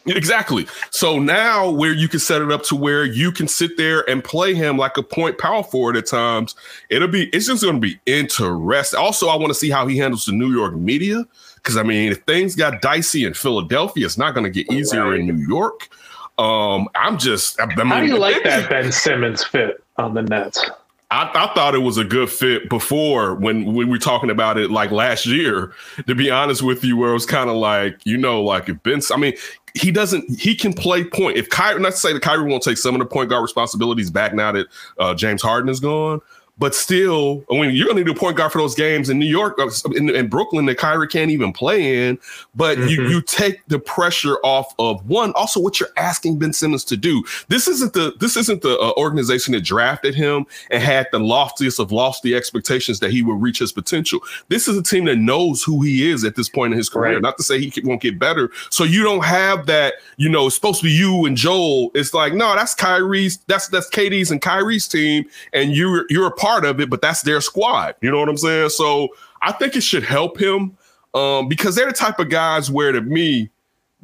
Exactly. 0.07 0.67
So 0.91 1.19
now 1.19 1.69
where 1.69 1.93
you 1.93 2.07
can 2.07 2.19
set 2.19 2.41
it 2.41 2.51
up 2.51 2.63
to 2.65 2.75
where 2.75 3.03
you 3.05 3.31
can 3.31 3.47
sit 3.47 3.75
there 3.77 4.07
and 4.09 4.23
play 4.23 4.53
him 4.53 4.77
like 4.77 4.97
a 4.97 5.03
point 5.03 5.37
power 5.37 5.63
forward 5.63 5.97
at 5.97 6.05
times, 6.05 6.55
it'll 6.89 7.07
be 7.07 7.27
it's 7.29 7.47
just 7.47 7.63
going 7.63 7.75
to 7.75 7.81
be 7.81 7.99
interesting. 8.05 8.99
Also, 8.99 9.27
I 9.27 9.35
want 9.35 9.47
to 9.47 9.55
see 9.55 9.69
how 9.69 9.87
he 9.87 9.97
handles 9.97 10.25
the 10.25 10.31
New 10.31 10.51
York 10.51 10.75
media 10.75 11.25
because 11.55 11.77
I 11.77 11.83
mean, 11.83 12.11
if 12.11 12.19
things 12.23 12.55
got 12.55 12.81
dicey 12.81 13.25
in 13.25 13.33
Philadelphia, 13.33 14.05
it's 14.05 14.17
not 14.17 14.35
going 14.35 14.43
to 14.43 14.51
get 14.51 14.71
easier 14.71 15.09
right. 15.09 15.19
in 15.19 15.25
New 15.25 15.47
York. 15.47 15.89
Um, 16.37 16.87
I'm 16.95 17.17
just. 17.17 17.59
I 17.59 17.65
mean, 17.65 17.87
how 17.87 18.01
do 18.01 18.07
you 18.07 18.19
like 18.19 18.43
that 18.43 18.69
Ben 18.69 18.91
Simmons 18.91 19.43
fit 19.43 19.83
on 19.97 20.13
the 20.13 20.21
Nets? 20.21 20.69
I, 21.11 21.29
I, 21.33 21.53
thought 21.53 21.75
it 21.75 21.79
was 21.79 21.97
a 21.97 22.03
good 22.03 22.29
fit 22.29 22.67
before 22.67 23.35
when, 23.35 23.63
when 23.65 23.75
we 23.75 23.85
were 23.85 23.99
talking 23.99 24.29
about 24.29 24.57
it 24.57 24.69
like 24.71 24.91
last 24.91 25.25
year. 25.25 25.71
To 26.07 26.15
be 26.15 26.29
honest 26.29 26.61
with 26.61 26.83
you, 26.83 26.97
where 26.97 27.11
it 27.11 27.13
was 27.13 27.25
kind 27.25 27.49
of 27.49 27.55
like 27.55 28.05
you 28.05 28.17
know, 28.17 28.43
like 28.43 28.69
if 28.69 28.81
Ben, 28.83 29.01
I 29.13 29.17
mean, 29.17 29.33
he 29.75 29.91
doesn't 29.91 30.39
he 30.39 30.55
can 30.55 30.73
play 30.73 31.03
point. 31.03 31.37
If 31.37 31.49
Kyrie, 31.49 31.81
not 31.81 31.91
to 31.91 31.97
say 31.97 32.13
that 32.13 32.21
Kyrie 32.21 32.49
won't 32.49 32.63
take 32.63 32.77
some 32.77 32.95
of 32.95 32.99
the 32.99 33.05
point 33.05 33.29
guard 33.29 33.41
responsibilities 33.41 34.09
back 34.09 34.33
now 34.33 34.51
that 34.51 34.67
uh, 34.97 35.13
James 35.13 35.41
Harden 35.41 35.69
is 35.69 35.79
gone, 35.79 36.21
but 36.57 36.73
still, 36.73 37.43
I 37.51 37.55
mean, 37.55 37.75
you're 37.75 37.85
going 37.85 37.97
to 37.97 38.03
need 38.03 38.15
a 38.15 38.17
point 38.17 38.37
guard 38.37 38.51
for 38.51 38.59
those 38.59 38.75
games 38.75 39.09
in 39.09 39.19
New 39.19 39.25
York, 39.25 39.59
uh, 39.59 39.69
in, 39.95 40.09
in 40.09 40.29
Brooklyn 40.29 40.65
that 40.67 40.77
Kyrie 40.77 41.07
can't 41.07 41.29
even 41.29 41.51
play 41.51 42.07
in. 42.07 42.17
But 42.55 42.77
mm-hmm. 42.77 42.87
you 42.87 43.07
you 43.07 43.21
take 43.21 43.65
the 43.67 43.77
pressure 43.77 44.37
off 44.43 44.73
of 44.79 45.05
one. 45.07 45.33
Also, 45.33 45.59
what 45.59 45.79
you're 45.79 45.89
asking 45.97 46.39
Ben 46.39 46.53
Simmons 46.53 46.85
to 46.85 46.97
do. 46.97 47.23
This 47.49 47.67
isn't 47.67 47.93
the 47.93 48.13
this 48.19 48.37
isn't 48.37 48.61
the 48.61 48.79
uh, 48.79 48.93
organization 48.95 49.53
that 49.53 49.61
drafted 49.61 50.15
him 50.15 50.45
and 50.71 50.81
had 50.81 51.07
the 51.11 51.19
loftiest 51.19 51.79
of 51.79 51.91
lofty 51.91 52.33
expectations 52.33 52.99
that 53.01 53.11
he 53.11 53.21
would 53.21 53.41
reach 53.41 53.59
his 53.59 53.73
potential. 53.73 54.19
This 54.47 54.67
is 54.69 54.77
a 54.77 54.83
team 54.83 55.05
that 55.05 55.17
knows 55.17 55.61
who 55.61 55.81
he 55.81 56.09
is 56.09 56.23
at 56.23 56.35
this 56.35 56.47
point 56.47 56.71
in 56.71 56.77
his 56.77 56.87
career. 56.87 57.13
Right. 57.13 57.21
Not 57.21 57.37
to 57.37 57.43
say 57.43 57.59
he 57.59 57.81
won't 57.83 58.01
get 58.01 58.17
better. 58.17 58.49
So 58.69 58.85
you 58.85 59.03
don't 59.03 59.25
have 59.25 59.65
that. 59.65 59.95
You 60.15 60.29
know, 60.29 60.47
it's 60.47 60.55
supposed 60.55 60.79
to 60.79 60.85
be 60.85 60.91
you 60.91 61.25
and 61.25 61.35
Joel. 61.35 61.91
It's 61.95 62.13
like 62.13 62.33
no, 62.33 62.55
that's 62.55 62.73
Kyrie's. 62.73 63.39
That's 63.47 63.67
that's 63.67 63.89
KD's 63.89 64.31
and 64.31 64.41
Kyrie's 64.41 64.87
team, 64.87 65.25
and 65.51 65.75
you're 65.75 66.05
you're 66.09 66.27
a 66.27 66.31
part 66.45 66.63
of 66.63 66.79
it, 66.79 66.91
but 66.91 67.01
that's 67.01 67.23
their 67.23 67.41
squad. 67.41 67.95
You 68.01 68.11
know 68.11 68.19
what 68.19 68.29
I'm 68.29 68.37
saying? 68.37 68.69
So 68.69 69.09
I 69.41 69.51
think 69.51 69.75
it 69.75 69.81
should 69.81 70.03
help 70.03 70.39
him 70.39 70.77
um, 71.15 71.47
because 71.47 71.75
they're 71.75 71.87
the 71.87 71.93
type 71.93 72.19
of 72.19 72.29
guys 72.29 72.69
where, 72.69 72.91
to 72.91 73.01
me, 73.01 73.49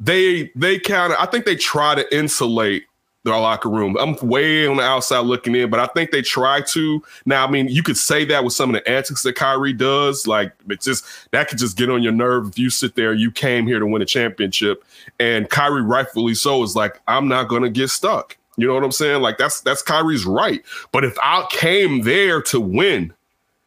they 0.00 0.50
they 0.56 0.80
kind 0.80 1.12
of 1.12 1.18
I 1.20 1.26
think 1.26 1.44
they 1.44 1.54
try 1.54 1.94
to 1.94 2.16
insulate 2.16 2.84
their 3.24 3.34
locker 3.34 3.70
room. 3.70 3.96
I'm 3.96 4.16
way 4.16 4.66
on 4.66 4.78
the 4.78 4.82
outside 4.82 5.20
looking 5.20 5.54
in, 5.54 5.70
but 5.70 5.78
I 5.78 5.86
think 5.86 6.10
they 6.10 6.22
try 6.22 6.60
to. 6.62 7.00
Now, 7.24 7.46
I 7.46 7.50
mean, 7.50 7.68
you 7.68 7.84
could 7.84 7.96
say 7.96 8.24
that 8.24 8.42
with 8.42 8.54
some 8.54 8.74
of 8.74 8.74
the 8.74 8.90
antics 8.90 9.22
that 9.22 9.36
Kyrie 9.36 9.72
does. 9.72 10.26
Like, 10.26 10.52
it's 10.68 10.84
just 10.84 11.04
that 11.30 11.48
could 11.48 11.58
just 11.58 11.76
get 11.76 11.90
on 11.90 12.02
your 12.02 12.10
nerve 12.10 12.48
if 12.48 12.58
you 12.58 12.70
sit 12.70 12.96
there. 12.96 13.14
You 13.14 13.30
came 13.30 13.68
here 13.68 13.78
to 13.78 13.86
win 13.86 14.02
a 14.02 14.06
championship, 14.06 14.84
and 15.20 15.48
Kyrie, 15.48 15.82
rightfully 15.82 16.34
so, 16.34 16.64
is 16.64 16.74
like, 16.74 17.00
I'm 17.06 17.28
not 17.28 17.46
going 17.46 17.62
to 17.62 17.70
get 17.70 17.90
stuck. 17.90 18.36
You 18.56 18.66
know 18.66 18.74
what 18.74 18.84
I'm 18.84 18.92
saying? 18.92 19.22
Like 19.22 19.38
that's 19.38 19.60
that's 19.60 19.82
Kyrie's 19.82 20.26
right. 20.26 20.62
But 20.92 21.04
if 21.04 21.16
I 21.22 21.46
came 21.50 22.02
there 22.02 22.42
to 22.42 22.60
win, 22.60 23.12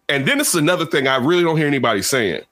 and 0.09 0.27
then 0.27 0.37
this 0.37 0.49
is 0.49 0.55
another 0.55 0.85
thing 0.85 1.07
I 1.07 1.17
really 1.17 1.43
don't 1.43 1.57
hear 1.57 1.67
anybody 1.67 2.01
saying. 2.01 2.43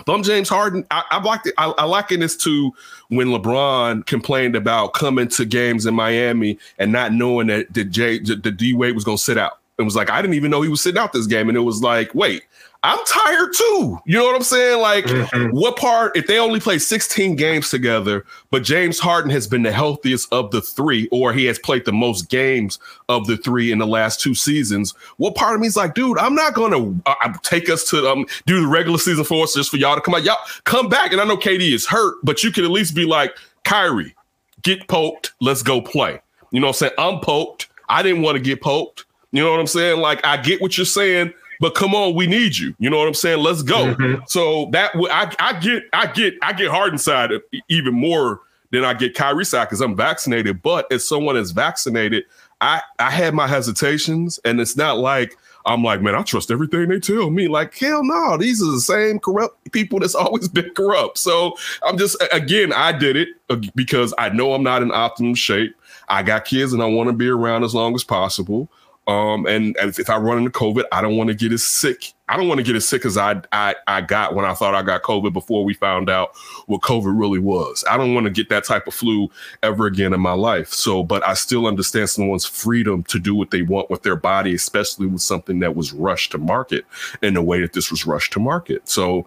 If 0.00 0.08
I'm 0.08 0.22
James 0.22 0.48
Harden, 0.48 0.84
I, 0.90 1.04
I 1.10 1.22
like 1.22 1.46
it. 1.46 1.54
I, 1.58 1.72
I 1.78 1.84
liken 1.84 2.20
this 2.20 2.36
to 2.38 2.72
when 3.08 3.28
LeBron 3.28 4.04
complained 4.06 4.56
about 4.56 4.94
coming 4.94 5.28
to 5.28 5.44
games 5.44 5.86
in 5.86 5.94
Miami 5.94 6.58
and 6.78 6.90
not 6.90 7.12
knowing 7.12 7.46
that 7.48 7.72
the 7.72 7.84
J 7.84 8.18
the 8.18 8.50
D 8.50 8.72
Wade 8.72 8.94
was 8.94 9.04
to 9.04 9.16
sit 9.16 9.38
out. 9.38 9.58
It 9.78 9.82
was 9.82 9.94
like 9.94 10.10
I 10.10 10.20
didn't 10.20 10.34
even 10.34 10.50
know 10.50 10.62
he 10.62 10.68
was 10.68 10.80
sitting 10.80 10.98
out 10.98 11.12
this 11.12 11.26
game, 11.26 11.48
and 11.48 11.56
it 11.56 11.62
was 11.62 11.82
like, 11.82 12.14
wait, 12.14 12.42
I'm 12.84 12.98
tired 13.06 13.52
too. 13.56 14.00
You 14.04 14.18
know 14.18 14.24
what 14.24 14.34
I'm 14.34 14.42
saying? 14.42 14.80
Like, 14.80 15.04
mm-hmm. 15.04 15.56
what 15.56 15.76
part, 15.76 16.16
if 16.16 16.26
they 16.26 16.40
only 16.40 16.58
play 16.58 16.78
16 16.78 17.36
games 17.36 17.70
together, 17.70 18.26
but 18.50 18.64
James 18.64 18.98
Harden 18.98 19.30
has 19.30 19.46
been 19.46 19.62
the 19.62 19.70
healthiest 19.70 20.32
of 20.32 20.50
the 20.50 20.60
three, 20.60 21.08
or 21.12 21.32
he 21.32 21.44
has 21.44 21.60
played 21.60 21.84
the 21.84 21.92
most 21.92 22.28
games 22.28 22.80
of 23.08 23.28
the 23.28 23.36
three 23.36 23.70
in 23.70 23.78
the 23.78 23.86
last 23.86 24.20
two 24.20 24.34
seasons, 24.34 24.94
what 25.18 25.36
part 25.36 25.54
of 25.54 25.60
me 25.60 25.68
is 25.68 25.76
like, 25.76 25.94
dude, 25.94 26.18
I'm 26.18 26.34
not 26.34 26.54
going 26.54 26.72
to 26.72 27.02
uh, 27.06 27.32
take 27.44 27.70
us 27.70 27.88
to 27.90 28.08
um, 28.10 28.26
do 28.46 28.60
the 28.60 28.66
regular 28.66 28.98
season 28.98 29.24
for 29.24 29.44
us 29.44 29.54
just 29.54 29.70
for 29.70 29.76
y'all 29.76 29.94
to 29.94 30.00
come 30.00 30.16
out. 30.16 30.24
Y'all 30.24 30.38
come 30.64 30.88
back. 30.88 31.12
And 31.12 31.20
I 31.20 31.24
know 31.24 31.36
KD 31.36 31.72
is 31.72 31.86
hurt, 31.86 32.16
but 32.24 32.42
you 32.42 32.50
can 32.50 32.64
at 32.64 32.70
least 32.70 32.96
be 32.96 33.04
like, 33.04 33.36
Kyrie, 33.62 34.16
get 34.62 34.88
poked. 34.88 35.34
Let's 35.40 35.62
go 35.62 35.80
play. 35.80 36.20
You 36.50 36.58
know 36.58 36.66
what 36.66 36.82
I'm 36.82 36.88
saying? 36.88 36.92
I'm 36.98 37.20
poked. 37.20 37.68
I 37.88 38.02
didn't 38.02 38.22
want 38.22 38.38
to 38.38 38.42
get 38.42 38.60
poked. 38.60 39.04
You 39.30 39.44
know 39.44 39.52
what 39.52 39.60
I'm 39.60 39.68
saying? 39.68 40.00
Like, 40.00 40.24
I 40.26 40.36
get 40.36 40.60
what 40.60 40.76
you're 40.76 40.84
saying 40.84 41.32
but 41.62 41.76
come 41.76 41.94
on, 41.94 42.16
we 42.16 42.26
need 42.26 42.58
you. 42.58 42.74
You 42.80 42.90
know 42.90 42.98
what 42.98 43.06
I'm 43.06 43.14
saying? 43.14 43.38
Let's 43.38 43.62
go. 43.62 43.94
Mm-hmm. 43.94 44.24
So 44.26 44.68
that 44.72 44.90
I, 44.96 45.32
I 45.38 45.60
get 45.60 45.84
I 45.92 46.08
get 46.08 46.34
I 46.42 46.52
get 46.52 46.68
Harden 46.68 46.98
side 46.98 47.30
even 47.68 47.94
more 47.94 48.40
than 48.72 48.84
I 48.84 48.94
get 48.94 49.14
Kyrie 49.14 49.44
side 49.44 49.66
because 49.66 49.80
I'm 49.80 49.94
vaccinated. 49.94 50.60
But 50.60 50.90
as 50.90 51.06
someone 51.06 51.36
that's 51.36 51.52
vaccinated, 51.52 52.24
I 52.60 52.82
I 52.98 53.12
had 53.12 53.32
my 53.32 53.46
hesitations, 53.46 54.40
and 54.44 54.60
it's 54.60 54.76
not 54.76 54.98
like 54.98 55.38
I'm 55.64 55.84
like, 55.84 56.02
man, 56.02 56.16
I 56.16 56.22
trust 56.22 56.50
everything 56.50 56.88
they 56.88 56.98
tell 56.98 57.30
me. 57.30 57.46
Like, 57.46 57.78
hell 57.78 58.02
no, 58.02 58.36
these 58.36 58.60
are 58.60 58.72
the 58.72 58.80
same 58.80 59.20
corrupt 59.20 59.70
people 59.70 60.00
that's 60.00 60.14
always 60.16 60.48
been 60.48 60.70
corrupt. 60.70 61.18
So 61.18 61.56
I'm 61.86 61.96
just, 61.96 62.20
again, 62.32 62.72
I 62.72 62.90
did 62.90 63.14
it 63.14 63.28
uh, 63.50 63.60
because 63.76 64.12
I 64.18 64.30
know 64.30 64.54
I'm 64.54 64.64
not 64.64 64.82
in 64.82 64.90
optimum 64.90 65.36
shape. 65.36 65.76
I 66.08 66.24
got 66.24 66.44
kids 66.44 66.72
and 66.72 66.82
I 66.82 66.86
want 66.86 67.08
to 67.08 67.12
be 67.12 67.28
around 67.28 67.62
as 67.62 67.76
long 67.76 67.94
as 67.94 68.02
possible. 68.02 68.68
Um, 69.08 69.46
and, 69.46 69.76
and 69.78 69.98
if 69.98 70.08
I 70.08 70.16
run 70.16 70.38
into 70.38 70.50
COVID, 70.50 70.84
I 70.92 71.00
don't 71.00 71.16
want 71.16 71.28
to 71.28 71.34
get 71.34 71.52
as 71.52 71.64
sick. 71.64 72.12
I 72.28 72.36
don't 72.36 72.46
want 72.46 72.58
to 72.58 72.64
get 72.64 72.76
as 72.76 72.88
sick 72.88 73.04
as 73.04 73.18
I, 73.18 73.42
I 73.50 73.74
I 73.88 74.00
got 74.00 74.34
when 74.34 74.44
I 74.44 74.54
thought 74.54 74.74
I 74.74 74.82
got 74.82 75.02
COVID 75.02 75.32
before 75.32 75.64
we 75.64 75.74
found 75.74 76.08
out 76.08 76.30
what 76.66 76.80
COVID 76.82 77.18
really 77.18 77.40
was. 77.40 77.84
I 77.90 77.96
don't 77.96 78.14
want 78.14 78.24
to 78.24 78.30
get 78.30 78.48
that 78.50 78.64
type 78.64 78.86
of 78.86 78.94
flu 78.94 79.28
ever 79.62 79.86
again 79.86 80.14
in 80.14 80.20
my 80.20 80.32
life. 80.32 80.68
So, 80.68 81.02
but 81.02 81.26
I 81.26 81.34
still 81.34 81.66
understand 81.66 82.10
someone's 82.10 82.46
freedom 82.46 83.02
to 83.04 83.18
do 83.18 83.34
what 83.34 83.50
they 83.50 83.62
want 83.62 83.90
with 83.90 84.02
their 84.02 84.16
body, 84.16 84.54
especially 84.54 85.06
with 85.06 85.20
something 85.20 85.58
that 85.58 85.74
was 85.74 85.92
rushed 85.92 86.32
to 86.32 86.38
market 86.38 86.86
in 87.22 87.34
the 87.34 87.42
way 87.42 87.60
that 87.60 87.72
this 87.72 87.90
was 87.90 88.06
rushed 88.06 88.32
to 88.34 88.40
market. 88.40 88.88
So, 88.88 89.26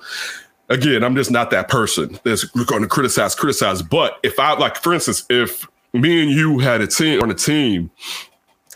again, 0.69 1.03
I'm 1.03 1.15
just 1.15 1.31
not 1.31 1.51
that 1.51 1.67
person 1.67 2.17
that's 2.23 2.45
going 2.45 2.81
to 2.81 2.87
criticize, 2.87 3.35
criticize. 3.35 3.81
But 3.81 4.19
if 4.23 4.39
I 4.39 4.53
like, 4.53 4.77
for 4.77 4.93
instance, 4.93 5.25
if 5.29 5.67
me 5.93 6.23
and 6.23 6.31
you 6.31 6.59
had 6.59 6.81
a 6.81 6.87
team 6.87 7.21
on 7.21 7.31
a 7.31 7.35
team 7.35 7.89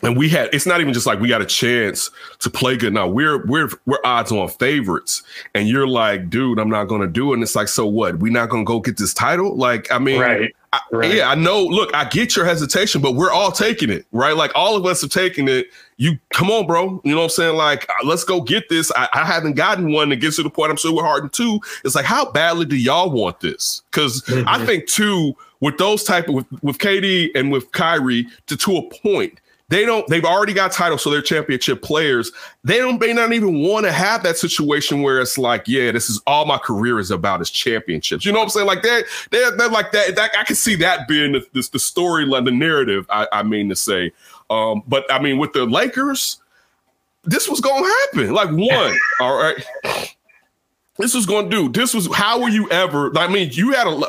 and 0.01 0.17
we 0.17 0.29
had 0.29 0.49
it's 0.53 0.65
not 0.65 0.81
even 0.81 0.93
just 0.93 1.05
like 1.05 1.19
we 1.19 1.27
got 1.27 1.41
a 1.41 1.45
chance 1.45 2.09
to 2.39 2.49
play 2.49 2.77
good. 2.77 2.93
Now 2.93 3.07
we're 3.07 3.45
we're 3.45 3.69
we're 3.85 3.99
odds 4.03 4.31
on 4.31 4.47
favorites. 4.47 5.23
And 5.53 5.67
you're 5.67 5.87
like 5.87 6.29
dude 6.29 6.59
i'm 6.59 6.69
not 6.69 6.85
gonna 6.85 7.07
do 7.07 7.31
it. 7.31 7.35
And 7.35 7.43
it's 7.43 7.55
like 7.55 7.67
so 7.67 7.85
what? 7.85 8.19
We 8.19 8.29
not 8.29 8.49
gonna 8.49 8.63
go 8.63 8.79
get 8.79 8.97
this 8.97 9.13
title? 9.13 9.55
Like 9.55 9.91
i 9.91 9.99
mean 9.99 10.21
right. 10.21 10.55
I, 10.71 10.79
right. 10.91 11.13
yeah 11.13 11.29
i 11.29 11.35
know. 11.35 11.63
Look 11.63 11.93
i 11.93 12.05
get 12.05 12.35
your 12.35 12.45
hesitation 12.45 13.01
but 13.01 13.15
we're 13.15 13.31
all 13.31 13.51
taking 13.51 13.89
it 13.89 14.05
right? 14.11 14.35
Like 14.35 14.51
all 14.55 14.75
of 14.75 14.85
us 14.85 15.03
are 15.03 15.09
taking 15.09 15.47
it. 15.47 15.67
You 15.97 16.17
come 16.31 16.49
on 16.49 16.65
bro. 16.65 17.01
You 17.03 17.11
know 17.11 17.17
what 17.17 17.23
i'm 17.23 17.29
saying? 17.29 17.57
Like 17.57 17.89
uh, 17.89 18.05
let's 18.05 18.23
go 18.23 18.41
get 18.41 18.69
this. 18.69 18.91
I, 18.95 19.09
I 19.13 19.25
haven't 19.25 19.53
gotten 19.53 19.91
one. 19.91 20.09
That 20.09 20.17
gets 20.17 20.37
to 20.37 20.43
the 20.43 20.49
point 20.49 20.71
i'm 20.71 20.77
sure 20.77 20.95
we're 20.95 21.03
hard 21.03 21.31
two. 21.33 21.59
It's 21.83 21.95
like 21.95 22.05
how 22.05 22.31
badly 22.31 22.65
do 22.65 22.77
y'all 22.77 23.09
want 23.09 23.39
this? 23.39 23.81
Because 23.91 24.21
mm-hmm. 24.23 24.47
i 24.47 24.65
think 24.65 24.87
too 24.87 25.35
with 25.61 25.77
those 25.77 26.03
type 26.03 26.27
of 26.29 26.35
with, 26.35 26.45
with 26.63 26.77
kd 26.77 27.31
and 27.35 27.51
with 27.51 27.71
kyrie 27.71 28.25
to 28.47 28.55
to 28.55 28.77
a 28.77 28.89
point 29.01 29.39
they 29.69 29.85
don't, 29.85 30.05
they've 30.07 30.25
already 30.25 30.53
got 30.53 30.71
titles, 30.71 31.03
so 31.03 31.09
they're 31.09 31.21
championship 31.21 31.81
players. 31.81 32.31
They 32.63 32.77
don't, 32.79 32.99
may 32.99 33.13
not 33.13 33.31
even 33.33 33.61
want 33.61 33.85
to 33.85 33.91
have 33.91 34.23
that 34.23 34.37
situation 34.37 35.01
where 35.01 35.21
it's 35.21 35.37
like, 35.37 35.67
yeah, 35.67 35.91
this 35.91 36.09
is 36.09 36.21
all 36.27 36.45
my 36.45 36.57
career 36.57 36.99
is 36.99 37.11
about 37.11 37.41
is 37.41 37.49
championships. 37.49 38.25
You 38.25 38.31
know 38.31 38.39
what 38.39 38.45
I'm 38.45 38.49
saying? 38.49 38.67
Like 38.67 38.83
they're, 38.83 39.05
they're, 39.31 39.55
they're 39.55 39.69
like 39.69 39.91
that, 39.91 40.15
that. 40.15 40.31
I 40.37 40.43
can 40.43 40.55
see 40.55 40.75
that 40.75 41.07
being 41.07 41.33
the, 41.33 41.39
the, 41.53 41.67
the 41.71 41.77
storyline, 41.77 42.45
the 42.45 42.51
narrative, 42.51 43.05
I, 43.09 43.27
I 43.31 43.43
mean 43.43 43.69
to 43.69 43.75
say. 43.75 44.11
Um, 44.49 44.83
but 44.87 45.11
I 45.11 45.19
mean, 45.19 45.37
with 45.37 45.53
the 45.53 45.65
Lakers, 45.65 46.41
this 47.23 47.47
was 47.47 47.61
going 47.61 47.83
to 47.83 47.89
happen. 47.89 48.33
Like 48.33 48.49
one, 48.49 48.97
all 49.19 49.37
right 49.37 49.63
this 50.99 51.13
was 51.13 51.25
going 51.25 51.49
to 51.49 51.55
do. 51.55 51.69
This 51.69 51.93
was 51.93 52.13
how 52.13 52.41
were 52.41 52.49
you 52.49 52.69
ever? 52.69 53.17
I 53.17 53.29
mean, 53.29 53.49
you 53.53 53.71
had 53.71 53.87
a. 53.87 54.01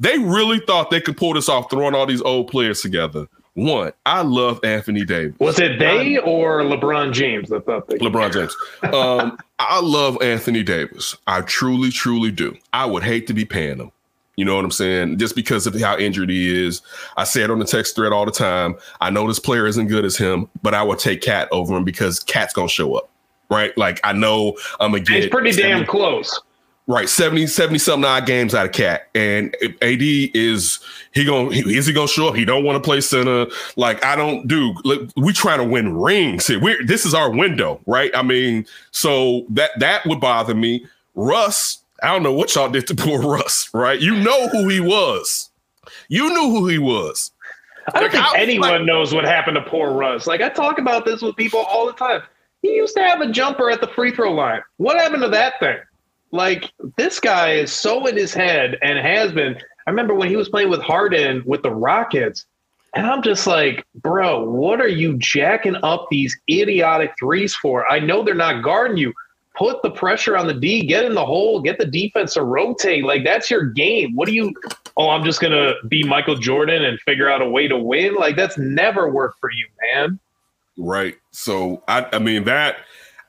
They 0.00 0.18
really 0.18 0.58
thought 0.58 0.90
they 0.90 1.00
could 1.00 1.16
pull 1.16 1.34
this 1.34 1.48
off, 1.48 1.70
throwing 1.70 1.94
all 1.94 2.04
these 2.04 2.20
old 2.20 2.48
players 2.48 2.80
together. 2.80 3.28
One, 3.54 3.92
I 4.06 4.22
love 4.22 4.60
Anthony 4.64 5.04
Davis. 5.04 5.36
Was 5.38 5.60
it 5.60 5.78
they 5.78 6.16
or 6.18 6.62
LeBron 6.62 7.12
James 7.12 7.50
that 7.50 7.66
thought 7.66 7.86
they 7.86 7.98
LeBron 7.98 8.32
James. 8.32 8.56
Um, 8.94 9.36
I 9.58 9.80
love 9.80 10.16
Anthony 10.22 10.62
Davis. 10.62 11.16
I 11.26 11.42
truly, 11.42 11.90
truly 11.90 12.30
do. 12.30 12.56
I 12.72 12.86
would 12.86 13.02
hate 13.02 13.26
to 13.26 13.34
be 13.34 13.44
paying 13.44 13.76
him. 13.78 13.92
You 14.36 14.46
know 14.46 14.56
what 14.56 14.64
I'm 14.64 14.70
saying? 14.70 15.18
Just 15.18 15.36
because 15.36 15.66
of 15.66 15.78
how 15.78 15.98
injured 15.98 16.30
he 16.30 16.66
is. 16.66 16.80
I 17.18 17.24
say 17.24 17.42
it 17.42 17.50
on 17.50 17.58
the 17.58 17.66
text 17.66 17.94
thread 17.94 18.12
all 18.12 18.24
the 18.24 18.32
time. 18.32 18.76
I 19.02 19.10
know 19.10 19.28
this 19.28 19.38
player 19.38 19.66
isn't 19.66 19.88
good 19.88 20.06
as 20.06 20.16
him, 20.16 20.48
but 20.62 20.72
I 20.72 20.82
would 20.82 20.98
take 20.98 21.20
KAT 21.20 21.48
over 21.52 21.76
him 21.76 21.84
because 21.84 22.20
KAT's 22.20 22.54
gonna 22.54 22.68
show 22.68 22.94
up. 22.94 23.10
right? 23.50 23.76
Like 23.76 24.00
I 24.02 24.14
know 24.14 24.56
I'm 24.80 24.92
gonna 24.92 25.04
get. 25.04 25.24
It's 25.24 25.30
pretty 25.30 25.52
damn 25.52 25.84
close. 25.84 26.40
Right, 26.88 27.08
70, 27.08 27.46
70 27.46 27.78
something 27.78 28.04
odd 28.04 28.26
games 28.26 28.56
out 28.56 28.66
of 28.66 28.72
Cat, 28.72 29.08
and 29.14 29.54
AD 29.82 30.00
is 30.02 30.80
he 31.12 31.24
gonna 31.24 31.54
he, 31.54 31.76
is 31.76 31.86
he 31.86 31.92
gonna 31.92 32.08
show 32.08 32.26
up? 32.28 32.34
He 32.34 32.44
don't 32.44 32.64
want 32.64 32.82
to 32.82 32.84
play 32.86 33.00
center. 33.00 33.46
Like 33.76 34.04
I 34.04 34.16
don't 34.16 34.48
do. 34.48 34.74
We 35.16 35.32
trying 35.32 35.58
to 35.58 35.64
win 35.64 35.96
rings 35.96 36.48
here. 36.48 36.58
We 36.58 36.82
this 36.84 37.06
is 37.06 37.14
our 37.14 37.30
window, 37.30 37.80
right? 37.86 38.10
I 38.16 38.22
mean, 38.22 38.66
so 38.90 39.46
that 39.50 39.70
that 39.78 40.04
would 40.06 40.20
bother 40.20 40.56
me. 40.56 40.84
Russ, 41.14 41.78
I 42.02 42.08
don't 42.12 42.24
know 42.24 42.32
what 42.32 42.52
y'all 42.56 42.68
did 42.68 42.88
to 42.88 42.94
poor 42.96 43.20
Russ, 43.22 43.70
right? 43.72 44.00
You 44.00 44.16
know 44.16 44.48
who 44.48 44.68
he 44.68 44.80
was. 44.80 45.50
You 46.08 46.28
knew 46.30 46.50
who 46.50 46.66
he 46.66 46.78
was. 46.78 47.30
I 47.94 48.00
don't 48.00 48.02
Like, 48.02 48.12
think 48.12 48.24
I 48.24 48.38
anyone 48.38 48.70
like- 48.70 48.82
knows 48.82 49.14
what 49.14 49.24
happened 49.24 49.54
to 49.54 49.62
poor 49.62 49.92
Russ. 49.92 50.26
Like 50.26 50.40
I 50.40 50.48
talk 50.48 50.78
about 50.78 51.04
this 51.04 51.22
with 51.22 51.36
people 51.36 51.60
all 51.60 51.86
the 51.86 51.92
time. 51.92 52.22
He 52.60 52.74
used 52.74 52.96
to 52.96 53.02
have 53.04 53.20
a 53.20 53.30
jumper 53.30 53.70
at 53.70 53.80
the 53.80 53.88
free 53.88 54.10
throw 54.12 54.32
line. 54.32 54.62
What 54.78 54.96
happened 54.98 55.22
to 55.22 55.28
that 55.28 55.60
thing? 55.60 55.78
Like 56.32 56.72
this 56.96 57.20
guy 57.20 57.52
is 57.52 57.72
so 57.72 58.06
in 58.06 58.16
his 58.16 58.32
head 58.34 58.78
and 58.82 58.98
has 58.98 59.32
been. 59.32 59.56
I 59.86 59.90
remember 59.90 60.14
when 60.14 60.28
he 60.28 60.36
was 60.36 60.48
playing 60.48 60.70
with 60.70 60.80
Harden 60.80 61.42
with 61.44 61.62
the 61.62 61.70
Rockets, 61.70 62.46
and 62.94 63.06
I'm 63.06 63.22
just 63.22 63.46
like, 63.46 63.86
bro, 63.96 64.44
what 64.44 64.80
are 64.80 64.88
you 64.88 65.16
jacking 65.18 65.76
up 65.82 66.08
these 66.10 66.38
idiotic 66.50 67.12
threes 67.18 67.54
for? 67.54 67.90
I 67.90 67.98
know 67.98 68.22
they're 68.22 68.34
not 68.34 68.62
guarding 68.62 68.96
you. 68.96 69.12
Put 69.54 69.82
the 69.82 69.90
pressure 69.90 70.36
on 70.36 70.46
the 70.46 70.54
D, 70.54 70.86
get 70.86 71.04
in 71.04 71.14
the 71.14 71.24
hole, 71.24 71.60
get 71.60 71.78
the 71.78 71.84
defense 71.84 72.34
to 72.34 72.42
rotate. 72.42 73.04
Like 73.04 73.24
that's 73.24 73.50
your 73.50 73.66
game. 73.66 74.14
What 74.14 74.26
do 74.26 74.32
you? 74.32 74.54
Oh, 74.96 75.10
I'm 75.10 75.24
just 75.24 75.40
gonna 75.40 75.74
be 75.88 76.02
Michael 76.02 76.36
Jordan 76.36 76.84
and 76.84 76.98
figure 77.00 77.28
out 77.28 77.42
a 77.42 77.48
way 77.48 77.68
to 77.68 77.76
win. 77.76 78.14
Like 78.14 78.36
that's 78.36 78.56
never 78.56 79.10
worked 79.10 79.38
for 79.40 79.50
you, 79.50 79.66
man. 79.82 80.18
Right. 80.78 81.16
So 81.32 81.82
I 81.86 82.06
I 82.14 82.18
mean 82.18 82.44
that 82.44 82.76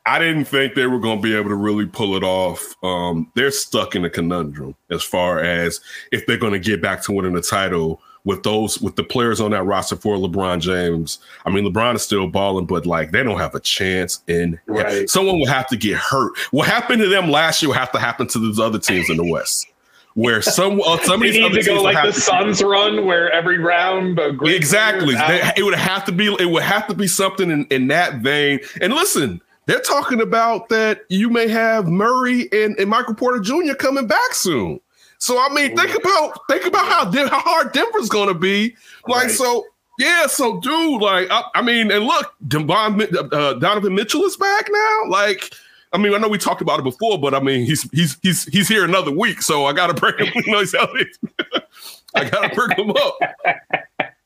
I 0.05 0.19
didn't 0.19 0.45
think 0.45 0.75
they 0.75 0.85
were 0.87 0.99
going 0.99 1.19
to 1.19 1.23
be 1.23 1.33
able 1.35 1.49
to 1.49 1.55
really 1.55 1.85
pull 1.85 2.15
it 2.17 2.23
off. 2.23 2.75
Um, 2.83 3.31
they're 3.35 3.51
stuck 3.51 3.95
in 3.95 4.03
a 4.03 4.09
conundrum 4.09 4.75
as 4.91 5.01
far 5.01 5.39
as 5.39 5.79
if 6.11 6.25
they're 6.25 6.37
going 6.37 6.53
to 6.53 6.59
get 6.59 6.81
back 6.81 7.01
to 7.03 7.13
winning 7.13 7.33
the 7.33 7.41
title 7.41 8.01
with 8.25 8.43
those 8.43 8.79
with 8.81 8.95
the 8.95 9.03
players 9.03 9.41
on 9.41 9.51
that 9.51 9.63
roster 9.63 9.95
for 9.97 10.15
LeBron 10.17 10.59
James. 10.61 11.19
I 11.45 11.49
mean, 11.49 11.65
LeBron 11.65 11.95
is 11.95 12.01
still 12.03 12.27
balling, 12.27 12.65
but 12.65 12.85
like 12.85 13.11
they 13.11 13.21
don't 13.23 13.37
have 13.39 13.55
a 13.55 13.59
chance 13.59 14.21
in 14.27 14.59
Right. 14.65 15.09
someone 15.09 15.39
will 15.39 15.47
have 15.47 15.67
to 15.67 15.77
get 15.77 15.97
hurt. 15.97 16.31
What 16.51 16.67
happened 16.67 17.01
to 17.01 17.07
them 17.09 17.29
last 17.29 17.61
year 17.61 17.69
will 17.69 17.75
have 17.77 17.91
to 17.93 17.99
happen 17.99 18.27
to 18.27 18.39
those 18.39 18.59
other 18.59 18.79
teams 18.79 19.09
in 19.09 19.17
the 19.17 19.29
West. 19.29 19.67
Where 20.15 20.41
some 20.41 20.79
uh, 20.85 20.99
some 21.03 21.15
of 21.15 21.21
these 21.21 21.35
need 21.35 21.53
to 21.53 21.63
go 21.63 21.81
like 21.81 22.01
the 22.05 22.13
Suns 22.13 22.61
run, 22.61 23.05
where 23.05 23.31
every 23.31 23.57
round 23.57 24.19
Exactly. 24.19 25.15
They- 25.15 25.51
it 25.57 25.63
would 25.63 25.73
have 25.73 26.05
to 26.05 26.11
be. 26.11 26.27
It 26.39 26.45
would 26.51 26.61
have 26.63 26.87
to 26.87 26.93
be 26.93 27.07
something 27.07 27.49
in, 27.49 27.65
in 27.71 27.87
that 27.87 28.15
vein. 28.17 28.59
And 28.79 28.93
listen, 28.93 29.41
they're 29.65 29.79
talking 29.81 30.21
about 30.21 30.69
that 30.69 31.01
you 31.09 31.29
may 31.29 31.47
have 31.47 31.87
Murray 31.87 32.49
and, 32.51 32.77
and 32.79 32.89
Michael 32.89 33.15
Porter 33.15 33.39
Jr. 33.39 33.73
coming 33.73 34.07
back 34.07 34.33
soon. 34.33 34.79
So 35.19 35.37
I 35.39 35.53
mean, 35.53 35.75
think 35.75 35.95
about 35.95 36.37
think 36.49 36.65
about 36.65 36.85
how 36.85 37.27
how 37.29 37.39
hard 37.39 37.71
Denver's 37.71 38.09
going 38.09 38.27
to 38.27 38.33
be. 38.33 38.75
Like 39.07 39.23
Right. 39.23 39.31
so. 39.31 39.65
Yeah, 39.99 40.25
so 40.25 40.59
dude, 40.59 41.03
like 41.03 41.27
I, 41.29 41.43
I 41.53 41.61
mean, 41.61 41.91
and 41.91 42.03
look, 42.05 42.33
Devon, 42.47 42.99
uh, 43.31 43.53
Donovan 43.53 43.93
Mitchell 43.93 44.23
is 44.23 44.35
back 44.35 44.67
now. 44.71 45.01
Like, 45.07 45.53
I 45.93 45.99
mean, 45.99 46.15
I 46.15 46.17
know 46.17 46.27
we 46.27 46.39
talked 46.39 46.61
about 46.61 46.79
it 46.79 46.83
before, 46.83 47.19
but 47.19 47.35
I 47.35 47.39
mean, 47.39 47.63
he's 47.63 47.83
he's 47.91 48.17
he's 48.23 48.45
he's 48.45 48.67
here 48.67 48.83
another 48.83 49.11
week, 49.11 49.43
so 49.43 49.67
I 49.67 49.73
got 49.73 49.87
to 49.87 49.93
bring 49.93 50.17
him. 50.17 50.33
You 50.45 50.51
know, 50.51 50.59
he's. 50.61 50.73
I 52.15 52.27
got 52.27 52.49
to 52.49 52.55
bring 52.55 52.71
him 52.75 52.89
up. 52.89 53.19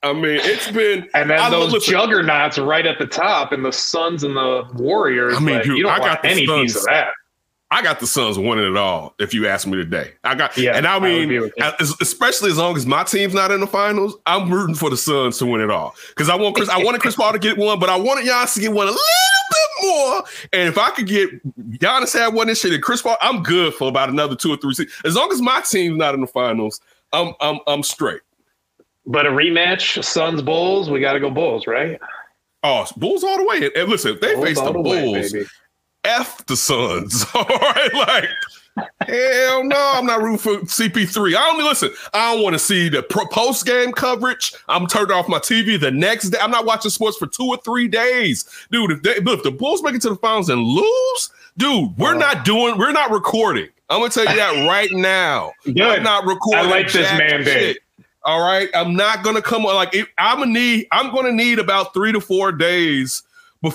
I 0.09 0.13
mean, 0.13 0.39
it's 0.41 0.69
been 0.71 1.07
And 1.13 1.29
then 1.29 1.39
I 1.39 1.49
those 1.49 1.71
listen, 1.73 1.91
juggernauts 1.93 2.57
right 2.57 2.85
at 2.85 2.99
the 2.99 3.07
top, 3.07 3.51
and 3.51 3.63
the 3.65 3.71
Suns 3.71 4.23
and 4.23 4.35
the 4.35 4.67
Warriors. 4.75 5.35
I 5.35 5.39
mean, 5.39 5.55
like, 5.55 5.63
dude, 5.63 5.77
you 5.77 5.83
don't 5.83 5.91
I 5.93 5.99
got 5.99 6.21
the 6.21 6.29
any 6.29 6.45
piece 6.45 6.75
of 6.75 6.83
that. 6.85 7.09
I 7.69 7.81
got 7.81 7.99
the 7.99 8.07
Suns 8.07 8.39
winning 8.39 8.65
it 8.71 8.77
all. 8.77 9.13
If 9.19 9.33
you 9.33 9.45
ask 9.45 9.67
me 9.67 9.75
today, 9.75 10.13
I 10.23 10.35
got, 10.35 10.57
Yeah, 10.57 10.77
and 10.77 10.87
I 10.87 10.95
I 10.95 10.97
would 10.99 11.11
agree 11.11 11.25
mean, 11.25 11.41
with 11.41 11.53
you. 11.57 11.63
as- 11.81 11.93
especially 11.99 12.49
as 12.49 12.57
long 12.57 12.77
as 12.77 12.85
my 12.85 13.03
team's 13.03 13.33
not 13.33 13.51
in 13.51 13.59
the 13.59 13.67
finals, 13.67 14.15
I'm 14.25 14.49
rooting 14.49 14.73
for 14.75 14.89
the 14.89 14.95
Suns 14.95 15.37
to 15.39 15.45
win 15.45 15.59
it 15.59 15.69
all 15.69 15.93
because 16.09 16.29
I 16.29 16.35
want 16.35 16.55
Chris, 16.55 16.69
I 16.69 16.81
wanted 16.81 17.01
Chris 17.01 17.15
Paul 17.17 17.33
to 17.33 17.39
get 17.39 17.57
one, 17.57 17.77
but 17.77 17.89
I 17.89 17.97
wanted 17.97 18.25
Giannis 18.25 18.53
to 18.53 18.61
get 18.61 18.71
one 18.71 18.87
a 18.87 18.91
little 18.91 19.03
bit 19.51 19.85
more. 19.89 20.23
And 20.53 20.69
if 20.69 20.77
I 20.77 20.91
could 20.91 21.07
get 21.07 21.29
Giannis 21.79 22.17
had 22.17 22.33
one 22.33 22.47
this 22.47 22.61
shit 22.61 22.71
and 22.71 22.81
Chris 22.81 23.01
Paul, 23.01 23.17
I'm 23.19 23.43
good 23.43 23.73
for 23.73 23.89
about 23.89 24.07
another 24.07 24.37
two 24.37 24.53
or 24.53 24.57
three 24.57 24.73
seasons. 24.73 24.95
As 25.03 25.15
long 25.15 25.29
as 25.33 25.41
my 25.41 25.59
team's 25.59 25.97
not 25.97 26.13
in 26.15 26.21
the 26.21 26.27
finals, 26.27 26.79
I'm 27.11 27.33
I'm 27.41 27.59
I'm 27.67 27.83
straight. 27.83 28.21
But 29.07 29.25
a 29.25 29.29
rematch, 29.29 30.03
Suns 30.03 30.41
Bulls, 30.41 30.89
we 30.89 30.99
got 30.99 31.13
to 31.13 31.19
go 31.19 31.31
Bulls, 31.31 31.65
right? 31.65 31.99
Oh, 32.61 32.85
Bulls 32.97 33.23
all 33.23 33.37
the 33.37 33.45
way. 33.45 33.71
And, 33.75 33.89
listen, 33.89 34.15
if 34.15 34.21
they 34.21 34.35
Bulls 34.35 34.47
face 34.47 34.59
the 34.59 34.71
the 34.71 34.73
Bulls. 34.73 35.31
baby. 35.31 35.45
F 36.03 36.45
the 36.45 36.55
Suns. 36.55 37.25
All 37.35 37.43
right, 37.43 37.93
like 37.93 38.29
hell 39.01 39.63
no, 39.63 39.91
I'm 39.95 40.05
not 40.05 40.21
rooting 40.21 40.37
for 40.37 40.57
CP3. 40.59 41.35
I 41.35 41.49
only 41.49 41.63
listen. 41.63 41.89
I 42.13 42.33
don't 42.33 42.43
want 42.43 42.53
to 42.53 42.59
see 42.59 42.89
the 42.89 43.03
post 43.03 43.65
game 43.65 43.91
coverage. 43.91 44.53
I'm 44.67 44.87
turned 44.87 45.11
off 45.11 45.27
my 45.27 45.39
TV 45.39 45.79
the 45.79 45.91
next 45.91 46.29
day. 46.29 46.37
I'm 46.41 46.51
not 46.51 46.65
watching 46.65 46.91
sports 46.91 47.17
for 47.17 47.27
two 47.27 47.45
or 47.47 47.57
three 47.57 47.87
days, 47.87 48.45
dude. 48.71 48.91
If 48.91 49.03
they, 49.03 49.31
if 49.31 49.43
the 49.43 49.51
Bulls 49.51 49.83
make 49.83 49.95
it 49.95 50.01
to 50.03 50.09
the 50.09 50.15
finals 50.15 50.49
and 50.49 50.61
lose, 50.61 51.29
dude, 51.57 51.97
we're 51.97 52.15
uh-huh. 52.15 52.33
not 52.33 52.45
doing. 52.45 52.77
We're 52.77 52.91
not 52.91 53.11
recording. 53.11 53.67
I'm 53.89 53.99
gonna 53.99 54.11
tell 54.11 54.25
you 54.25 54.35
that 54.35 54.67
right 54.67 54.89
now. 54.91 55.53
Good. 55.63 55.81
I'm 55.81 56.03
not 56.03 56.25
recording. 56.25 56.65
I 56.65 56.69
like 56.69 56.91
this 56.91 57.09
man, 57.17 57.43
shit. 57.43 57.77
All 58.27 58.41
right, 58.41 58.69
I'm 58.75 58.93
not 58.93 59.23
gonna 59.23 59.41
come 59.41 59.65
on 59.65 59.73
like 59.75 59.95
it, 59.95 60.07
I'm 60.17 60.39
gonna 60.39 60.51
need. 60.51 60.87
I'm 60.91 61.13
gonna 61.15 61.31
need 61.31 61.59
about 61.59 61.93
three 61.93 62.11
to 62.11 62.19
four 62.19 62.51
days 62.51 63.23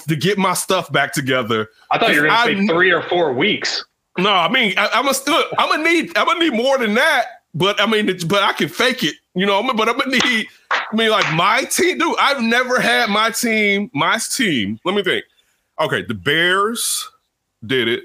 to 0.07 0.15
get 0.15 0.37
my 0.37 0.53
stuff 0.53 0.93
back 0.93 1.13
together. 1.15 1.71
I 1.91 1.99
thought 1.99 2.15
you 2.15 2.21
were 2.23 2.29
going 2.29 2.57
to 2.57 2.61
I- 2.61 2.67
say 2.67 2.67
three 2.67 2.93
or 2.93 3.03
four 3.03 3.33
weeks. 3.33 3.85
No, 4.19 4.31
I 4.31 4.51
mean 4.51 4.75
I, 4.77 4.89
I'm 4.89 5.05
gonna 5.05 5.15
still. 5.15 5.43
I'm 5.59 5.71
gonna 5.71 5.83
need. 5.91 6.17
I'm 6.19 6.27
gonna 6.27 6.39
need 6.41 6.53
more 6.53 6.77
than 6.77 6.93
that. 6.95 7.25
But 7.55 7.81
I 7.81 7.87
mean, 7.87 8.11
it's- 8.11 8.25
but 8.25 8.43
I 8.43 8.53
can 8.53 8.69
fake 8.69 9.03
it. 9.03 9.15
You 9.35 9.47
know. 9.47 9.63
But 9.75 9.89
I'm 9.89 9.97
gonna 9.99 10.19
need. 10.19 10.49
I 10.71 10.83
mean, 10.95 11.09
like 11.11 11.33
my 11.33 11.65
team, 11.65 11.97
dude. 11.97 12.15
I've 12.19 12.43
never 12.43 12.79
had 12.79 13.09
my 13.09 13.31
team. 13.31 13.91
My 13.95 14.19
team. 14.19 14.79
Let 14.85 14.95
me 14.95 15.03
think. 15.03 15.25
Okay, 15.81 16.03
the 16.03 16.13
Bears 16.15 17.09
did 17.65 17.89
it. 17.89 18.05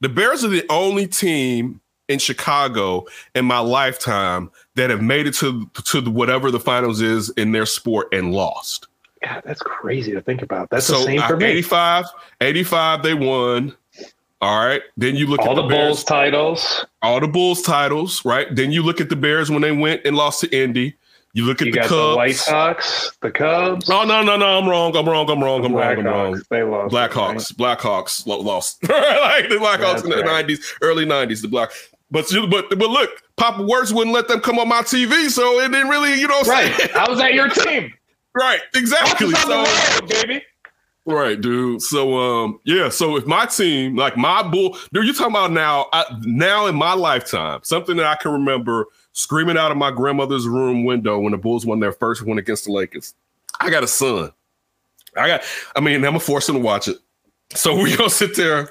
The 0.00 0.08
Bears 0.08 0.44
are 0.44 0.48
the 0.48 0.64
only 0.70 1.06
team 1.06 1.80
in 2.08 2.18
Chicago 2.18 3.04
in 3.34 3.44
my 3.44 3.58
lifetime 3.58 4.50
that 4.74 4.90
have 4.90 5.02
made 5.02 5.26
it 5.26 5.34
to 5.34 5.68
to 5.84 6.00
the, 6.00 6.10
whatever 6.10 6.50
the 6.50 6.60
finals 6.60 7.00
is 7.00 7.30
in 7.30 7.52
their 7.52 7.66
sport 7.66 8.08
and 8.12 8.32
lost. 8.32 8.86
God, 9.24 9.42
that's 9.44 9.60
crazy 9.62 10.12
to 10.12 10.20
think 10.20 10.42
about. 10.42 10.70
That's 10.70 10.86
so 10.86 10.98
the 10.98 11.04
same 11.04 11.22
for 11.22 11.36
me. 11.36 11.46
85, 11.46 12.04
85, 12.40 13.02
they 13.02 13.14
won. 13.14 13.74
All 14.42 14.64
right. 14.64 14.82
Then 14.98 15.16
you 15.16 15.26
look 15.26 15.40
All 15.40 15.50
at 15.52 15.54
the, 15.56 15.62
the, 15.62 15.68
Bears 15.68 15.86
Bulls 15.88 16.04
titles. 16.04 16.86
all 17.02 17.20
the 17.20 17.26
Bulls 17.26 17.62
titles, 17.62 18.22
right? 18.24 18.46
Then 18.54 18.70
you 18.70 18.82
look 18.82 19.00
at 19.00 19.08
the 19.08 19.16
Bears 19.16 19.50
when 19.50 19.62
they 19.62 19.72
went 19.72 20.02
and 20.04 20.14
lost 20.14 20.42
to 20.42 20.56
Indy. 20.56 20.94
You 21.32 21.44
look 21.44 21.60
at 21.60 21.66
You 21.66 21.72
the 21.72 21.80
got 21.80 21.88
Cubs. 21.88 22.10
the 22.12 22.16
White 22.16 22.36
Sox, 22.36 23.12
the 23.20 23.30
Cubs. 23.30 23.88
No, 23.88 24.04
no, 24.04 24.22
no, 24.22 24.36
no. 24.36 24.58
I'm 24.58 24.68
wrong. 24.68 24.94
I'm 24.96 25.06
wrong. 25.08 25.28
I'm 25.30 25.42
wrong. 25.42 25.64
I'm 25.64 25.74
wrong. 25.74 25.98
I'm 25.98 26.04
wrong. 26.06 26.34
Blackhawks. 26.34 26.48
They 26.48 26.62
lost. 26.62 26.94
Blackhawks. 26.94 27.52
Blackhawks 27.54 28.26
lo- 28.26 28.40
lost. 28.40 28.82
like 28.88 29.48
the 29.48 29.56
Blackhawks 29.56 29.78
That's 29.78 30.04
in 30.04 30.10
the 30.10 30.22
right. 30.22 30.46
'90s, 30.46 30.60
early 30.82 31.04
'90s. 31.04 31.42
The 31.42 31.48
Black. 31.48 31.70
But 32.10 32.30
you, 32.30 32.46
but 32.46 32.68
but 32.70 32.88
look, 32.90 33.10
Papa 33.36 33.62
Works 33.62 33.92
wouldn't 33.92 34.14
let 34.14 34.28
them 34.28 34.40
come 34.40 34.58
on 34.58 34.68
my 34.68 34.82
TV, 34.82 35.28
so 35.28 35.58
it 35.60 35.70
didn't 35.72 35.88
really, 35.88 36.20
you 36.20 36.28
know, 36.28 36.40
Right. 36.42 36.94
I 36.96 37.08
was 37.10 37.18
at 37.20 37.34
your 37.34 37.48
team. 37.50 37.92
right, 38.34 38.60
exactly. 38.74 39.32
So, 39.32 39.64
road, 39.64 40.08
baby. 40.08 40.42
Right, 41.04 41.40
dude. 41.40 41.82
So 41.82 42.16
um, 42.18 42.60
yeah. 42.64 42.88
So 42.88 43.16
if 43.16 43.26
my 43.26 43.46
team, 43.46 43.94
like 43.96 44.16
my 44.16 44.42
bull, 44.42 44.76
dude, 44.92 45.04
you're 45.04 45.14
talking 45.14 45.32
about 45.32 45.52
now, 45.52 45.86
I, 45.92 46.04
now 46.22 46.66
in 46.66 46.74
my 46.74 46.94
lifetime, 46.94 47.60
something 47.62 47.96
that 47.96 48.06
I 48.06 48.16
can 48.16 48.32
remember 48.32 48.86
screaming 49.12 49.56
out 49.56 49.70
of 49.70 49.76
my 49.76 49.90
grandmother's 49.92 50.46
room 50.48 50.84
window 50.84 51.18
when 51.20 51.30
the 51.32 51.38
Bulls 51.38 51.64
won 51.64 51.78
their 51.80 51.92
first 51.92 52.22
win 52.22 52.38
against 52.38 52.64
the 52.66 52.72
Lakers. 52.72 53.14
I 53.60 53.70
got 53.70 53.84
a 53.84 53.86
son. 53.88 54.32
I 55.16 55.28
got. 55.28 55.42
I 55.76 55.80
mean, 55.80 55.96
I'm 55.96 56.02
gonna 56.02 56.20
force 56.20 56.48
him 56.48 56.56
to 56.56 56.60
watch 56.60 56.88
it. 56.88 56.98
So 57.54 57.80
we 57.80 57.96
gonna 57.96 58.10
sit 58.10 58.34
there. 58.36 58.70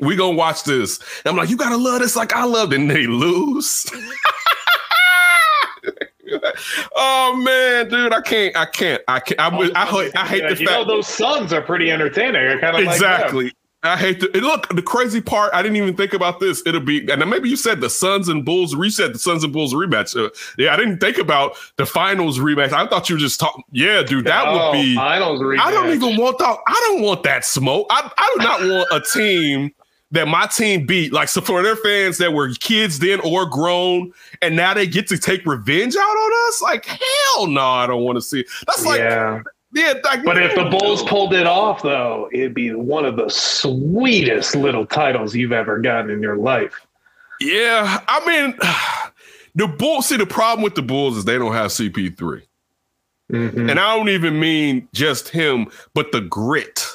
We 0.00 0.16
gonna 0.16 0.36
watch 0.36 0.64
this. 0.64 0.98
And 1.24 1.30
I'm 1.30 1.36
like, 1.36 1.48
you 1.50 1.56
gotta 1.56 1.76
love 1.76 2.00
this 2.00 2.16
like 2.16 2.32
I 2.34 2.44
loved, 2.44 2.72
it. 2.72 2.80
and 2.80 2.90
they 2.90 3.06
lose. 3.06 3.86
oh 6.96 7.36
man, 7.36 7.88
dude, 7.88 8.12
I 8.12 8.20
can't. 8.20 8.56
I 8.56 8.66
can't. 8.66 9.02
I 9.08 9.20
can't. 9.20 9.40
I, 9.40 9.48
I, 9.48 9.70
I, 9.74 10.10
I 10.16 10.26
hate 10.26 10.42
the 10.42 10.50
you 10.60 10.66
fact. 10.66 10.70
know 10.70 10.84
those 10.84 11.06
Suns 11.06 11.52
are 11.52 11.62
pretty 11.62 11.90
entertaining. 11.90 12.36
I 12.46 12.58
kind 12.60 12.76
of 12.76 12.82
exactly. 12.82 13.52
I 13.82 13.96
hate 13.96 14.18
to 14.20 14.28
look. 14.40 14.68
The 14.74 14.82
crazy 14.82 15.20
part, 15.20 15.54
I 15.54 15.62
didn't 15.62 15.76
even 15.76 15.94
think 15.96 16.12
about 16.12 16.40
this. 16.40 16.60
It'll 16.66 16.80
be, 16.80 17.08
and 17.08 17.30
maybe 17.30 17.48
you 17.48 17.54
said 17.54 17.80
the 17.80 17.90
Suns 17.90 18.28
and 18.28 18.44
Bulls 18.44 18.74
reset 18.74 19.12
the 19.12 19.18
Suns 19.20 19.44
and 19.44 19.52
Bulls 19.52 19.74
rematch. 19.74 20.16
Uh, 20.20 20.30
yeah, 20.58 20.72
I 20.74 20.76
didn't 20.76 20.98
think 20.98 21.18
about 21.18 21.56
the 21.76 21.86
finals 21.86 22.38
rematch. 22.40 22.72
I 22.72 22.88
thought 22.88 23.08
you 23.08 23.14
were 23.14 23.20
just 23.20 23.38
talking. 23.38 23.62
Yeah, 23.70 24.02
dude, 24.02 24.24
that 24.24 24.44
Oh, 24.48 24.70
would 24.70 24.72
be. 24.72 24.96
finals 24.96 25.40
rematch. 25.40 25.60
I 25.60 25.70
don't 25.70 25.90
even 25.90 26.16
want 26.16 26.38
that. 26.38 26.56
I 26.66 26.84
don't 26.88 27.02
want 27.02 27.22
that 27.24 27.44
smoke. 27.44 27.86
I, 27.90 28.10
I 28.18 28.34
do 28.36 28.42
not 28.42 28.60
want 28.62 28.88
a 28.90 29.00
team 29.16 29.72
that 30.16 30.26
my 30.28 30.46
team 30.46 30.84
beat. 30.86 31.12
Like, 31.12 31.28
so 31.28 31.40
for 31.40 31.62
their 31.62 31.76
fans 31.76 32.18
that 32.18 32.32
were 32.32 32.48
kids 32.54 32.98
then 32.98 33.20
or 33.20 33.46
grown, 33.46 34.12
and 34.42 34.56
now 34.56 34.74
they 34.74 34.86
get 34.86 35.06
to 35.08 35.18
take 35.18 35.46
revenge 35.46 35.94
out 35.94 36.00
on 36.02 36.48
us. 36.48 36.60
Like, 36.62 36.84
hell 36.86 37.46
no, 37.46 37.60
I 37.64 37.86
don't 37.86 38.02
want 38.02 38.16
to 38.16 38.22
see. 38.22 38.40
It. 38.40 38.46
That's 38.66 38.84
like 38.84 38.98
yeah. 38.98 39.42
Yeah, 39.72 39.94
like, 40.04 40.24
But 40.24 40.40
if 40.42 40.54
the 40.54 40.64
Bulls 40.64 41.02
pulled 41.02 41.34
it 41.34 41.46
off, 41.46 41.82
though, 41.82 42.30
it'd 42.32 42.54
be 42.54 42.72
one 42.72 43.04
of 43.04 43.16
the 43.16 43.28
sweetest 43.28 44.56
little 44.56 44.86
titles 44.86 45.34
you've 45.34 45.52
ever 45.52 45.78
gotten 45.78 46.10
in 46.10 46.22
your 46.22 46.36
life. 46.36 46.72
yeah, 47.40 48.00
I 48.08 48.24
mean, 48.26 48.54
the 49.54 49.66
Bulls. 49.66 50.06
See, 50.06 50.16
the 50.16 50.24
problem 50.24 50.62
with 50.64 50.76
the 50.76 50.82
Bulls 50.82 51.16
is 51.18 51.24
they 51.26 51.36
don't 51.36 51.52
have 51.52 51.72
CP3, 51.72 52.42
Mhm. 53.30 53.70
and 53.70 53.78
I 53.78 53.94
don't 53.96 54.08
even 54.08 54.40
mean 54.40 54.88
just 54.94 55.28
him, 55.28 55.66
but 55.94 56.10
the 56.12 56.22
grit 56.22 56.86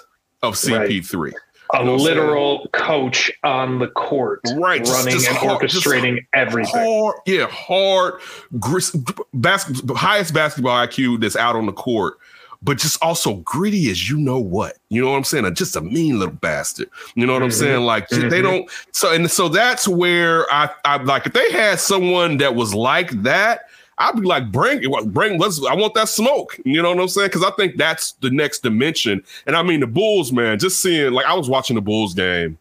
of 0.42 0.56
CP3. 0.56 1.34
A 1.74 1.80
You 1.80 1.86
know 1.86 1.92
what 1.94 2.00
I'm 2.02 2.06
saying? 2.06 2.18
literal 2.18 2.68
coach 2.74 3.32
on 3.44 3.80
the 3.80 3.88
court, 3.88 4.42
Right, 4.56 4.86
running 4.88 5.14
just 5.14 5.28
and 5.28 5.38
hard- 5.38 5.68
just 5.70 5.86
orchestrating 5.86 6.26
everything. 6.34 6.84
Hard, 7.02 7.16
yeah, 7.26 7.48
hard, 7.50 8.16
gris, 8.60 8.96
bas- 9.34 9.82
highest 9.96 10.34
basketball 10.34 10.76
IQ 10.86 11.22
that's 11.22 11.36
out 11.38 11.56
on 11.56 11.66
the 11.68 11.72
court, 11.72 12.18
but 12.62 12.78
just 12.78 13.02
also 13.02 13.36
gritty 13.36 13.90
as 13.90 14.10
you 14.10 14.18
know 14.18 14.38
what. 14.38 14.78
You 14.90 15.02
know 15.02 15.12
what 15.12 15.18
I'm 15.18 15.24
saying? 15.24 15.56
Just 15.56 15.76
a 15.78 15.82
mean 15.82 16.20
little 16.20 16.36
bastard. 16.36 16.90
You 17.16 17.26
know 17.26 17.34
what 17.34 17.42
I'm 17.42 17.50
Mhm. 17.50 17.54
saying? 17.54 17.82
Like 17.86 18.10
they 18.10 18.18
Mhm. 18.20 18.44
don't. 18.44 18.70
So 18.92 19.12
and 19.14 19.32
so 19.32 19.48
that's 19.48 19.88
where 19.88 20.52
I, 20.54 20.70
I 20.84 21.02
like 21.02 21.26
if 21.26 21.34
they 21.34 21.52
had 21.52 21.80
someone 21.80 22.38
that 22.38 22.54
was 22.56 22.74
like 22.74 23.12
that. 23.24 23.68
I'd 24.02 24.16
be 24.16 24.22
like, 24.22 24.52
bring 24.52 24.84
it, 24.84 25.14
bring. 25.14 25.40
Let's. 25.40 25.64
I 25.66 25.76
want 25.76 25.94
that 25.94 26.10
smoke. 26.10 26.60
You 26.66 26.82
know 26.82 26.90
what 26.90 27.02
I'm 27.02 27.08
saying? 27.08 27.28
Because 27.28 27.44
I 27.44 27.52
think 27.52 27.78
that's 27.78 28.14
the 28.14 28.32
next 28.32 28.64
dimension. 28.64 29.24
And 29.46 29.56
I 29.56 29.64
mean, 29.64 29.80
the 29.80 29.88
Bulls, 29.88 30.32
man. 30.32 30.60
Just 30.60 30.82
seeing, 30.82 31.14
like, 31.14 31.26
I 31.26 31.34
was 31.34 31.50
watching 31.50 31.76
the 31.76 31.82
Bulls 31.82 32.14
game 32.14 32.58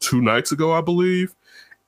two 0.00 0.20
nights 0.20 0.52
ago, 0.52 0.72
I 0.72 0.80
believe, 0.80 1.34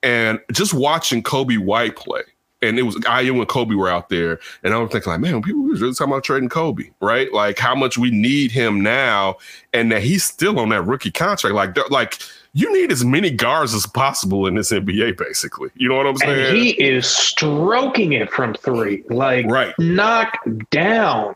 and 0.01 0.39
just 0.51 0.73
watching 0.73 1.21
Coby 1.21 1.57
White 1.57 1.95
play. 1.95 2.21
And 2.61 2.79
it 2.79 2.83
was 2.83 2.95
Ayo 2.95 3.37
and 3.37 3.47
Coby 3.47 3.75
were 3.77 3.89
out 3.89 4.09
there, 4.09 4.39
and 4.63 4.73
I 4.73 4.77
was 4.77 4.89
thinking, 4.89 5.11
like, 5.11 5.19
man, 5.19 5.41
people 5.43 5.61
was 5.63 5.81
really 5.81 5.93
talking 5.93 6.13
about 6.13 6.23
trading 6.23 6.49
Coby, 6.49 6.91
right? 6.99 7.31
Like 7.31 7.59
how 7.59 7.75
much 7.75 7.97
we 7.97 8.09
need 8.09 8.49
him 8.51 8.81
now, 8.81 9.37
and 9.73 9.91
that 9.91 10.01
he's 10.01 10.23
still 10.23 10.57
on 10.59 10.69
that 10.69 10.81
rookie 10.83 11.11
contract. 11.11 11.53
Like, 11.53 11.77
like 11.91 12.17
you 12.57 12.71
need 12.73 12.89
as 12.89 13.03
many 13.03 13.29
guards 13.29 13.73
as 13.73 13.85
possible 13.85 14.47
in 14.47 14.55
this 14.55 14.71
NBA, 14.71 15.17
basically. 15.17 15.69
You 15.75 15.89
know 15.89 15.95
what 15.97 16.07
I'm 16.07 16.15
saying? 16.15 16.47
And 16.47 16.57
he 16.57 16.69
is 16.71 17.05
stroking 17.05 18.13
it 18.13 18.31
from 18.31 18.53
three, 18.53 19.03
like 19.09 19.45
Right. 19.47 19.73
knock 19.77 20.37
down. 20.71 21.35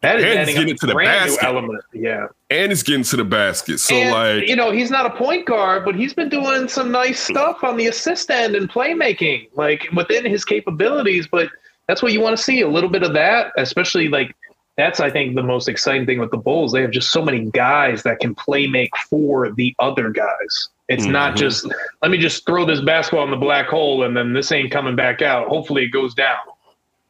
That 0.00 0.18
is 0.18 0.24
And 0.24 0.38
adding 0.40 0.54
getting 0.54 0.76
to 0.76 0.86
the 0.86 0.94
basket. 0.94 1.44
element. 1.44 1.82
Yeah. 1.92 2.28
and 2.50 2.70
he's 2.70 2.82
getting 2.82 3.02
to 3.04 3.16
the 3.16 3.24
basket. 3.24 3.78
So 3.80 3.94
and, 3.96 4.10
like, 4.12 4.48
you 4.48 4.56
know, 4.56 4.70
he's 4.70 4.90
not 4.90 5.04
a 5.04 5.10
point 5.10 5.44
guard, 5.46 5.84
but 5.84 5.94
he's 5.94 6.14
been 6.14 6.28
doing 6.30 6.68
some 6.68 6.90
nice 6.90 7.20
stuff 7.20 7.62
on 7.62 7.76
the 7.76 7.88
assist 7.88 8.30
end 8.30 8.54
and 8.56 8.68
playmaking, 8.70 9.48
like 9.56 9.86
within 9.94 10.24
his 10.24 10.44
capabilities. 10.44 11.26
But 11.26 11.50
that's 11.88 12.02
what 12.02 12.12
you 12.12 12.20
want 12.20 12.36
to 12.36 12.42
see 12.42 12.62
a 12.62 12.68
little 12.68 12.88
bit 12.90 13.02
of 13.02 13.12
that, 13.14 13.52
especially 13.58 14.08
like 14.08 14.34
that's 14.76 15.00
I 15.00 15.10
think 15.10 15.34
the 15.34 15.42
most 15.42 15.68
exciting 15.68 16.06
thing 16.06 16.18
with 16.18 16.30
the 16.30 16.36
Bulls. 16.36 16.72
They 16.72 16.82
have 16.82 16.90
just 16.90 17.10
so 17.10 17.22
many 17.22 17.50
guys 17.50 18.02
that 18.02 18.20
can 18.20 18.34
play 18.34 18.66
make 18.66 18.96
for 19.10 19.50
the 19.52 19.74
other 19.78 20.10
guys. 20.10 20.68
It's 20.88 21.06
not 21.06 21.34
Mhm. 21.34 21.38
just 21.38 21.66
let 22.02 22.10
me 22.10 22.18
just 22.18 22.46
throw 22.46 22.64
this 22.64 22.80
basketball 22.80 23.24
in 23.24 23.30
the 23.30 23.36
black 23.36 23.66
hole 23.66 24.04
and 24.04 24.16
then 24.16 24.32
this 24.32 24.52
ain't 24.52 24.70
coming 24.70 24.94
back 24.94 25.22
out. 25.22 25.48
Hopefully 25.48 25.84
it 25.84 25.88
goes 25.88 26.14
down. 26.14 26.36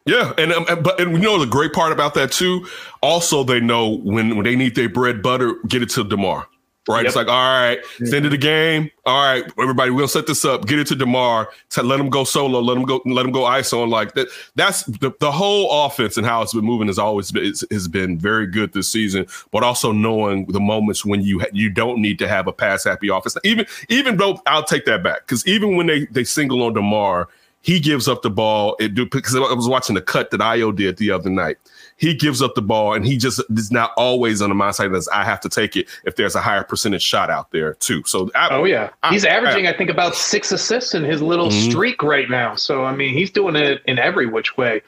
Yeah, 0.07 0.33
and 0.39 0.53
um, 0.53 0.65
but 0.83 1.01
and 1.01 1.13
you 1.15 1.19
know 1.19 1.39
the 1.39 1.47
great 1.47 1.73
part 1.73 1.91
about 1.91 2.15
that 2.15 2.31
too. 2.31 2.67
Also, 3.03 3.43
they 3.43 3.59
know 3.59 3.99
when 3.99 4.37
when 4.37 4.45
they 4.45 4.55
need 4.55 4.77
their 4.77 4.89
bread 4.89 5.21
butter, 5.21 5.57
get 5.67 5.83
it 5.83 5.91
to 5.91 6.05
DeMar. 6.05 6.47
Right? 6.89 7.05
It's 7.05 7.17
like, 7.17 7.27
all 7.27 7.35
right, 7.35 7.79
it's 7.99 8.11
the 8.11 8.17
end 8.17 8.27
of 8.27 8.31
the 8.31 8.39
mm-hmm. 8.39 8.85
game. 8.85 8.91
All 9.05 9.25
right, 9.25 9.45
everybody, 9.59 9.91
we're 9.91 9.99
gonna 9.99 10.09
set 10.09 10.27
this 10.27 10.45
up. 10.45 10.67
Get 10.67 10.79
it 10.79 10.87
to 10.89 10.95
DeMar. 10.95 11.49
To 11.71 11.83
let 11.83 11.99
him 11.99 12.11
go 12.11 12.23
solo. 12.23 12.61
Let 12.61 12.77
him 12.77 12.85
go. 12.85 13.03
Let 13.05 13.27
him 13.27 13.33
go 13.33 13.43
ISO. 13.43 13.83
And 13.83 13.91
like 13.91 14.15
that. 14.15 14.29
That's 14.55 14.85
the, 14.85 15.13
the 15.19 15.33
whole 15.33 15.87
offense 15.87 16.17
and 16.17 16.27
how 16.27 16.43
it's 16.43 16.55
been 16.55 16.65
moving 16.65 16.87
has 16.87 16.99
always 16.99 17.33
been 17.33 17.53
has 17.71 17.89
been 17.89 18.19
very 18.19 18.47
good 18.47 18.73
this 18.73 18.89
season. 18.89 19.27
But 19.51 19.65
also 19.65 19.91
knowing 19.91 20.47
the 20.47 20.61
moments 20.61 21.05
when 21.05 21.23
you 21.23 21.41
ha- 21.41 21.47
you 21.53 21.71
don't 21.71 22.01
need 22.01 22.19
to 22.21 22.29
have 22.29 22.47
a 22.47 22.53
pass 22.53 22.85
happy 22.85 23.09
offense. 23.09 23.37
Even 23.45 23.67
even 23.89 24.17
though 24.17 24.41
I'll 24.47 24.65
take 24.65 24.85
that 24.85 25.03
back 25.03 25.27
because 25.27 25.47
even 25.47 25.77
when 25.77 25.87
they 25.87 26.07
they 26.07 26.25
single 26.25 26.63
on 26.63 26.75
DeMar, 26.75 27.29
he 27.63 27.81
gives 27.81 28.07
up 28.07 28.23
the 28.23 28.31
ball. 28.31 28.77
It 28.79 28.95
do 28.95 29.07
because 29.07 29.35
I 29.35 29.41
was 29.41 29.69
watching 29.69 29.97
the 29.97 30.01
cut 30.01 30.31
that 30.31 30.41
Ayo 30.41 30.75
did 30.75 30.99
the 30.99 31.11
other 31.11 31.31
night. 31.31 31.59
He 31.99 32.13
gives 32.15 32.43
up 32.43 32.55
the 32.55 32.63
ball, 32.63 32.93
and 32.93 33.07
he 33.07 33.17
just 33.17 33.41
is 33.57 33.71
not 33.71 33.93
always 33.97 34.43
on 34.43 34.51
the 34.51 34.55
mindset 34.55 34.93
that 34.93 35.09
I 35.15 35.25
have 35.25 35.41
to 35.41 35.49
take 35.49 35.77
it 35.77 35.89
if 36.05 36.17
there's 36.17 36.35
a 36.35 36.41
higher 36.41 36.63
percentage 36.63 37.03
shot 37.03 37.31
out 37.31 37.51
there 37.53 37.73
too. 37.75 38.03
So 38.05 38.31
I, 38.35 38.49
Oh 38.51 38.65
yeah, 38.65 38.91
I- 39.03 39.13
he's 39.13 39.25
averaging 39.25 39.67
I 39.67 39.73
think 39.73 39.89
about 39.89 40.15
six 40.15 40.53
assists 40.53 40.95
in 40.95 41.05
his 41.05 41.23
little 41.23 41.49
Mhm. 41.49 41.71
streak 41.71 42.03
right 42.03 42.29
now. 42.29 42.55
So 42.55 42.85
I 42.85 42.95
mean, 42.95 43.15
he's 43.15 43.31
doing 43.31 43.57
it 43.57 43.81
in 43.87 43.99
every 43.99 44.27
which 44.27 44.57
way. 44.59 44.83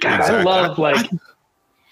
God, 0.00 0.20
I 0.20 0.42
love 0.42 0.78
like 0.78 1.10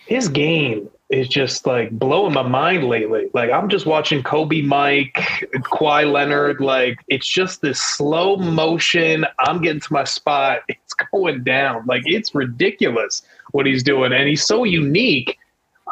his 0.07 0.29
game 0.29 0.89
is 1.11 1.27
just 1.29 1.67
like 1.67 1.91
blowing 1.91 2.33
my 2.33 2.43
mind 2.43 2.85
lately. 2.85 3.29
Like 3.35 3.51
I'm 3.51 3.69
just 3.69 3.85
watching 3.85 4.23
Kobe, 4.23 4.63
Mike, 4.63 5.15
Kawhi 5.55 6.11
Leonard. 6.11 6.61
Like 6.61 6.99
it's 7.09 7.27
just 7.27 7.61
this 7.61 7.81
slow 7.81 8.37
motion. 8.37 9.27
I'm 9.41 9.61
getting 9.61 9.81
to 9.81 9.93
my 9.93 10.05
spot. 10.05 10.63
It's 10.91 11.09
going 11.13 11.45
down. 11.45 11.85
Like 11.87 12.03
it's 12.05 12.35
ridiculous 12.35 13.23
what 13.53 13.65
he's 13.65 13.85
doing, 13.85 14.13
and 14.13 14.29
he's 14.29 14.45
so 14.45 14.65
unique. 14.65 15.39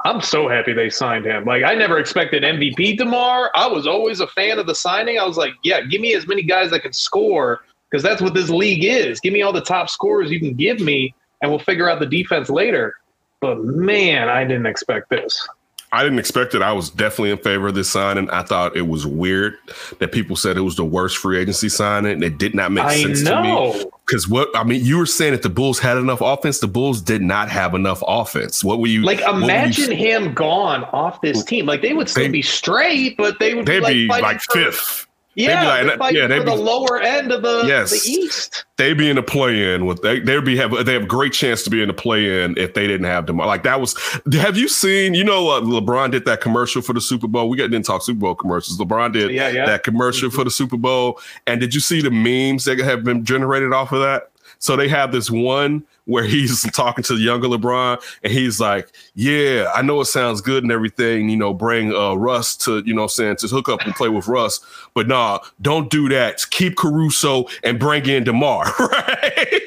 I'm 0.05 0.21
so 0.21 0.49
happy 0.49 0.73
they 0.73 0.91
signed 0.91 1.25
him. 1.25 1.45
Like 1.45 1.63
I 1.63 1.75
never 1.75 1.99
expected 1.99 2.43
MVP 2.43 2.99
DeMar. 2.99 3.51
I 3.55 3.69
was 3.69 3.87
always 3.87 4.19
a 4.21 4.27
fan 4.27 4.59
of 4.59 4.67
the 4.67 4.75
signing. 4.75 5.19
I 5.19 5.25
was 5.25 5.37
like, 5.37 5.53
yeah, 5.63 5.83
give 5.83 6.01
me 6.01 6.15
as 6.15 6.27
many 6.27 6.43
guys 6.43 6.71
that 6.73 6.81
can 6.81 6.93
score 6.93 7.61
because 7.89 8.03
that's 8.03 8.21
what 8.21 8.35
this 8.35 8.51
league 8.51 8.85
is. 8.85 9.21
Give 9.21 9.33
me 9.33 9.43
all 9.43 9.53
the 9.53 9.61
top 9.61 9.89
scorers 9.89 10.31
you 10.31 10.41
can 10.41 10.55
give 10.55 10.81
me, 10.81 11.15
and 11.43 11.51
we'll 11.51 11.61
figure 11.61 11.89
out 11.89 12.01
the 12.01 12.07
defense 12.07 12.51
later. 12.51 12.95
But 13.41 13.63
man, 13.65 14.29
I 14.29 14.45
didn't 14.45 14.67
expect 14.67 15.11
this. 15.11 15.47
I 15.91 16.03
didn't 16.03 16.19
expect 16.19 16.55
it. 16.55 16.61
I 16.61 16.73
was 16.73 16.91
definitely 16.91 17.31
in 17.31 17.39
favor 17.39 17.69
of 17.69 17.75
this 17.75 17.89
signing. 17.89 18.29
I 18.29 18.43
thought 18.43 18.77
it 18.77 18.83
was 18.89 19.07
weird 19.07 19.55
that 20.01 20.13
people 20.13 20.37
said 20.37 20.59
it 20.59 20.61
was 20.61 20.77
the 20.77 20.85
worst 20.85 21.17
free 21.17 21.39
agency 21.39 21.71
signing. 21.71 22.23
It 22.23 22.37
did 22.37 22.55
not 22.55 22.73
make 22.73 22.85
I 22.85 23.01
sense 23.03 23.23
to 23.23 23.37
me. 23.41 23.49
know. 23.49 23.91
Because 24.07 24.29
what 24.29 24.51
I 24.55 24.65
mean, 24.65 24.85
you 24.85 24.99
were 24.99 25.07
saying 25.07 25.33
that 25.33 25.41
the 25.43 25.49
Bulls 25.49 25.79
had 25.79 25.97
enough 25.97 26.21
offense. 26.21 26.59
The 26.59 26.69
Bulls 26.69 27.01
did 27.01 27.23
not 27.23 27.49
have 27.49 27.73
enough 27.75 28.03
offense. 28.07 28.63
What 28.63 28.81
were 28.81 28.87
you 28.87 29.01
Like 29.03 29.21
were 29.21 29.39
you- 29.39 29.45
imagine 29.45 29.91
him 29.91 30.35
gone 30.35 30.85
off 30.93 31.23
this 31.23 31.43
team. 31.43 31.65
Like 31.65 31.81
they 31.81 31.95
would 31.95 32.11
still 32.11 32.25
They- 32.25 32.29
be 32.29 32.43
straight, 32.43 33.17
but 33.17 33.39
they 33.39 33.55
would 33.55 33.65
they'd 33.65 33.81
be 33.81 33.93
be 34.05 34.09
like, 34.09 34.23
like 34.23 34.41
for- 34.43 34.53
fifth. 34.59 35.07
Yeah, 35.39 35.83
They'd 35.85 35.93
be 35.93 35.97
like- 35.99 36.15
yeah, 36.15 36.27
they'd 36.27 36.39
for 36.41 36.45
the 36.47 36.55
lower 36.57 37.01
end 37.01 37.31
of 37.31 37.43
the, 37.43 37.63
Yes. 37.67 37.91
the 37.93 38.11
East. 38.11 38.65
They'd 38.77 38.99
be 38.99 39.09
in 39.09 39.17
the 39.17 39.23
play 39.23 39.73
in 39.75 39.87
with 39.87 40.03
they 40.03 40.19
they'd 40.21 40.45
be 40.45 40.57
have 40.57 40.73
they 40.85 40.93
have 40.95 41.05
a 41.05 41.07
great 41.07 41.33
chance 41.33 41.63
to 41.63 41.71
be 41.71 41.81
in 41.81 41.89
the 41.89 41.95
play 41.95 42.43
in 42.43 42.57
if 42.59 42.75
they 42.75 42.87
didn't 42.89 43.07
have 43.07 43.27
them. 43.27 43.39
Like 43.39 43.63
that 43.63 43.81
was 43.81 43.97
have 44.33 44.57
you 44.57 44.67
seen, 44.69 45.15
you 45.15 45.23
know 45.25 45.49
uh, 45.51 45.61
LeBron 45.61 46.11
did 46.11 46.25
that 46.25 46.41
commercial 46.41 46.83
for 46.83 46.93
the 46.93 47.01
Super 47.01 47.29
Bowl. 47.29 47.49
We 47.49 47.57
got 47.57 47.71
didn't 47.71 47.87
talk 47.87 48.03
Super 48.03 48.19
Bowl 48.21 48.35
commercials. 48.35 48.79
LeBron 48.79 49.13
did 49.13 49.31
Yeah, 49.31 49.49
yeah. 49.49 49.67
that 49.67 49.85
commercial 49.85 50.31
for 50.31 50.43
the 50.45 50.51
Super 50.51 50.77
Bowl. 50.77 51.21
And 51.47 51.61
did 51.61 51.73
you 51.75 51.81
see 51.81 52.01
the 52.03 52.11
memes 52.11 52.65
that 52.65 52.79
have 52.81 53.05
been 53.05 53.25
generated 53.25 53.73
off 53.73 53.93
of 53.93 54.01
that? 54.01 54.31
So 54.61 54.75
they 54.77 54.89
have 54.89 55.13
this 55.13 55.31
one 55.31 55.85
where 56.07 56.25
he's 56.25 56.63
talking 56.73 57.05
to 57.05 57.15
the 57.15 57.21
younger 57.21 57.47
LeBron 57.49 58.03
and 58.25 58.33
he's 58.33 58.59
like, 58.61 58.89
Yeah, 59.15 59.71
I 59.75 59.83
know 59.83 60.01
it 60.01 60.07
sounds 60.07 60.41
good 60.41 60.63
and 60.65 60.73
everything, 60.73 61.29
you 61.29 61.37
know, 61.37 61.55
bring 61.55 61.95
uh 61.95 62.15
Russ 62.15 62.57
to, 62.59 62.83
you 62.85 62.93
know, 62.95 63.03
what 63.03 63.07
I'm 63.07 63.09
saying 63.11 63.37
to 63.37 63.47
hook 63.49 63.69
up 63.69 63.83
and 63.83 63.95
play 63.95 64.09
with 64.09 64.27
Russ, 64.29 64.61
but 64.95 65.07
nah, 65.07 65.39
don't 65.63 65.91
do 65.91 66.09
that. 66.09 66.45
Keep 66.51 66.77
Caruso 66.77 67.47
and 67.63 67.79
bring 67.79 68.07
in 68.07 68.25
DeMar, 68.25 68.65
right? 68.79 69.61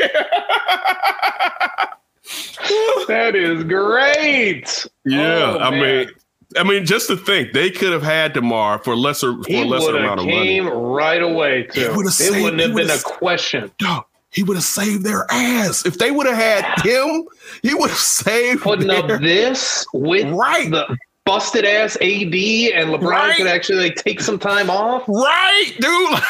That 3.07 3.35
is 3.35 3.63
great. 3.63 4.85
yeah, 5.05 5.55
Oh, 5.55 5.59
I 5.59 5.71
mean 5.71 6.09
I 6.57 6.63
mean, 6.63 6.85
just 6.85 7.07
to 7.07 7.15
think 7.15 7.53
they 7.53 7.69
could 7.69 7.93
have 7.93 8.03
had 8.03 8.33
DeMar 8.33 8.79
for 8.79 8.93
lesser 8.95 9.41
for 9.41 9.49
He 9.49 9.63
lesser 9.63 9.95
amount 9.95 10.19
of 10.19 10.25
money. 10.25 10.43
came 10.59 10.67
right 10.67 11.21
away 11.21 11.63
too. 11.63 11.93
It 11.97 12.11
saved- 12.11 12.41
wouldn't 12.43 12.61
have 12.61 12.75
been 12.75 12.89
a 12.89 12.99
question. 12.99 13.71
Dog, 13.79 14.03
he 14.31 14.43
would 14.43 14.55
have 14.57 14.63
saved 14.63 15.03
their 15.05 15.25
ass. 15.29 15.85
If 15.85 15.97
they 15.97 16.11
would 16.11 16.25
have 16.27 16.35
had 16.35 16.81
him, 16.85 17.27
he 17.61 17.73
would 17.73 17.89
have 17.89 17.99
saved 17.99 18.61
Putting 18.61 18.87
their, 18.87 18.99
up 19.03 19.21
this 19.21 19.85
with 19.93 20.27
Right. 20.33 20.69
the 20.71 20.97
busted 21.25 21.65
ass 21.65 21.95
AD 21.97 22.03
and 22.03 22.89
LeBron 22.89 23.01
Right. 23.11 23.37
could 23.37 23.47
actually 23.47 23.79
like 23.89 23.95
take 23.95 24.21
some 24.21 24.39
time 24.39 24.69
off. 24.69 25.03
Right, 25.07 25.71
dude. 25.79 26.19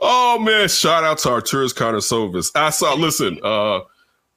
oh 0.00 0.38
man, 0.40 0.68
shout 0.68 1.04
out 1.04 1.18
to 1.18 1.28
Arturas 1.28 1.74
Karnisovas. 1.74 2.50
I 2.54 2.70
saw 2.70 2.94
listen, 2.94 3.38
uh 3.42 3.80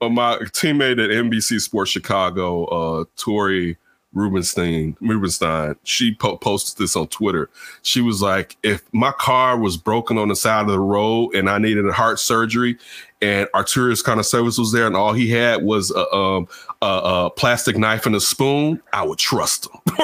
uh, 0.01 0.09
my 0.09 0.37
teammate 0.37 0.93
at 1.03 1.11
NBC 1.11 1.61
Sports 1.61 1.91
Chicago, 1.91 2.65
uh 2.65 3.05
Tori 3.17 3.77
Rubenstein, 4.13 4.97
Rubenstein, 4.99 5.75
she 5.83 6.13
po- 6.13 6.37
posted 6.37 6.77
this 6.77 6.95
on 6.95 7.07
Twitter. 7.07 7.49
She 7.81 8.01
was 8.01 8.21
like, 8.21 8.57
if 8.61 8.81
my 8.93 9.11
car 9.13 9.57
was 9.57 9.77
broken 9.77 10.17
on 10.17 10.27
the 10.27 10.35
side 10.35 10.61
of 10.61 10.67
the 10.67 10.79
road 10.79 11.33
and 11.33 11.49
I 11.49 11.57
needed 11.59 11.87
a 11.87 11.93
heart 11.93 12.19
surgery 12.19 12.77
and 13.21 13.47
Arturas 13.53 14.03
Karnisovas 14.03 14.59
was 14.59 14.71
there 14.71 14.87
and 14.87 14.97
all 14.97 15.13
he 15.13 15.29
had 15.29 15.63
was 15.63 15.91
a, 15.91 16.13
um, 16.13 16.47
a, 16.81 16.85
a 16.85 17.29
plastic 17.29 17.77
knife 17.77 18.05
and 18.05 18.15
a 18.15 18.21
spoon, 18.21 18.81
I 18.91 19.03
would 19.03 19.19
trust 19.19 19.67
him. 19.67 19.79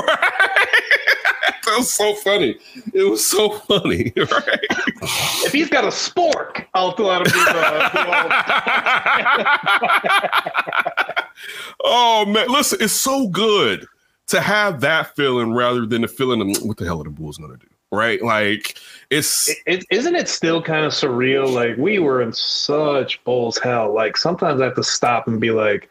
that 1.66 1.76
was 1.78 1.91
so 1.91 2.16
funny. 2.16 2.58
It 2.93 3.10
was 3.10 3.30
so 3.30 3.49
funny, 3.49 4.14
right? 4.18 4.66
If 5.43 5.51
he's 5.51 5.70
got 5.70 5.84
a 5.84 5.88
spork, 5.88 6.66
I'll 6.74 6.95
let 6.97 7.20
him 7.20 7.26
do 7.26 7.32
the. 7.32 7.64
oh 11.84 12.26
man, 12.26 12.47
listen, 12.47 12.80
it's 12.82 12.93
so 12.93 13.28
good 13.28 13.86
to 14.28 14.41
have 14.41 14.82
that 14.82 15.15
feeling 15.15 15.53
rather 15.53 15.86
than 15.86 16.01
the 16.01 16.07
feeling 16.07 16.41
of 16.41 16.63
what 16.63 16.78
the 16.78 16.86
hell 16.86 17.01
are 17.01 17.03
the 17.03 17.09
Bulls 17.09 17.38
gonna 17.38 17.57
do? 17.57 17.67
Right? 17.91 18.21
Like 18.21 18.78
it's 19.09 19.49
It, 19.49 19.57
it, 19.65 19.86
isn't 19.89 20.15
it 20.15 20.28
still 20.28 20.61
kind 20.61 20.86
of 20.86 20.91
surreal? 20.91 21.51
Like 21.51 21.78
we 21.78 21.99
were 21.99 22.21
in 22.21 22.34
such 22.34 23.23
Bulls 23.23 23.57
hell. 23.57 23.93
Like 23.93 24.17
sometimes 24.17 24.61
I 24.61 24.65
have 24.65 24.75
to 24.75 24.84
stop 24.84 25.28
and 25.28 25.39
be 25.39 25.51
like, 25.51 25.89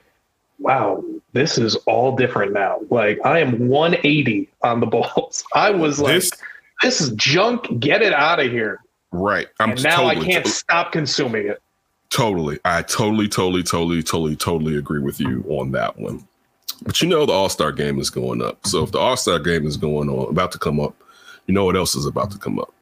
wow, 0.59 1.03
this 1.33 1.59
is 1.59 1.77
all 1.87 2.15
different 2.15 2.53
now. 2.53 2.81
Like 2.91 3.19
I 3.25 3.41
am 3.41 3.69
180 3.69 4.49
on 4.63 4.81
the 4.81 4.87
Bulls. 4.87 5.45
I 5.55 5.71
was 5.71 5.99
like, 5.99 6.15
this 6.15 6.31
this 6.83 7.01
is 7.01 7.11
junk. 7.13 7.81
Get 7.81 8.03
it 8.03 8.13
out 8.13 8.41
of 8.41 8.51
here. 8.51 8.81
right. 9.13 9.49
I'm 9.61 9.71
And 9.71 9.83
now 9.83 10.03
totally, 10.03 10.17
I 10.17 10.33
can't 10.33 10.47
stop 10.47 10.93
consuming 10.93 11.47
it. 11.47 11.63
Totally. 12.11 12.59
I 12.65 12.83
totally, 12.83 13.29
totally, 13.29 13.63
totally, 13.63 14.03
totally, 14.03 14.37
totally 14.37 14.77
agree 14.77 15.01
with 15.01 15.21
you 15.21 15.45
on 15.49 15.73
that 15.73 15.99
one. 15.99 16.27
But 16.83 17.01
you 17.01 17.09
know 17.09 17.27
the 17.27 17.33
All-Star 17.33 17.73
game 17.73 17.99
is 17.99 18.11
going 18.11 18.43
up. 18.43 18.67
So 18.67 18.83
if 18.85 18.93
the 18.93 18.99
All-Star 18.99 19.39
game 19.39 19.67
is 19.67 19.77
going 19.77 20.09
on 20.09 20.29
about 20.29 20.53
to 20.53 20.59
come 20.59 20.79
up, 20.79 20.95
you 21.47 21.55
know 21.55 21.65
what 21.65 21.77
else 21.77 21.95
is 21.95 22.07
about 22.07 22.31
to 22.33 22.39
come 22.39 22.59
up? 22.59 22.73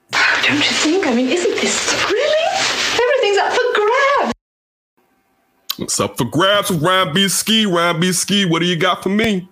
Don't 0.42 0.56
you 0.56 0.62
think? 0.62 1.06
I 1.06 1.14
mean, 1.14 1.28
isn't 1.28 1.54
this 1.60 1.92
thrilling? 1.92 3.02
Everything's 3.02 3.38
up 3.38 3.52
for 3.52 3.74
grabs. 3.74 4.32
It's 5.78 6.00
up 6.00 6.18
for 6.18 6.24
grabs 6.24 6.70
with 6.70 6.82
Ryan 6.82 7.14
B. 7.14 7.28
Ski. 7.28 7.66
Ryan 7.66 8.00
B. 8.00 8.12
Ski, 8.12 8.44
what 8.44 8.60
do 8.60 8.66
you 8.66 8.76
got 8.76 9.02
for 9.02 9.08
me? 9.08 9.48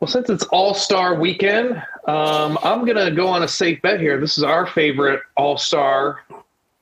Well, 0.00 0.08
since 0.08 0.28
it's 0.30 0.44
All 0.44 0.74
Star 0.74 1.14
weekend, 1.14 1.76
um, 2.08 2.58
I'm 2.62 2.84
going 2.84 2.96
to 2.96 3.10
go 3.10 3.28
on 3.28 3.44
a 3.44 3.48
safe 3.48 3.80
bet 3.82 4.00
here. 4.00 4.20
This 4.20 4.36
is 4.36 4.44
our 4.44 4.66
favorite 4.66 5.20
All 5.36 5.56
Star 5.56 6.20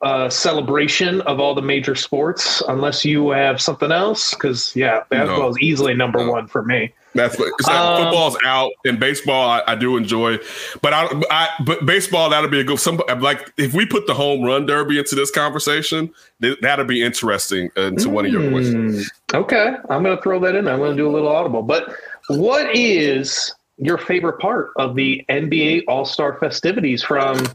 uh, 0.01 0.29
celebration 0.29 1.21
of 1.21 1.39
all 1.39 1.53
the 1.55 1.61
major 1.61 1.95
sports, 1.95 2.61
unless 2.67 3.05
you 3.05 3.29
have 3.29 3.61
something 3.61 3.91
else. 3.91 4.33
Because, 4.33 4.75
yeah, 4.75 5.03
basketball 5.09 5.43
No. 5.43 5.49
is 5.49 5.59
easily 5.59 5.93
number 5.93 6.19
No. 6.25 6.31
one 6.31 6.47
for 6.47 6.63
me. 6.63 6.91
That's 7.13 7.37
what 7.37 7.51
like 7.67 7.75
Um, 7.75 8.03
football's 8.05 8.37
out 8.45 8.71
and 8.85 8.97
baseball 8.97 9.49
I, 9.49 9.61
I 9.67 9.75
do 9.75 9.97
enjoy, 9.97 10.39
but 10.81 10.93
I, 10.93 11.09
I 11.29 11.49
but 11.65 11.85
baseball 11.85 12.29
that'll 12.29 12.49
be 12.49 12.61
a 12.61 12.63
good. 12.63 12.79
Some 12.79 13.01
like 13.19 13.51
if 13.57 13.73
we 13.73 13.85
put 13.85 14.07
the 14.07 14.13
home 14.13 14.43
run 14.43 14.65
derby 14.65 14.97
into 14.97 15.15
this 15.15 15.29
conversation, 15.29 16.09
th- 16.41 16.57
that'll 16.61 16.85
be 16.85 17.03
interesting 17.03 17.69
into 17.75 18.09
one 18.09 18.25
of 18.25 18.31
your 18.31 18.49
questions. 18.49 19.11
Hmm, 19.31 19.35
Okay, 19.35 19.73
I'm 19.89 20.03
going 20.03 20.15
to 20.15 20.23
throw 20.23 20.39
that 20.39 20.55
in. 20.55 20.69
I'm 20.69 20.79
going 20.79 20.91
to 20.91 20.97
do 20.97 21.07
a 21.07 21.11
little 21.11 21.27
audible. 21.27 21.61
But 21.63 21.93
what 22.29 22.73
is 22.73 23.53
your 23.77 23.97
favorite 23.97 24.39
part 24.39 24.69
of 24.77 24.95
the 24.95 25.25
NBA 25.27 25.83
All 25.89 26.05
Star 26.05 26.37
festivities 26.39 27.03
from 27.03 27.45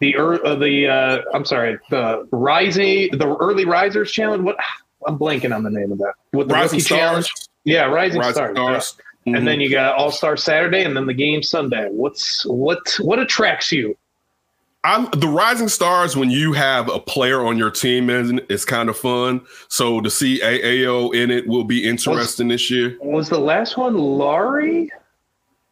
the 0.00 0.16
uh, 0.16 0.54
the 0.54 0.86
uh, 0.88 1.22
I'm 1.34 1.44
sorry, 1.44 1.78
the 1.90 2.26
rising 2.30 3.10
the 3.16 3.36
early 3.40 3.64
risers 3.64 4.10
challenge? 4.12 4.42
What 4.44 4.56
I'm 5.06 5.18
blanking 5.18 5.54
on 5.54 5.62
the 5.62 5.70
name 5.70 5.92
of 5.92 5.98
that. 5.98 6.14
With 6.32 6.48
the 6.48 6.54
Rising 6.54 6.78
rookie 6.78 6.88
challenge. 6.88 7.26
Stars, 7.26 7.48
Yeah, 7.64 7.84
rising, 7.84 8.18
Rising 8.18 8.34
stars. 8.34 8.56
Stars. 8.56 8.96
Mhm. 9.26 9.36
And 9.38 9.46
then 9.46 9.60
you 9.60 9.70
got 9.70 9.94
All 9.94 10.10
Star 10.10 10.36
Saturday, 10.36 10.82
and 10.84 10.96
then 10.96 11.06
the 11.06 11.14
game 11.14 11.42
Sunday. 11.42 11.88
What's 11.90 12.44
what 12.46 12.80
what 13.00 13.18
attracts 13.18 13.70
you? 13.70 13.96
I'm 14.84 15.08
the 15.10 15.28
rising 15.28 15.68
stars 15.68 16.16
when 16.16 16.30
you 16.30 16.52
have 16.52 16.88
a 16.88 17.00
player 17.00 17.44
on 17.44 17.58
your 17.58 17.70
team 17.70 18.08
and 18.10 18.40
it's 18.48 18.64
kind 18.64 18.88
of 18.88 18.96
fun. 18.96 19.40
So 19.68 20.00
to 20.00 20.08
see 20.08 20.40
Ayo 20.40 21.12
in 21.14 21.30
it 21.30 21.46
will 21.48 21.64
be 21.64 21.86
interesting 21.86 22.48
this 22.48 22.70
year. 22.70 22.96
Was 23.02 23.28
the 23.28 23.40
last 23.40 23.76
one 23.76 23.98
Lauri? 23.98 24.90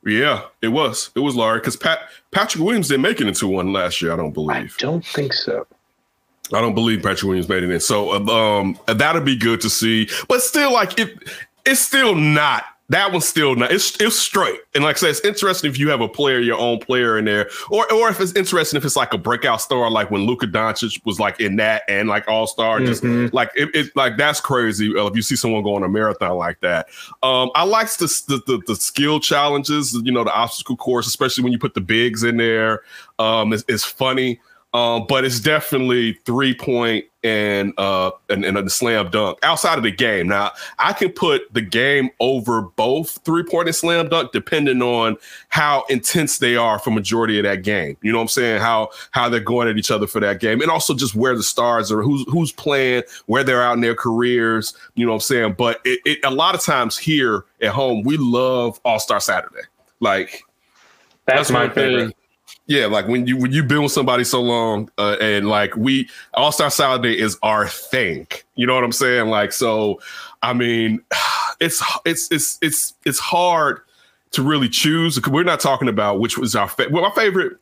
Yeah, 0.06 0.42
it 0.62 0.68
was. 0.68 1.10
It 1.16 1.18
was 1.18 1.34
Larry 1.34 1.58
because 1.58 1.76
Pat 1.76 1.98
Patrick 2.30 2.62
Williams 2.62 2.88
didn't 2.88 3.02
make 3.02 3.20
it 3.20 3.26
into 3.26 3.48
one 3.48 3.72
last 3.72 4.00
year. 4.00 4.12
I 4.12 4.16
don't 4.16 4.32
believe. 4.32 4.76
I 4.78 4.82
don't 4.82 5.04
think 5.04 5.32
so. 5.32 5.66
I 6.52 6.60
don't 6.60 6.76
believe 6.76 7.02
Patrick 7.02 7.24
Williams 7.24 7.48
made 7.48 7.64
it 7.64 7.70
in. 7.70 7.80
So 7.80 8.12
um, 8.28 8.78
that'll 8.86 9.20
be 9.20 9.36
good 9.36 9.60
to 9.62 9.70
see. 9.70 10.08
But 10.28 10.42
still, 10.42 10.72
like 10.72 10.98
it, 11.00 11.18
it's 11.64 11.80
still 11.80 12.14
not. 12.14 12.64
That 12.88 13.10
one's 13.10 13.26
still 13.26 13.56
not. 13.56 13.72
It's 13.72 14.00
it's 14.00 14.16
straight. 14.16 14.60
And 14.76 14.84
like 14.84 14.94
I 14.96 14.98
said, 15.00 15.10
it's 15.10 15.20
interesting 15.24 15.68
if 15.68 15.76
you 15.76 15.88
have 15.90 16.00
a 16.00 16.08
player, 16.08 16.38
your 16.38 16.56
own 16.58 16.78
player 16.78 17.18
in 17.18 17.24
there, 17.24 17.50
or 17.68 17.92
or 17.92 18.08
if 18.10 18.20
it's 18.20 18.32
interesting 18.34 18.76
if 18.78 18.84
it's 18.84 18.94
like 18.94 19.12
a 19.12 19.18
breakout 19.18 19.60
star, 19.60 19.90
like 19.90 20.08
when 20.12 20.22
Luka 20.24 20.46
Doncic 20.46 21.04
was 21.04 21.18
like 21.18 21.40
in 21.40 21.56
that 21.56 21.82
and 21.88 22.08
like 22.08 22.28
All 22.28 22.46
Star. 22.46 22.78
Just 22.78 23.02
Mhm. 23.02 23.32
like 23.32 23.50
it, 23.56 23.74
it, 23.74 23.96
like 23.96 24.16
that's 24.16 24.40
crazy. 24.40 24.92
If 24.94 25.16
you 25.16 25.22
see 25.22 25.34
someone 25.34 25.64
go 25.64 25.74
on 25.74 25.82
a 25.82 25.88
marathon 25.88 26.36
like 26.36 26.60
that, 26.60 26.86
um, 27.24 27.50
I 27.56 27.64
like 27.64 27.90
the, 27.94 28.06
the 28.28 28.40
the 28.46 28.62
the 28.68 28.76
skill 28.76 29.18
challenges. 29.18 29.92
You 30.04 30.12
know, 30.12 30.22
the 30.22 30.32
obstacle 30.32 30.76
course, 30.76 31.08
especially 31.08 31.42
when 31.42 31.52
you 31.52 31.58
put 31.58 31.74
the 31.74 31.80
bigs 31.80 32.22
in 32.22 32.36
there. 32.36 32.82
Um, 33.18 33.52
it's, 33.52 33.64
it's 33.66 33.84
funny. 33.84 34.40
Um, 34.76 35.06
but 35.08 35.24
it's 35.24 35.40
definitely 35.40 36.12
three 36.26 36.54
point 36.54 37.06
and 37.24 37.72
uh 37.78 38.10
and, 38.28 38.44
and 38.44 38.58
a 38.58 38.68
slam 38.68 39.08
dunk 39.10 39.38
outside 39.42 39.78
of 39.78 39.84
the 39.84 39.90
game. 39.90 40.28
Now 40.28 40.50
I 40.78 40.92
can 40.92 41.12
put 41.12 41.50
the 41.54 41.62
game 41.62 42.10
over 42.20 42.60
both 42.60 43.18
three 43.24 43.42
point 43.42 43.68
and 43.68 43.74
slam 43.74 44.10
dunk 44.10 44.32
depending 44.32 44.82
on 44.82 45.16
how 45.48 45.86
intense 45.88 46.36
they 46.38 46.56
are 46.56 46.78
for 46.78 46.90
majority 46.90 47.38
of 47.38 47.44
that 47.44 47.62
game. 47.62 47.96
You 48.02 48.12
know 48.12 48.18
what 48.18 48.24
I'm 48.24 48.28
saying? 48.28 48.60
How 48.60 48.90
how 49.12 49.30
they're 49.30 49.40
going 49.40 49.66
at 49.66 49.78
each 49.78 49.90
other 49.90 50.06
for 50.06 50.20
that 50.20 50.40
game, 50.40 50.60
and 50.60 50.70
also 50.70 50.92
just 50.92 51.14
where 51.14 51.34
the 51.34 51.42
stars 51.42 51.90
are, 51.90 52.02
who's 52.02 52.26
who's 52.28 52.52
playing, 52.52 53.04
where 53.24 53.42
they're 53.42 53.62
out 53.62 53.76
in 53.76 53.80
their 53.80 53.94
careers. 53.94 54.74
You 54.94 55.06
know 55.06 55.12
what 55.12 55.16
I'm 55.16 55.20
saying? 55.22 55.54
But 55.56 55.80
it, 55.86 56.00
it 56.04 56.18
a 56.22 56.30
lot 56.30 56.54
of 56.54 56.62
times 56.62 56.98
here 56.98 57.46
at 57.62 57.70
home 57.70 58.02
we 58.02 58.18
love 58.18 58.78
All 58.84 59.00
Star 59.00 59.20
Saturday. 59.20 59.62
Like 60.00 60.42
That's, 61.24 61.48
That's 61.48 61.50
my 61.50 61.68
favorite. 61.70 61.98
favorite. 61.98 62.16
Yeah, 62.66 62.86
like 62.86 63.06
when 63.06 63.26
you 63.26 63.36
when 63.36 63.52
you've 63.52 63.68
been 63.68 63.82
with 63.82 63.92
somebody 63.92 64.24
so 64.24 64.42
long, 64.42 64.90
uh, 64.98 65.16
and 65.20 65.48
like 65.48 65.76
we 65.76 66.08
All 66.34 66.50
Star 66.50 66.70
Saturday 66.70 67.18
is 67.18 67.38
our 67.42 67.68
thing. 67.68 68.26
You 68.56 68.66
know 68.66 68.74
what 68.74 68.84
I'm 68.84 68.92
saying? 68.92 69.28
Like 69.28 69.52
so, 69.52 70.00
I 70.42 70.52
mean, 70.52 71.00
it's 71.60 71.82
it's 72.04 72.30
it's 72.32 72.58
it's 72.62 72.94
it's 73.04 73.18
hard 73.18 73.80
to 74.32 74.42
really 74.42 74.68
choose. 74.68 75.20
We're 75.26 75.44
not 75.44 75.60
talking 75.60 75.88
about 75.88 76.18
which 76.18 76.38
was 76.38 76.56
our 76.56 76.68
fa- 76.68 76.88
well, 76.90 77.02
my 77.02 77.10
favorite. 77.10 77.56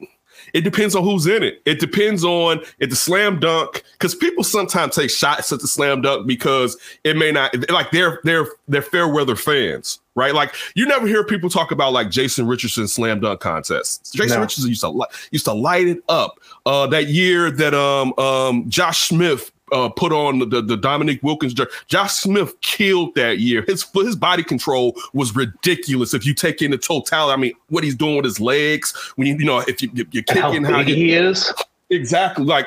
It 0.52 0.62
depends 0.62 0.94
on 0.94 1.05
who's 1.05 1.26
in 1.26 1.42
it. 1.42 1.62
It 1.64 1.80
depends 1.80 2.24
on 2.24 2.61
if 2.78 2.90
the 2.90 2.96
slam 2.96 3.40
dunk, 3.40 3.82
because 3.92 4.14
people 4.14 4.44
sometimes 4.44 4.94
take 4.94 5.11
shots 5.11 5.52
at 5.52 5.61
the 5.61 5.68
slam 5.68 6.02
dunk 6.02 6.26
because 6.26 6.76
it 7.02 7.16
may 7.16 7.32
not 7.32 7.55
like 7.70 7.90
they're 7.90 8.20
they're 8.24 8.46
they're 8.68 8.82
fair 8.82 9.09
weather 9.09 9.36
fans, 9.36 10.00
right? 10.15 10.35
Like 10.35 10.55
you 10.75 10.87
never 10.87 11.07
hear 11.07 11.25
people 11.25 11.51
talk 11.51 11.71
about 11.71 11.93
like 11.93 12.11
Jason 12.11 12.47
Richardson 12.47 12.89
slam 12.89 13.21
dunk 13.21 13.41
contests. 13.41 14.11
Jason 14.12 14.37
No. 14.37 14.43
Richardson 14.43 14.69
used 14.69 14.81
to 14.83 14.89
li- 14.91 15.07
used 15.31 15.45
to 15.47 15.53
light 15.53 15.87
it 15.89 16.03
up. 16.09 16.41
Uh, 16.67 16.87
that 16.89 17.09
year 17.09 17.51
that 17.51 17.75
um 17.75 18.12
um 18.19 18.69
Josh 18.71 19.09
Smith 19.09 19.51
uh, 19.73 19.89
put 19.89 20.12
on 20.12 20.39
the, 20.51 20.61
the 20.62 20.77
Dominique 20.77 21.23
Wilkins. 21.23 21.55
Josh 21.87 22.12
Smith 22.12 22.61
killed 22.61 23.15
that 23.17 23.39
year. 23.39 23.65
His 23.67 23.85
his 23.95 24.15
body 24.15 24.45
control 24.45 24.95
was 25.15 25.35
ridiculous. 25.35 26.15
If 26.15 26.25
you 26.27 26.35
take 26.35 26.62
in 26.62 26.71
the 26.71 26.79
totality, 26.79 27.33
I 27.33 27.37
mean, 27.37 27.53
what 27.71 27.83
he's 27.83 27.95
doing 27.97 28.17
with 28.17 28.25
his 28.27 28.39
legs 28.41 28.95
when 29.17 29.27
you 29.27 29.37
you 29.37 29.45
know 29.45 29.61
if 29.67 29.83
you 29.83 29.91
you're 29.95 30.23
And 30.29 30.39
how 30.39 30.51
kicking 30.51 30.65
how 30.65 30.81
you 30.81 30.95
he 30.95 31.12
is. 31.15 31.53
exactly 31.91 32.45
like 32.45 32.67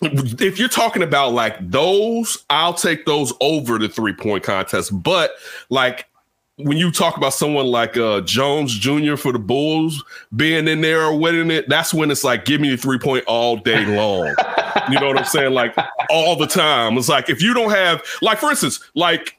if 0.00 0.58
you're 0.58 0.68
talking 0.68 1.02
about 1.02 1.32
like 1.32 1.56
those, 1.70 2.44
I'll 2.50 2.74
take 2.74 3.06
those 3.06 3.32
over 3.40 3.78
the 3.78 3.88
three 3.88 4.12
point 4.12 4.42
contest. 4.44 4.90
But 5.02 5.32
like 5.70 6.06
when 6.56 6.76
you 6.76 6.90
talk 6.92 7.16
about 7.16 7.34
someone 7.34 7.66
like 7.66 7.96
uh 7.96 8.20
Jones 8.20 8.78
Jr. 8.78 9.16
for 9.16 9.32
the 9.32 9.38
Bulls 9.38 10.04
being 10.36 10.68
in 10.68 10.80
there 10.80 11.02
or 11.02 11.18
winning 11.18 11.50
it, 11.50 11.68
that's 11.68 11.92
when 11.92 12.10
it's 12.10 12.24
like 12.24 12.44
give 12.44 12.60
me 12.60 12.70
the 12.70 12.76
three 12.76 12.98
point 12.98 13.24
all 13.26 13.56
day 13.56 13.84
long. 13.84 14.34
you 14.90 15.00
know 15.00 15.08
what 15.08 15.18
I'm 15.18 15.24
saying? 15.24 15.52
Like 15.52 15.74
all 16.10 16.36
the 16.36 16.46
time. 16.46 16.96
It's 16.96 17.08
like 17.08 17.28
if 17.28 17.42
you 17.42 17.54
don't 17.54 17.70
have 17.70 18.02
like 18.22 18.38
for 18.38 18.50
instance, 18.50 18.80
like 18.94 19.36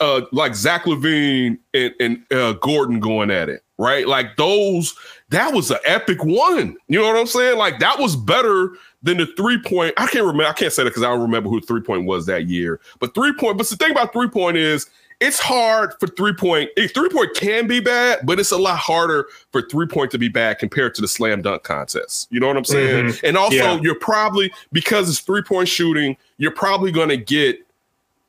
uh 0.00 0.22
like 0.32 0.54
Zach 0.54 0.84
LaVine 0.84 1.58
and, 1.72 1.94
and 2.00 2.32
uh 2.32 2.52
Gordon 2.54 3.00
going 3.00 3.30
at 3.30 3.48
it, 3.48 3.64
right? 3.78 4.06
Like 4.06 4.36
those 4.36 4.94
that 5.30 5.54
was 5.54 5.70
an 5.70 5.78
epic 5.84 6.22
one. 6.22 6.76
You 6.88 7.00
know 7.00 7.06
what 7.06 7.16
I'm 7.16 7.26
saying? 7.26 7.56
Like 7.56 7.78
that 7.78 7.98
was 7.98 8.14
better 8.14 8.72
than 9.02 9.16
the 9.16 9.26
three 9.36 9.60
point. 9.60 9.94
I 9.96 10.06
can't 10.06 10.26
remember. 10.26 10.44
I 10.44 10.52
can't 10.52 10.72
say 10.72 10.84
that 10.84 10.90
because 10.90 11.02
I 11.02 11.08
don't 11.08 11.22
remember 11.22 11.48
who 11.48 11.62
three 11.62 11.80
point 11.80 12.04
was 12.04 12.26
that 12.26 12.46
year. 12.46 12.78
But 12.98 13.14
three 13.14 13.32
point. 13.32 13.56
But 13.56 13.68
the 13.68 13.76
thing 13.76 13.90
about 13.90 14.12
three 14.12 14.28
point 14.28 14.58
is 14.58 14.88
it's 15.22 15.38
hard 15.38 15.94
for 16.00 16.06
three 16.08 16.32
point. 16.34 16.70
eh, 16.76 16.88
Three 16.88 17.08
point 17.08 17.34
can 17.34 17.66
be 17.66 17.80
bad, 17.80 18.20
but 18.24 18.38
it's 18.40 18.50
a 18.52 18.58
lot 18.58 18.78
harder 18.78 19.26
for 19.52 19.62
three 19.62 19.86
point 19.86 20.10
to 20.10 20.18
be 20.18 20.28
bad 20.28 20.58
compared 20.58 20.94
to 20.96 21.00
the 21.00 21.08
slam 21.08 21.40
dunk 21.42 21.62
contest. 21.62 22.28
You 22.30 22.40
know 22.40 22.48
what 22.48 22.56
I'm 22.56 22.64
saying? 22.64 23.14
And 23.22 23.36
also, 23.36 23.54
Yeah. 23.56 23.80
you're 23.80 23.94
probably 23.98 24.52
because 24.72 25.08
it's 25.08 25.20
three 25.20 25.42
point 25.42 25.68
shooting. 25.68 26.16
You're 26.38 26.50
probably 26.50 26.90
going 26.92 27.08
to 27.10 27.16
get 27.16 27.58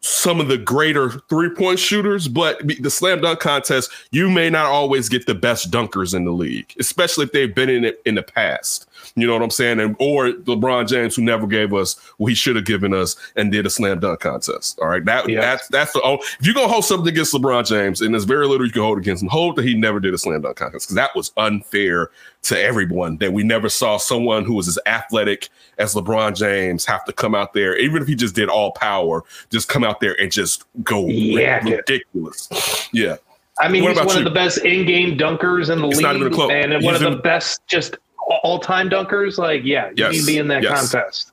some 0.05 0.41
of 0.41 0.49
the 0.49 0.57
greater 0.57 1.09
three 1.29 1.49
point 1.49 1.79
shooters, 1.79 2.27
but 2.27 2.59
the 2.81 2.89
slam 2.89 3.21
dunk 3.21 3.39
contest, 3.39 3.89
you 4.11 4.29
may 4.29 4.49
not 4.49 4.65
always 4.65 5.07
get 5.07 5.25
the 5.25 5.33
best 5.35 5.71
dunkers 5.71 6.13
in 6.13 6.25
the 6.25 6.31
league, 6.31 6.73
especially 6.77 7.23
if 7.23 7.31
they've 7.31 7.55
been 7.55 7.69
in 7.69 7.85
it 7.85 8.01
in 8.05 8.15
the 8.15 8.23
past. 8.23 8.85
You 9.15 9.27
know 9.27 9.33
what 9.33 9.41
I'm 9.41 9.49
saying? 9.49 9.79
And 9.79 9.95
or 9.99 10.29
LeBron 10.31 10.87
James, 10.87 11.15
who 11.15 11.21
never 11.23 11.47
gave 11.47 11.73
us 11.73 11.97
what 12.17 12.27
he 12.29 12.35
should 12.35 12.55
have 12.55 12.65
given 12.65 12.93
us 12.93 13.15
and 13.35 13.51
did 13.51 13.65
a 13.65 13.69
slam 13.69 13.99
dunk 13.99 14.19
contest. 14.21 14.79
All 14.81 14.87
right. 14.87 15.03
That 15.05 15.27
Yeah. 15.29 15.41
that's 15.41 15.67
that's 15.69 15.93
the 15.93 16.01
oh, 16.03 16.15
if 16.39 16.45
you're 16.45 16.53
gonna 16.55 16.67
hold 16.67 16.85
something 16.85 17.07
against 17.07 17.33
LeBron 17.33 17.67
James, 17.67 18.01
and 18.01 18.13
there's 18.13 18.23
very 18.23 18.47
little 18.47 18.65
you 18.65 18.71
can 18.71 18.81
hold 18.81 18.97
against 18.97 19.23
him, 19.23 19.29
hold 19.29 19.55
that 19.57 19.65
he 19.65 19.73
never 19.75 19.99
did 19.99 20.13
a 20.13 20.17
slam 20.17 20.41
dunk 20.41 20.57
contest 20.57 20.85
because 20.87 20.95
that 20.95 21.15
was 21.15 21.31
unfair 21.37 22.09
to 22.43 22.59
everyone 22.61 23.17
that 23.17 23.31
we 23.31 23.41
never 23.43 23.69
saw 23.69 23.95
someone 23.97 24.43
who 24.43 24.53
was 24.53 24.67
as 24.67 24.77
athletic 24.85 25.49
as 25.77 25.93
LeBron 25.95 26.35
James 26.35 26.85
have 26.85 27.05
to 27.05 27.13
come 27.13 27.33
out 27.33 27.53
there, 27.53 27.77
even 27.77 28.01
if 28.01 28.07
he 28.07 28.15
just 28.15 28.35
did 28.35 28.49
all 28.49 28.71
power, 28.73 29.23
just 29.49 29.69
come 29.69 29.83
out 29.83 30.01
there 30.01 30.19
and 30.19 30.29
just 30.31 30.65
go 30.83 31.07
Yeah. 31.07 31.63
ridiculous. 31.63 32.49
Yeah. 32.91 33.15
I 33.59 33.67
mean, 33.69 33.83
What 33.83 33.93
he's 33.95 34.05
one 34.05 34.15
you? 34.15 34.17
of 34.19 34.23
the 34.25 34.31
best 34.31 34.57
in-game 34.65 35.17
dunkers 35.17 35.69
in 35.69 35.79
the 35.79 35.87
It's 35.87 35.97
league, 35.97 36.03
not 36.03 36.15
even 36.15 36.27
a 36.27 36.35
close. 36.35 36.51
and 36.51 36.83
one 36.83 36.95
of 36.95 37.01
the 37.01 37.11
best 37.17 37.61
just 37.67 37.95
all-time 38.43 38.89
dunkers. 38.89 39.37
Like, 39.37 39.61
yeah, 39.63 39.87
you 39.89 39.93
Yes. 39.97 40.11
need 40.13 40.19
to 40.19 40.25
be 40.25 40.37
in 40.37 40.47
that 40.49 40.63
Yes. 40.63 40.91
contest. 40.91 41.31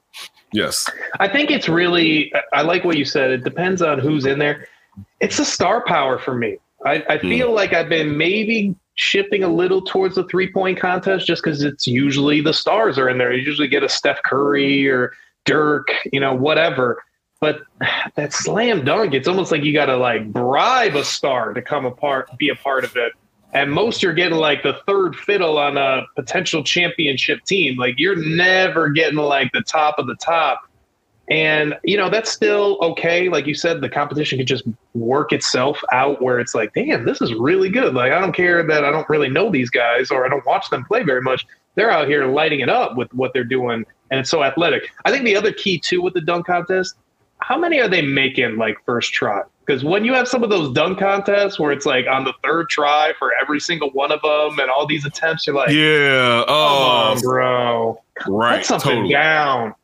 Yes. 0.52 0.90
I 1.20 1.28
think 1.28 1.50
it's 1.50 1.68
really. 1.68 2.32
I 2.52 2.62
like 2.62 2.84
what 2.84 2.96
you 2.96 3.04
said. 3.04 3.30
It 3.30 3.44
depends 3.44 3.82
on 3.82 3.98
who's 3.98 4.26
in 4.26 4.38
there. 4.38 4.66
It's 5.20 5.38
a 5.38 5.44
star 5.44 5.84
power 5.84 6.18
for 6.18 6.34
me. 6.34 6.58
I, 6.84 7.04
I 7.08 7.18
hmm. 7.18 7.28
feel 7.28 7.52
like 7.52 7.72
I've 7.72 7.88
been 7.88 8.16
maybe 8.16 8.74
shifting 8.94 9.44
a 9.44 9.48
little 9.48 9.80
towards 9.82 10.16
the 10.16 10.24
three 10.24 10.52
point 10.52 10.78
contest 10.78 11.26
just 11.26 11.42
because 11.42 11.62
it's 11.62 11.86
usually 11.86 12.40
the 12.40 12.52
stars 12.52 12.98
are 12.98 13.08
in 13.08 13.18
there. 13.18 13.32
You 13.32 13.42
usually 13.42 13.68
get 13.68 13.82
a 13.82 13.88
Steph 13.88 14.22
Curry 14.24 14.88
or 14.88 15.12
Dirk, 15.44 15.88
you 16.12 16.20
know, 16.20 16.34
whatever. 16.34 17.02
But 17.40 17.62
that 18.16 18.32
slam 18.32 18.84
dunk, 18.84 19.14
it's 19.14 19.28
almost 19.28 19.52
like 19.52 19.62
you 19.64 19.72
got 19.72 19.86
to 19.86 19.96
like 19.96 20.32
bribe 20.32 20.96
a 20.96 21.04
star 21.04 21.54
to 21.54 21.62
come 21.62 21.86
apart, 21.86 22.36
be 22.38 22.48
a 22.48 22.54
part 22.54 22.84
of 22.84 22.96
it. 22.96 23.12
And 23.52 23.72
most 23.72 24.02
you're 24.02 24.12
getting 24.12 24.38
like 24.38 24.62
the 24.62 24.80
third 24.86 25.16
fiddle 25.16 25.58
on 25.58 25.76
a 25.76 26.02
potential 26.14 26.62
championship 26.62 27.44
team. 27.44 27.76
Like 27.76 27.94
you're 27.98 28.16
never 28.16 28.90
getting 28.90 29.18
like 29.18 29.50
the 29.52 29.62
top 29.62 29.98
of 29.98 30.06
the 30.06 30.14
top. 30.16 30.60
And, 31.30 31.76
you 31.84 31.96
know, 31.96 32.10
that's 32.10 32.30
still 32.30 32.76
okay. 32.82 33.28
Like 33.28 33.46
you 33.46 33.54
said, 33.54 33.80
the 33.80 33.88
competition 33.88 34.38
could 34.38 34.48
just 34.48 34.64
work 34.94 35.32
itself 35.32 35.80
out 35.92 36.20
where 36.20 36.40
it's 36.40 36.56
like, 36.56 36.74
damn, 36.74 37.04
this 37.04 37.20
is 37.22 37.32
really 37.34 37.68
good. 37.68 37.94
Like, 37.94 38.10
I 38.12 38.20
don't 38.20 38.32
care 38.32 38.66
that 38.66 38.84
I 38.84 38.90
don't 38.90 39.08
really 39.08 39.28
know 39.28 39.48
these 39.48 39.70
guys 39.70 40.10
or 40.10 40.26
I 40.26 40.28
don't 40.28 40.44
watch 40.44 40.68
them 40.70 40.84
play 40.84 41.04
very 41.04 41.22
much. 41.22 41.46
They're 41.76 41.90
out 41.90 42.08
here 42.08 42.26
lighting 42.26 42.60
it 42.60 42.68
up 42.68 42.96
with 42.96 43.14
what 43.14 43.32
they're 43.32 43.44
doing. 43.44 43.84
And 44.10 44.18
it's 44.18 44.28
so 44.28 44.42
athletic. 44.42 44.90
I 45.04 45.12
think 45.12 45.24
the 45.24 45.36
other 45.36 45.52
key, 45.52 45.78
too, 45.78 46.02
with 46.02 46.14
the 46.14 46.20
dunk 46.20 46.46
contest, 46.46 46.96
how 47.40 47.58
many 47.58 47.80
are 47.80 47.88
they 47.88 48.02
making 48.02 48.56
like 48.56 48.76
first 48.84 49.12
try? 49.12 49.42
Because 49.64 49.84
when 49.84 50.04
you 50.04 50.12
have 50.14 50.26
some 50.26 50.42
of 50.42 50.50
those 50.50 50.72
dunk 50.72 50.98
contests 50.98 51.58
where 51.58 51.70
it's 51.72 51.86
like 51.86 52.06
on 52.06 52.24
the 52.24 52.32
third 52.42 52.68
try 52.68 53.12
for 53.18 53.32
every 53.40 53.60
single 53.60 53.90
one 53.90 54.10
of 54.10 54.20
them 54.22 54.58
and 54.58 54.70
all 54.70 54.86
these 54.86 55.04
attempts, 55.04 55.46
you're 55.46 55.54
like, 55.56 55.70
Yeah. 55.70 56.44
Oh, 56.48 57.12
on, 57.12 57.16
um, 57.16 57.22
bro. 57.22 58.02
right. 58.26 58.56
Put 58.58 58.66
something 58.66 58.90
Totally. 58.90 59.12
down. 59.12 59.74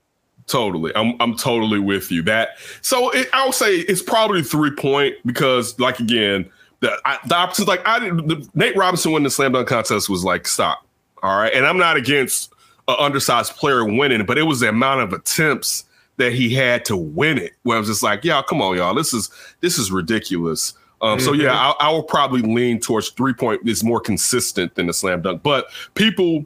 Totally. 0.46 0.92
I'm 0.94 1.14
I'm 1.20 1.36
totally 1.36 1.80
with 1.80 2.12
you. 2.12 2.22
That 2.22 2.50
so 2.80 3.10
it, 3.10 3.28
I 3.32 3.44
would 3.44 3.54
say 3.54 3.76
it's 3.78 4.02
probably 4.02 4.42
three 4.42 4.70
point 4.70 5.16
because 5.24 5.78
like 5.80 5.98
again, 5.98 6.48
the 6.80 6.96
I, 7.04 7.18
the 7.26 7.34
options 7.34 7.66
like 7.66 7.86
I 7.86 7.98
didn't 7.98 8.28
the, 8.28 8.48
Nate 8.54 8.76
Robinson 8.76 9.10
winning 9.12 9.24
the 9.24 9.30
slam 9.30 9.52
dunk 9.52 9.66
contest 9.68 10.08
was 10.08 10.24
like 10.24 10.46
stop. 10.46 10.86
All 11.22 11.36
right. 11.36 11.52
And 11.52 11.66
I'm 11.66 11.78
not 11.78 11.96
against 11.96 12.52
an 12.86 12.94
undersized 12.98 13.56
player 13.56 13.84
winning, 13.84 14.24
but 14.24 14.38
it 14.38 14.44
was 14.44 14.60
the 14.60 14.68
amount 14.68 15.00
of 15.00 15.12
attempts 15.12 15.84
that 16.16 16.32
he 16.32 16.52
had 16.54 16.84
to 16.86 16.96
win 16.96 17.38
it. 17.38 17.52
Where 17.62 17.76
I 17.76 17.80
was 17.80 17.88
just 17.88 18.02
like, 18.02 18.24
yeah, 18.24 18.42
come 18.42 18.62
on, 18.62 18.76
y'all. 18.76 18.94
This 18.94 19.12
is 19.12 19.30
this 19.60 19.78
is 19.78 19.90
ridiculous. 19.90 20.74
Um, 21.02 21.20
So 21.20 21.32
yeah, 21.32 21.54
I, 21.54 21.88
I 21.88 21.90
will 21.90 22.02
probably 22.02 22.42
lean 22.42 22.80
towards 22.80 23.10
three 23.10 23.34
point 23.34 23.66
is 23.68 23.84
more 23.84 24.00
consistent 24.00 24.74
than 24.74 24.86
the 24.86 24.92
slam 24.92 25.22
dunk. 25.22 25.42
But 25.42 25.66
people 25.94 26.44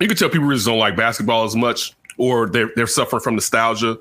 you 0.00 0.08
can 0.08 0.16
tell 0.16 0.28
people 0.28 0.50
just 0.50 0.66
don't 0.66 0.78
like 0.78 0.96
basketball 0.96 1.44
as 1.44 1.56
much 1.56 1.94
or 2.18 2.48
they're 2.48 2.70
they're 2.76 2.86
suffering 2.86 3.20
from 3.22 3.34
nostalgia 3.34 3.98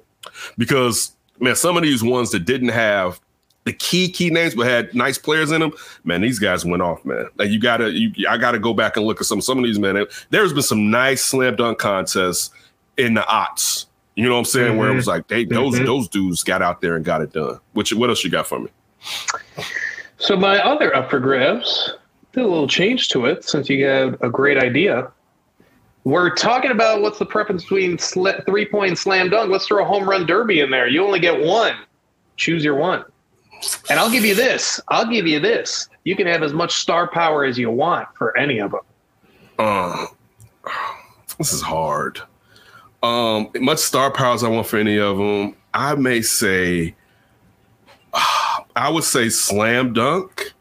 because 0.57 1.15
man, 1.39 1.55
some 1.55 1.77
of 1.77 1.83
these 1.83 2.03
ones 2.03 2.31
that 2.31 2.45
didn't 2.45 2.69
have 2.69 3.19
the 3.65 3.73
key 3.73 4.09
key 4.09 4.29
names 4.29 4.55
but 4.55 4.67
had 4.67 4.93
nice 4.93 5.17
players 5.17 5.51
in 5.51 5.59
them, 5.59 5.71
man, 6.03 6.21
these 6.21 6.39
guys 6.39 6.63
went 6.63 6.81
off, 6.83 7.03
man. 7.03 7.27
Like 7.37 7.49
you 7.49 7.59
gotta, 7.59 7.91
you, 7.91 8.11
I 8.29 8.37
gotta 8.37 8.59
go 8.59 8.73
back 8.73 8.95
and 8.95 9.05
look 9.05 9.19
at 9.19 9.27
some 9.27 9.41
some 9.41 9.57
of 9.57 9.63
these 9.63 9.79
men. 9.79 10.05
There's 10.29 10.53
been 10.53 10.61
some 10.61 10.91
nice 10.91 11.23
slam 11.23 11.55
dunk 11.55 11.79
contests 11.79 12.51
in 12.97 13.15
the 13.15 13.21
aughts. 13.21 13.87
You 14.15 14.25
know 14.25 14.33
what 14.33 14.39
I'm 14.39 14.45
saying? 14.45 14.77
Where 14.77 14.89
it 14.91 14.95
was 14.95 15.07
like 15.07 15.27
they 15.27 15.43
those 15.45 15.77
Mhm. 15.77 15.85
those 15.85 16.07
dudes 16.07 16.43
got 16.43 16.61
out 16.61 16.79
there 16.81 16.95
and 16.95 17.03
got 17.03 17.21
it 17.21 17.33
done. 17.33 17.59
Which 17.73 17.91
what 17.93 18.09
else 18.09 18.23
you 18.23 18.29
got 18.29 18.47
for 18.47 18.59
me? 18.59 18.69
So 20.17 20.37
my 20.37 20.57
other 20.63 20.95
up 20.95 21.09
for 21.09 21.19
grabs, 21.19 21.93
did 22.31 22.43
a 22.43 22.47
little 22.47 22.67
change 22.67 23.09
to 23.09 23.25
it 23.25 23.43
since 23.43 23.69
you 23.69 23.85
had 23.85 24.17
a 24.21 24.29
great 24.29 24.57
idea. 24.57 25.11
We're 26.05 26.33
talking 26.33 26.71
about 26.71 27.01
what's 27.01 27.19
the 27.19 27.25
preference 27.25 27.63
between 27.63 27.97
sl- 27.97 28.29
three 28.45 28.65
point 28.65 28.71
point 28.71 28.97
slam 28.97 29.29
dunk. 29.29 29.51
Let's 29.51 29.67
throw 29.67 29.83
a 29.83 29.87
home 29.87 30.07
run 30.07 30.25
derby 30.25 30.61
in 30.61 30.69
there. 30.69 30.87
You 30.87 31.03
only 31.03 31.19
get 31.19 31.37
one. 31.43 31.75
Choose 32.37 32.63
your 32.63 32.75
one. 32.75 33.03
And 33.89 33.99
I'll 33.99 34.11
give 34.11 34.23
you 34.23 34.35
this. 34.35 34.79
I'll 34.89 35.09
give 35.09 35.25
you 35.27 35.39
this. 35.39 35.89
You 36.03 36.15
can 36.15 36.27
have 36.27 36.43
as 36.43 36.53
much 36.53 36.75
star 36.75 37.07
power 37.09 37.43
as 37.43 37.57
you 37.57 37.71
want 37.71 38.07
for 38.17 38.37
any 38.37 38.59
of 38.59 38.71
them. 38.71 38.81
Uh, 39.57 40.05
this 41.37 41.51
is 41.51 41.61
hard. 41.61 42.21
Um, 43.05 43.51
much 43.59 43.77
star 43.79 44.09
power 44.09 44.33
as 44.33 44.43
I 44.43 44.49
want 44.49 44.65
for 44.65 44.77
any 44.77 44.97
of 44.97 45.17
them. 45.17 45.55
I 45.75 45.93
may 45.95 46.21
say, 46.23 46.95
I 48.75 48.89
would 48.89 49.03
say 49.03 49.29
slam 49.29 49.93
dunk 49.93 50.53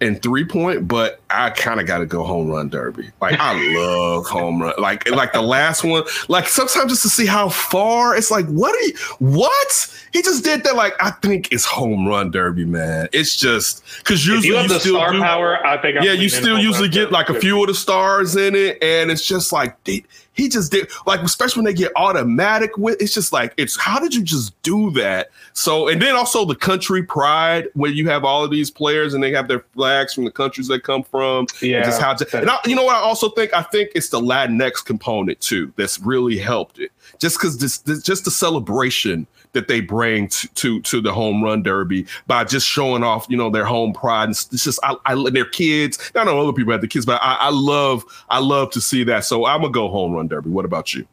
and 0.00 0.22
three 0.22 0.44
point, 0.44 0.86
but 0.86 1.21
I 1.32 1.50
kind 1.50 1.80
of 1.80 1.86
got 1.86 1.98
to 1.98 2.06
go 2.06 2.24
home 2.24 2.50
run 2.50 2.68
derby. 2.68 3.10
Like 3.20 3.38
I 3.38 3.74
love 3.74 4.26
home 4.26 4.62
run. 4.62 4.74
Like 4.78 5.10
like 5.10 5.32
the 5.32 5.42
last 5.42 5.84
one. 5.84 6.04
Like 6.28 6.48
sometimes 6.48 6.92
just 6.92 7.02
to 7.02 7.08
see 7.08 7.26
how 7.26 7.48
far 7.48 8.16
it's 8.16 8.30
like, 8.30 8.46
what 8.46 8.74
are 8.74 8.80
you? 8.82 8.94
What 9.18 9.92
he 10.12 10.22
just 10.22 10.44
did 10.44 10.64
that? 10.64 10.76
Like 10.76 10.94
I 11.00 11.10
think 11.10 11.50
it's 11.52 11.64
home 11.64 12.06
run 12.06 12.30
derby, 12.30 12.64
man. 12.64 13.08
It's 13.12 13.36
just 13.36 13.82
because 13.98 14.26
usually 14.26 14.48
you 14.48 14.56
have 14.56 14.68
the 14.68 14.78
still 14.78 14.96
star 14.96 15.12
do- 15.12 15.20
power, 15.20 15.64
I 15.66 15.80
think 15.80 15.98
I'm 15.98 16.04
yeah, 16.04 16.12
you 16.12 16.28
still 16.28 16.58
usually 16.58 16.88
get 16.88 17.10
like 17.10 17.28
a 17.28 17.40
few 17.40 17.60
of 17.60 17.68
the 17.68 17.74
stars 17.74 18.36
in 18.36 18.54
it, 18.54 18.82
and 18.82 19.10
it's 19.10 19.24
just 19.24 19.52
like 19.52 19.82
they, 19.84 20.04
he 20.34 20.48
just 20.48 20.72
did 20.72 20.90
like 21.06 21.20
especially 21.20 21.62
when 21.62 21.72
they 21.72 21.78
get 21.78 21.92
automatic 21.96 22.76
with 22.78 23.00
it's 23.00 23.14
just 23.14 23.32
like 23.32 23.54
it's 23.56 23.76
how 23.78 23.98
did 23.98 24.14
you 24.14 24.22
just 24.22 24.60
do 24.62 24.90
that? 24.92 25.30
So 25.52 25.88
and 25.88 26.00
then 26.00 26.14
also 26.14 26.44
the 26.44 26.54
country 26.54 27.02
pride 27.02 27.68
when 27.74 27.94
you 27.94 28.08
have 28.08 28.24
all 28.24 28.44
of 28.44 28.50
these 28.50 28.70
players 28.70 29.14
and 29.14 29.22
they 29.22 29.32
have 29.32 29.48
their 29.48 29.60
flags 29.74 30.14
from 30.14 30.24
the 30.24 30.30
countries 30.30 30.68
they 30.68 30.78
come 30.78 31.02
from. 31.02 31.21
And 31.22 31.48
Yeah, 31.60 31.82
just 31.82 32.00
how 32.00 32.14
to, 32.14 32.38
and 32.38 32.50
I, 32.50 32.58
you 32.66 32.74
know 32.74 32.84
what 32.84 32.96
I 32.96 33.00
also 33.00 33.30
think 33.30 33.54
I 33.54 33.62
think 33.62 33.90
it's 33.94 34.08
the 34.08 34.20
Latinx 34.20 34.84
component 34.84 35.40
too 35.40 35.72
that's 35.76 35.98
really 36.00 36.38
helped 36.38 36.78
it. 36.78 36.92
Just 37.18 37.38
because 37.38 37.58
this, 37.58 37.78
this 37.78 38.02
just 38.02 38.24
the 38.24 38.30
celebration 38.30 39.26
that 39.52 39.68
they 39.68 39.80
bring 39.80 40.28
to, 40.28 40.48
to 40.48 40.80
to 40.82 41.00
the 41.00 41.12
home 41.12 41.42
run 41.42 41.62
derby 41.62 42.06
by 42.26 42.44
just 42.44 42.66
showing 42.66 43.02
off, 43.02 43.26
you 43.28 43.36
know, 43.36 43.50
their 43.50 43.64
home 43.64 43.92
pride 43.92 44.24
and 44.24 44.32
it's 44.32 44.64
just 44.64 44.80
I, 44.82 44.96
I 45.06 45.30
their 45.30 45.44
kids. 45.44 46.10
I 46.14 46.24
know 46.24 46.40
other 46.40 46.52
people 46.52 46.72
have 46.72 46.80
the 46.80 46.88
kids, 46.88 47.06
but 47.06 47.20
I, 47.22 47.34
I 47.34 47.50
love 47.50 48.04
I 48.28 48.38
love 48.38 48.70
to 48.72 48.80
see 48.80 49.04
that. 49.04 49.24
So 49.24 49.46
I'm 49.46 49.60
gonna 49.60 49.72
go 49.72 49.88
home 49.88 50.12
run 50.12 50.28
derby. 50.28 50.50
What 50.50 50.64
about 50.64 50.94
you? 50.94 51.06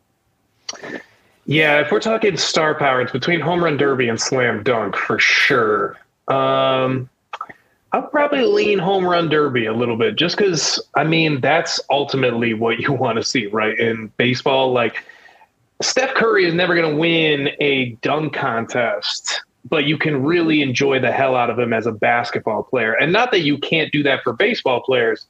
Yeah, 1.46 1.80
if 1.80 1.92
we're 1.92 2.00
talking 2.00 2.38
star 2.38 2.76
power, 2.76 3.02
it's 3.02 3.12
between 3.12 3.40
home 3.40 3.64
run 3.64 3.76
derby 3.76 4.08
and 4.08 4.20
slam 4.20 4.62
dunk 4.62 4.96
for 4.96 5.18
sure. 5.18 5.98
Um, 6.28 7.10
I'll 7.92 8.04
probably 8.04 8.44
lean 8.44 8.78
home 8.78 9.06
run 9.06 9.30
derby 9.30 9.66
a 9.66 9.74
little 9.74 9.98
bit, 9.98 10.16
just 10.16 10.38
because 10.38 10.82
I 10.96 11.04
mean 11.04 11.42
that's 11.42 11.80
ultimately 11.90 12.54
what 12.54 12.80
you 12.80 12.94
want 13.06 13.18
to 13.18 13.24
see, 13.24 13.48
right? 13.48 13.78
In 13.78 14.12
baseball, 14.18 14.72
like 14.72 15.04
Steph 15.82 16.14
Curry 16.14 16.46
is 16.46 16.54
never 16.54 16.76
going 16.76 16.92
to 16.92 17.00
win 17.00 17.50
a 17.60 17.92
dunk 18.02 18.34
contest, 18.34 19.42
but 19.70 19.86
you 19.86 19.98
can 19.98 20.24
really 20.24 20.62
enjoy 20.62 21.00
the 21.00 21.12
hell 21.12 21.36
out 21.36 21.50
of 21.50 21.58
him 21.58 21.74
as 21.74 21.86
a 21.86 21.92
basketball 21.92 22.64
player. 22.64 22.94
And 22.94 23.14
not 23.14 23.32
that 23.32 23.42
you 23.42 23.58
can't 23.58 23.92
do 23.92 24.04
that 24.04 24.22
for 24.24 24.34
baseball 24.34 24.82
players, 24.82 25.26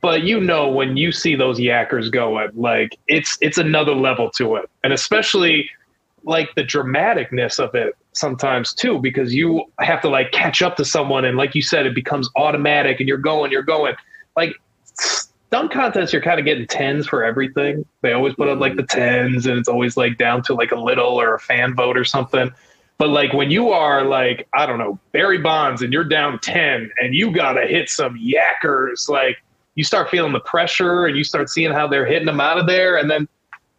but 0.00 0.24
you 0.24 0.40
know 0.40 0.68
when 0.68 0.96
you 0.96 1.12
see 1.12 1.34
those 1.36 1.58
yackers 1.58 2.10
going, 2.10 2.50
like 2.54 2.98
it's 3.06 3.38
it's 3.40 3.56
another 3.56 3.94
level 3.94 4.30
to 4.32 4.56
it, 4.56 4.68
and 4.82 4.92
especially 4.92 5.70
like 6.24 6.54
the 6.54 6.62
dramaticness 6.62 7.58
of 7.58 7.74
it 7.74 7.94
sometimes 8.12 8.72
too, 8.72 8.98
because 8.98 9.34
you 9.34 9.64
have 9.78 10.00
to 10.02 10.08
like 10.08 10.32
catch 10.32 10.62
up 10.62 10.76
to 10.76 10.84
someone, 10.84 11.24
and 11.24 11.36
like 11.36 11.54
you 11.54 11.62
said, 11.62 11.86
it 11.86 11.94
becomes 11.94 12.28
automatic, 12.36 13.00
and 13.00 13.08
you're 13.08 13.18
going, 13.18 13.50
you're 13.52 13.62
going. 13.62 13.94
Like 14.36 14.54
dunk 15.50 15.70
contests, 15.70 16.12
you're 16.12 16.22
kind 16.22 16.40
of 16.40 16.44
getting 16.44 16.66
tens 16.66 17.06
for 17.06 17.22
everything. 17.24 17.86
They 18.00 18.12
always 18.12 18.34
put 18.34 18.48
up 18.48 18.58
like 18.58 18.76
the 18.76 18.82
tens, 18.82 19.46
and 19.46 19.58
it's 19.58 19.68
always 19.68 19.96
like 19.96 20.18
down 20.18 20.42
to 20.44 20.54
like 20.54 20.72
a 20.72 20.78
little 20.78 21.20
or 21.20 21.34
a 21.34 21.40
fan 21.40 21.74
vote 21.74 21.96
or 21.96 22.04
something. 22.04 22.52
But 22.96 23.08
like 23.08 23.32
when 23.32 23.50
you 23.50 23.70
are 23.70 24.04
like, 24.04 24.46
I 24.54 24.66
don't 24.66 24.78
know, 24.78 24.98
Barry 25.12 25.38
Bonds 25.38 25.82
and 25.82 25.92
you're 25.92 26.04
down 26.04 26.38
10 26.38 26.90
and 27.00 27.14
you 27.14 27.32
got 27.32 27.54
to 27.54 27.66
hit 27.66 27.90
some 27.90 28.18
yackers, 28.18 29.08
like 29.08 29.42
you 29.74 29.82
start 29.82 30.10
feeling 30.10 30.32
the 30.32 30.40
pressure 30.40 31.06
and 31.06 31.16
you 31.16 31.24
start 31.24 31.50
seeing 31.50 31.72
how 31.72 31.88
they're 31.88 32.06
hitting 32.06 32.26
them 32.26 32.40
out 32.40 32.58
of 32.58 32.66
there. 32.66 32.96
And 32.96 33.10
then, 33.10 33.26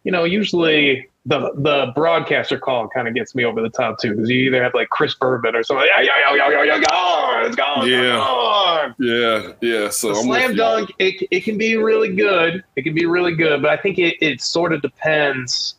you 0.04 0.12
know, 0.12 0.24
usually 0.24 1.08
the 1.28 1.50
the 1.56 1.92
broadcaster 1.94 2.56
call 2.58 2.88
kind 2.88 3.08
of 3.08 3.14
gets 3.14 3.34
me 3.34 3.44
over 3.44 3.60
the 3.60 3.68
top 3.68 3.98
too, 4.00 4.12
because 4.14 4.30
you 4.30 4.38
either 4.46 4.62
have 4.62 4.74
like 4.74 4.88
Chris 4.90 5.14
Berman 5.14 5.56
or 5.56 5.62
something. 5.64 5.86
Yeah, 5.96 6.00
yeah, 6.02 6.34
yeah, 6.36 6.48
yeah, 6.50 6.62
yeah, 6.62 6.80
gone, 6.80 7.46
it's 7.46 7.56
gone, 7.56 7.88
Yeah. 7.88 8.12
gone. 8.12 8.94
Yeah, 9.00 9.52
yeah. 9.60 9.88
So 9.90 10.12
The 10.12 10.18
I'm 10.20 10.24
slam 10.24 10.54
dunk, 10.56 10.90
it, 11.00 11.26
it 11.32 11.40
can 11.44 11.58
be 11.58 11.76
really 11.76 12.14
good. 12.14 12.62
It 12.76 12.82
can 12.82 12.94
be 12.94 13.06
really 13.06 13.34
good, 13.34 13.60
but 13.60 13.70
I 13.72 13.76
think 13.76 13.98
it, 13.98 14.16
it 14.20 14.40
sort 14.40 14.72
of 14.72 14.80
depends. 14.82 15.74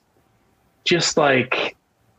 Just 0.84 1.18
like 1.18 1.76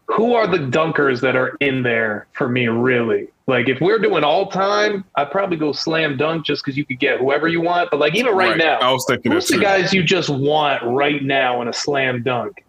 who 0.07 0.35
are 0.35 0.47
the 0.47 0.59
dunkers 0.59 1.21
that 1.21 1.37
are 1.37 1.55
in 1.61 1.83
there 1.83 2.27
for 2.33 2.49
me 2.49 2.69
really? 2.69 3.29
Like 3.47 3.69
if 3.69 3.79
we're 3.81 3.99
doing 3.99 4.25
all 4.25 4.47
time, 4.51 5.05
I'd 5.17 5.31
probably 5.31 5.57
go 5.59 5.73
slam 5.73 6.17
dunk 6.17 6.47
just 6.47 6.65
because 6.65 6.77
you 6.79 6.85
could 6.87 6.99
get 6.99 7.19
whoever 7.21 7.47
you 7.49 7.61
want. 7.61 7.91
But 7.91 8.01
like 8.01 8.15
even 8.15 8.35
right, 8.35 8.51
Right. 8.51 8.59
now, 8.59 8.79
I 8.79 8.91
was 8.91 9.05
thinking 9.07 9.33
who's 9.33 9.49
the 9.49 9.59
guys 9.59 9.93
you 9.93 10.03
just 10.03 10.31
want 10.31 10.83
right 10.85 11.23
now 11.23 11.61
in 11.63 11.69
a 11.69 11.73
slam 11.75 12.23
dunk? 12.23 12.65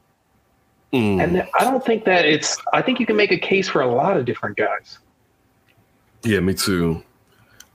Mm. 0.93 1.23
And 1.23 1.47
I 1.59 1.63
don't 1.63 1.85
think 1.85 2.05
that 2.05 2.25
it's. 2.25 2.57
I 2.73 2.81
think 2.81 2.99
you 2.99 3.05
can 3.05 3.15
make 3.15 3.31
a 3.31 3.37
case 3.37 3.67
for 3.67 3.81
a 3.81 3.87
lot 3.87 4.17
of 4.17 4.25
different 4.25 4.57
guys. 4.57 4.99
Yeah, 6.23 6.39
me 6.39 6.53
too. 6.53 7.03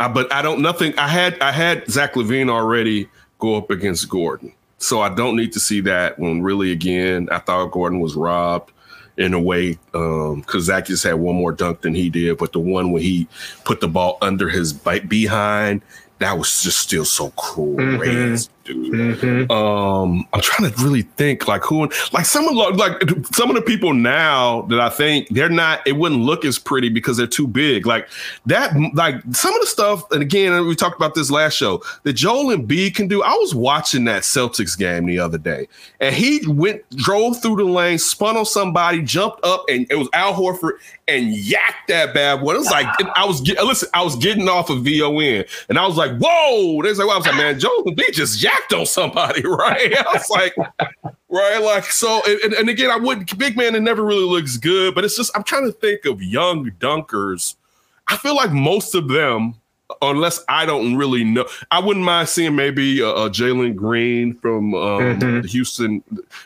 I, 0.00 0.08
but 0.08 0.32
I 0.32 0.42
don't 0.42 0.60
nothing. 0.60 0.98
I 0.98 1.08
had 1.08 1.38
I 1.40 1.52
had 1.52 1.88
Zach 1.88 2.14
LaVine 2.14 2.50
already 2.50 3.08
go 3.38 3.56
up 3.56 3.70
against 3.70 4.08
Gordon, 4.08 4.52
so 4.78 5.00
I 5.00 5.14
don't 5.14 5.36
need 5.36 5.52
to 5.52 5.60
see 5.60 5.80
that 5.82 6.18
one. 6.18 6.42
Really, 6.42 6.72
again, 6.72 7.28
I 7.30 7.38
thought 7.38 7.70
Gordon 7.70 8.00
was 8.00 8.16
robbed 8.16 8.72
in 9.16 9.32
a 9.32 9.40
way 9.40 9.78
because 9.92 10.64
Zach 10.64 10.86
just 10.86 11.04
had 11.04 11.14
one 11.14 11.36
more 11.36 11.52
dunk 11.52 11.82
than 11.82 11.94
he 11.94 12.10
did, 12.10 12.36
but 12.38 12.52
the 12.52 12.58
one 12.58 12.90
where 12.90 13.02
he 13.02 13.28
put 13.64 13.80
the 13.80 13.86
ball 13.86 14.18
under 14.20 14.48
his 14.48 14.72
bite 14.72 15.08
behind, 15.08 15.82
that 16.18 16.36
was 16.36 16.62
just 16.64 16.78
still 16.78 17.04
so 17.04 17.30
crazy, 17.30 18.48
dude. 18.64 19.50
Um, 19.50 20.26
I'm 20.32 20.40
trying 20.40 20.70
to 20.70 20.84
really 20.84 21.02
think 21.02 21.46
like 21.46 21.62
who, 21.62 21.88
like 22.12 22.24
some 22.24 22.48
of 22.48 22.76
like 22.76 23.02
some 23.32 23.50
of 23.50 23.56
the 23.56 23.62
people 23.62 23.94
now 23.94 24.62
that 24.62 24.80
I 24.80 24.88
think 24.88 25.28
they're 25.28 25.48
not. 25.48 25.86
It 25.86 25.92
wouldn't 25.92 26.22
look 26.22 26.44
as 26.44 26.58
pretty 26.58 26.88
because 26.88 27.16
they're 27.16 27.26
too 27.26 27.46
big. 27.46 27.86
Like 27.86 28.08
that, 28.46 28.72
like 28.94 29.16
some 29.32 29.54
of 29.54 29.60
the 29.60 29.66
stuff. 29.66 30.10
And 30.10 30.22
again, 30.22 30.66
we 30.66 30.74
talked 30.74 30.96
about 30.96 31.14
this 31.14 31.30
last 31.30 31.54
show 31.54 31.82
that 32.02 32.14
Joel 32.14 32.56
Embiid 32.56 32.94
can 32.94 33.08
do. 33.08 33.22
I 33.22 33.32
was 33.34 33.54
watching 33.54 34.04
that 34.04 34.22
Celtics 34.22 34.76
game 34.76 35.06
the 35.06 35.18
other 35.18 35.38
day, 35.38 35.68
and 36.00 36.14
he 36.14 36.46
went 36.46 36.88
drove 36.96 37.40
through 37.40 37.56
the 37.56 37.64
lane, 37.64 37.98
spun 37.98 38.36
on 38.36 38.46
somebody, 38.46 39.02
jumped 39.02 39.44
up, 39.44 39.64
and 39.68 39.86
it 39.90 39.96
was 39.96 40.08
Al 40.12 40.34
Horford 40.34 40.72
and 41.06 41.34
yacked 41.34 41.88
that 41.88 42.14
bad 42.14 42.40
boy. 42.40 42.54
It 42.54 42.58
was 42.58 42.70
like 42.70 42.86
I 43.16 43.24
was 43.24 43.40
get, 43.40 43.62
listen. 43.64 43.88
I 43.92 44.02
was 44.02 44.16
getting 44.16 44.48
off 44.48 44.70
of 44.70 44.84
VON, 44.84 45.44
and 45.68 45.78
I 45.78 45.86
was 45.86 45.96
like, 45.96 46.16
"Whoa!" 46.18 46.82
They 46.82 46.92
like, 46.92 46.98
well, 47.06 47.10
"I 47.10 47.16
was 47.18 47.26
like, 47.26 47.36
man, 47.36 47.58
Joel 47.58 47.84
Embiid 47.84 48.12
just 48.12 48.42
yacked 48.42 48.53
on 48.74 48.86
somebody, 48.86 49.42
right?" 49.46 49.94
I 49.96 50.04
was 50.12 50.28
like, 50.30 50.54
right, 51.28 51.58
like 51.58 51.84
so. 51.84 52.20
And, 52.26 52.52
and 52.54 52.68
again, 52.68 52.90
I 52.90 52.96
wouldn't. 52.96 53.36
big 53.38 53.56
man. 53.56 53.74
It 53.74 53.80
never 53.82 54.04
really 54.04 54.24
looks 54.24 54.56
good, 54.56 54.94
but 54.94 55.04
it's 55.04 55.16
just 55.16 55.30
I'm 55.36 55.44
trying 55.44 55.64
to 55.66 55.72
think 55.72 56.04
of 56.04 56.22
young 56.22 56.70
dunkers. 56.78 57.56
I 58.08 58.16
feel 58.16 58.36
like 58.36 58.52
most 58.52 58.94
of 58.94 59.08
them. 59.08 59.54
Unless 60.00 60.42
I 60.48 60.64
don't 60.64 60.96
really 60.96 61.24
know, 61.24 61.44
I 61.70 61.78
wouldn't 61.78 62.04
mind 62.04 62.28
seeing 62.30 62.56
maybe 62.56 63.00
a, 63.00 63.08
uh, 63.10 63.28
Jalen 63.28 63.76
Green 63.76 64.34
from 64.34 64.74
um, 64.74 65.20
Mhm. 65.20 65.44
Houston. 65.46 66.02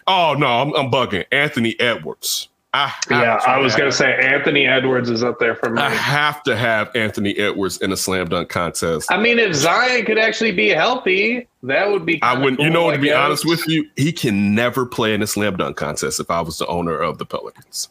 Oh 0.09 0.34
no, 0.36 0.46
I'm, 0.46 0.74
I'm 0.74 0.90
bugging. 0.90 1.24
Anthony 1.30 1.78
Edwards. 1.78 2.48
I 2.74 2.92
Yeah, 3.10 3.40
I 3.46 3.58
was 3.58 3.74
gonna 3.74 3.90
say 3.90 4.14
Anthony 4.14 4.66
Edwards 4.66 5.08
is 5.08 5.22
up 5.24 5.38
there 5.38 5.54
for 5.54 5.70
me. 5.70 5.80
I 5.80 5.88
have 5.88 6.42
to 6.42 6.54
have 6.54 6.94
Anthony 6.94 7.34
Edwards 7.38 7.78
in 7.78 7.92
a 7.92 7.96
slam 7.96 8.28
dunk 8.28 8.50
contest. 8.50 9.10
I 9.10 9.18
mean, 9.18 9.38
if 9.38 9.54
Zion 9.54 10.04
could 10.04 10.18
actually 10.18 10.52
be 10.52 10.68
healthy, 10.68 11.48
that 11.62 11.90
would 11.90 12.04
be. 12.04 12.22
I 12.22 12.38
wouldn't, 12.38 12.60
you 12.60 12.68
know, 12.68 12.90
I 12.90 12.96
to 12.96 12.98
be 13.00 13.08
guess. 13.08 13.16
honest 13.16 13.46
with 13.46 13.66
you, 13.68 13.88
he 13.96 14.12
can 14.12 14.54
never 14.54 14.84
play 14.84 15.14
in 15.14 15.22
a 15.22 15.26
slam 15.26 15.56
dunk 15.56 15.78
contest 15.78 16.20
if 16.20 16.30
I 16.30 16.42
was 16.42 16.58
the 16.58 16.66
owner 16.66 16.98
of 16.98 17.16
the 17.16 17.24
Pelicans. 17.24 17.88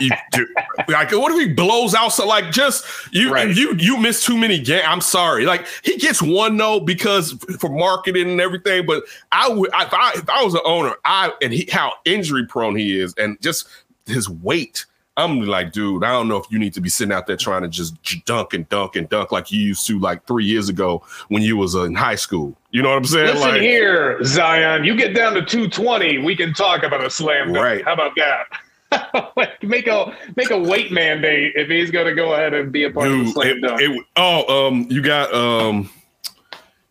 you 0.00 0.10
do, 0.32 0.46
like, 0.88 1.12
what 1.12 1.30
if 1.32 1.38
he 1.38 1.54
blows 1.54 1.94
out? 1.94 2.08
So, 2.08 2.26
like, 2.26 2.50
just 2.50 2.84
you, 3.12 3.32
Right. 3.32 3.54
you, 3.54 3.74
you 3.78 3.98
miss 3.98 4.24
too 4.24 4.36
many 4.36 4.58
games. 4.58 4.84
I'm 4.86 5.00
sorry. 5.00 5.46
Like, 5.46 5.64
he 5.84 5.96
gets 5.96 6.20
one 6.20 6.56
no 6.56 6.80
because 6.80 7.32
for 7.60 7.70
marketing 7.70 8.28
and 8.30 8.40
everything. 8.40 8.84
But 8.84 9.04
I 9.30 9.48
would, 9.48 9.70
if 9.72 9.94
I, 9.94 10.12
if 10.16 10.28
I 10.28 10.42
was 10.42 10.54
the 10.54 10.62
owner, 10.64 10.96
I 11.04 11.32
and 11.40 11.52
he 11.52 11.68
how 11.70 11.92
injury 12.04 12.46
prone 12.46 12.74
he 12.74 12.98
is, 13.00 13.14
and 13.16 13.40
just 13.40 13.68
his 14.08 14.28
weight. 14.28 14.86
I'm 15.16 15.40
like, 15.42 15.72
dude, 15.72 16.04
I 16.04 16.12
don't 16.12 16.28
know 16.28 16.36
if 16.36 16.46
you 16.48 16.60
need 16.60 16.74
to 16.74 16.80
be 16.80 16.88
sitting 16.88 17.12
out 17.12 17.26
there 17.26 17.36
trying 17.36 17.62
to 17.62 17.68
just 17.68 17.96
dunk 18.24 18.54
and 18.54 18.68
dunk 18.68 18.94
and 18.94 19.08
dunk 19.08 19.32
like 19.32 19.50
you 19.50 19.60
used 19.60 19.84
to 19.88 19.98
like 19.98 20.24
three 20.26 20.44
years 20.44 20.68
ago 20.68 21.02
when 21.26 21.42
you 21.42 21.56
was 21.56 21.74
uh, 21.74 21.82
in 21.82 21.96
high 21.96 22.14
school. 22.14 22.56
You 22.70 22.82
know 22.82 22.90
what 22.90 22.98
I'm 22.98 23.04
saying? 23.04 23.34
Listen 23.34 23.48
like, 23.50 23.60
here, 23.60 24.22
Zion. 24.22 24.84
You 24.84 24.96
get 24.96 25.16
down 25.16 25.34
to 25.34 25.44
220, 25.44 26.18
we 26.18 26.36
can 26.36 26.54
talk 26.54 26.84
about 26.84 27.04
a 27.04 27.10
slam 27.10 27.52
dunk. 27.52 27.64
Right. 27.64 27.84
How 27.84 27.94
about 27.94 28.12
that? 28.16 29.32
Like, 29.36 29.62
make 29.62 29.88
a 29.88 30.16
make 30.36 30.50
a 30.50 30.58
weight 30.58 30.92
mandate 30.92 31.52
if 31.56 31.68
he's 31.68 31.90
going 31.90 32.06
to 32.06 32.14
go 32.14 32.34
ahead 32.34 32.54
and 32.54 32.70
be 32.70 32.84
a 32.84 32.90
part 32.90 33.08
of 33.08 33.18
the 33.18 33.30
slam 33.32 33.56
it, 33.56 33.60
dunk. 33.60 33.80
it- 33.80 34.04
oh, 34.16 34.68
um, 34.68 34.86
you 34.88 35.02
got 35.02 35.34
um, 35.34 35.90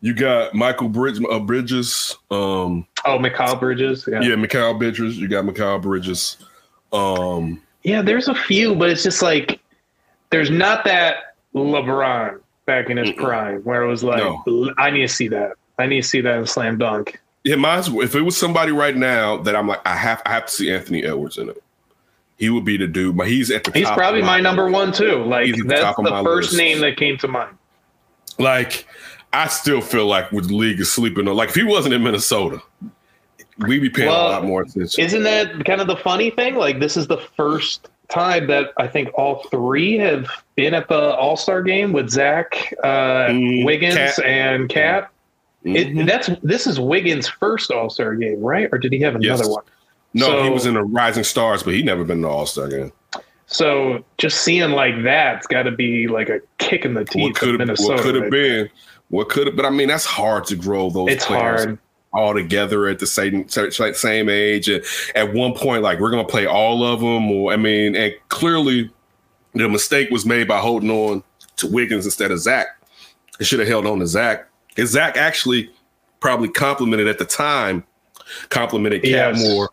you 0.00 0.14
got 0.14 0.54
Michael 0.54 0.88
Bridge, 0.88 1.18
uh, 1.28 1.40
Bridges, 1.40 2.16
um, 2.30 2.86
oh, 3.04 3.18
Mikal 3.18 3.58
Bridges. 3.58 4.06
Yeah. 4.06 4.20
yeah, 4.20 4.34
Mikal 4.36 4.78
Bridges. 4.78 5.18
You 5.18 5.28
got 5.28 5.44
Mikal 5.44 5.82
Bridges. 5.82 6.36
Um, 6.92 7.62
Yeah, 7.82 8.02
there's 8.02 8.28
a 8.28 8.34
few, 8.34 8.74
but 8.74 8.90
it's 8.90 9.02
just 9.02 9.22
like 9.22 9.60
there's 10.30 10.50
not 10.50 10.84
that 10.84 11.34
LeBron 11.54 12.40
back 12.66 12.90
in 12.90 12.96
his 12.96 13.12
prime 13.12 13.60
where 13.62 13.82
it 13.82 13.88
was 13.88 14.04
like, 14.04 14.18
No. 14.18 14.72
I 14.78 14.90
need 14.90 15.02
to 15.02 15.08
see 15.08 15.28
that. 15.28 15.52
I 15.78 15.86
need 15.86 16.02
to 16.02 16.08
see 16.08 16.20
that 16.20 16.38
in 16.38 16.46
slam 16.46 16.78
dunk. 16.78 17.20
yeah, 17.44 17.54
mine's 17.56 17.88
if 17.88 18.14
it 18.14 18.22
was 18.22 18.36
somebody 18.36 18.72
right 18.72 18.96
now 18.96 19.36
that 19.38 19.54
I'm 19.56 19.66
like, 19.68 19.80
I 19.86 19.96
have, 19.96 20.20
I 20.26 20.32
have 20.32 20.46
to 20.46 20.52
see 20.52 20.72
Anthony 20.72 21.04
Edwards 21.04 21.38
in 21.38 21.48
it. 21.48 21.62
He 22.36 22.50
would 22.50 22.64
be 22.64 22.76
the 22.76 22.86
dude, 22.86 23.16
but 23.16 23.26
he's 23.26 23.50
at 23.50 23.64
the. 23.64 23.72
He's 23.72 23.90
probably 23.90 24.20
of 24.20 24.26
my 24.26 24.40
number 24.40 24.70
one 24.70 24.92
too. 24.92 25.24
Like 25.24 25.54
the 25.54 25.62
that's 25.62 25.96
the 25.96 26.22
first 26.22 26.52
list. 26.52 26.58
name 26.58 26.80
that 26.80 26.96
came 26.96 27.16
to 27.18 27.28
mind. 27.28 27.56
Like, 28.38 28.86
I 29.32 29.48
still 29.48 29.80
feel 29.80 30.06
like 30.06 30.30
with 30.30 30.48
the 30.48 30.54
league 30.54 30.78
is 30.78 30.90
sleeping 30.92 31.26
on. 31.26 31.34
Like, 31.34 31.48
if 31.48 31.56
he 31.56 31.64
wasn't 31.64 31.94
in 31.94 32.02
Minnesota, 32.04 32.62
we'd 33.58 33.80
be 33.80 33.90
paying 33.90 34.08
Well, 34.08 34.28
a 34.28 34.30
lot 34.30 34.44
more 34.44 34.62
attention. 34.62 35.02
Isn't 35.04 35.22
that 35.24 35.64
kind 35.64 35.80
of 35.80 35.86
the 35.86 35.96
funny 35.96 36.30
thing? 36.30 36.54
Like 36.56 36.80
this 36.80 36.96
is 36.96 37.06
the 37.06 37.18
first 37.36 37.88
time 38.08 38.46
that 38.46 38.72
I 38.78 38.86
think 38.86 39.10
all 39.14 39.44
three 39.50 39.98
have 39.98 40.28
been 40.56 40.74
at 40.74 40.88
the 40.88 41.14
All 41.16 41.36
Star 41.36 41.62
game 41.62 41.92
with 41.92 42.08
Zach, 42.10 42.72
uh, 42.82 43.28
Mm, 43.28 43.64
Wiggins, 43.64 43.94
Cat. 43.96 44.18
and 44.24 44.68
Cat. 44.68 45.10
It, 45.64 45.88
Mhm. 45.88 46.06
that's 46.06 46.30
this 46.42 46.66
is 46.66 46.78
Wiggins' 46.80 47.28
first 47.28 47.70
All 47.70 47.90
Star 47.90 48.14
game, 48.14 48.40
right? 48.40 48.68
Or 48.72 48.78
did 48.78 48.92
he 48.92 49.00
have 49.00 49.14
another 49.16 49.42
Yes. 49.44 49.48
one? 49.48 49.64
no, 50.14 50.42
he 50.42 50.48
was 50.50 50.64
in 50.66 50.74
the 50.74 50.82
Rising 50.82 51.24
Stars, 51.24 51.62
but 51.62 51.74
he 51.74 51.82
never 51.82 52.02
been 52.04 52.18
in 52.18 52.22
the 52.22 52.28
All 52.28 52.46
Star 52.46 52.68
game. 52.68 52.92
So 53.46 54.04
just 54.18 54.42
seeing 54.42 54.70
like 54.72 55.02
that's 55.02 55.46
got 55.46 55.62
to 55.64 55.70
be 55.70 56.06
like 56.06 56.28
a 56.28 56.40
kick 56.58 56.84
in 56.84 56.94
the 56.94 57.04
teeth 57.04 57.34
could 57.36 57.48
of 57.54 57.60
have 57.60 57.66
Minnesota. 57.68 57.94
what 57.94 58.02
could 58.02 58.14
have 58.14 58.30
been? 58.30 58.68
What 59.08 59.28
could 59.30 59.46
have? 59.48 59.56
But 59.56 59.64
I 59.64 59.70
mean, 59.70 59.88
that's 59.88 60.04
hard 60.04 60.44
to 60.46 60.56
grow 60.56 60.90
those. 60.90 61.08
It's 61.10 61.24
players 61.26 61.64
hard. 61.64 61.78
All 62.12 62.34
together 62.34 62.86
at 62.88 62.98
the 62.98 63.06
same 63.06 63.48
same- 63.48 63.70
same 63.94 64.28
age. 64.28 64.68
And 64.68 64.82
at 65.14 65.32
one 65.34 65.54
point, 65.54 65.82
like 65.82 66.00
we're 66.00 66.10
gonna 66.10 66.24
play 66.24 66.46
all 66.46 66.84
of 66.84 67.00
them. 67.00 67.30
Or 67.30 67.52
I 67.52 67.56
mean, 67.56 67.94
and 67.94 68.14
clearly, 68.28 68.90
the 69.54 69.68
mistake 69.68 70.10
was 70.10 70.24
made 70.24 70.48
by 70.48 70.58
holding 70.58 70.90
on 70.90 71.22
to 71.56 71.66
Wiggins 71.66 72.04
instead 72.04 72.30
of 72.30 72.38
Zach. 72.40 72.66
It 73.40 73.44
should 73.44 73.58
have 73.60 73.68
held 73.68 73.86
on 73.86 73.98
to 74.00 74.06
Zach. 74.06 74.48
Because 74.68 74.90
Zach 74.90 75.16
actually 75.16 75.70
probably 76.20 76.48
complimented 76.48 77.08
at 77.08 77.18
the 77.18 77.24
time, 77.24 77.84
complimented 78.48 79.02
Cat 79.02 79.34
Yes. 79.36 79.42
more. 79.42 79.70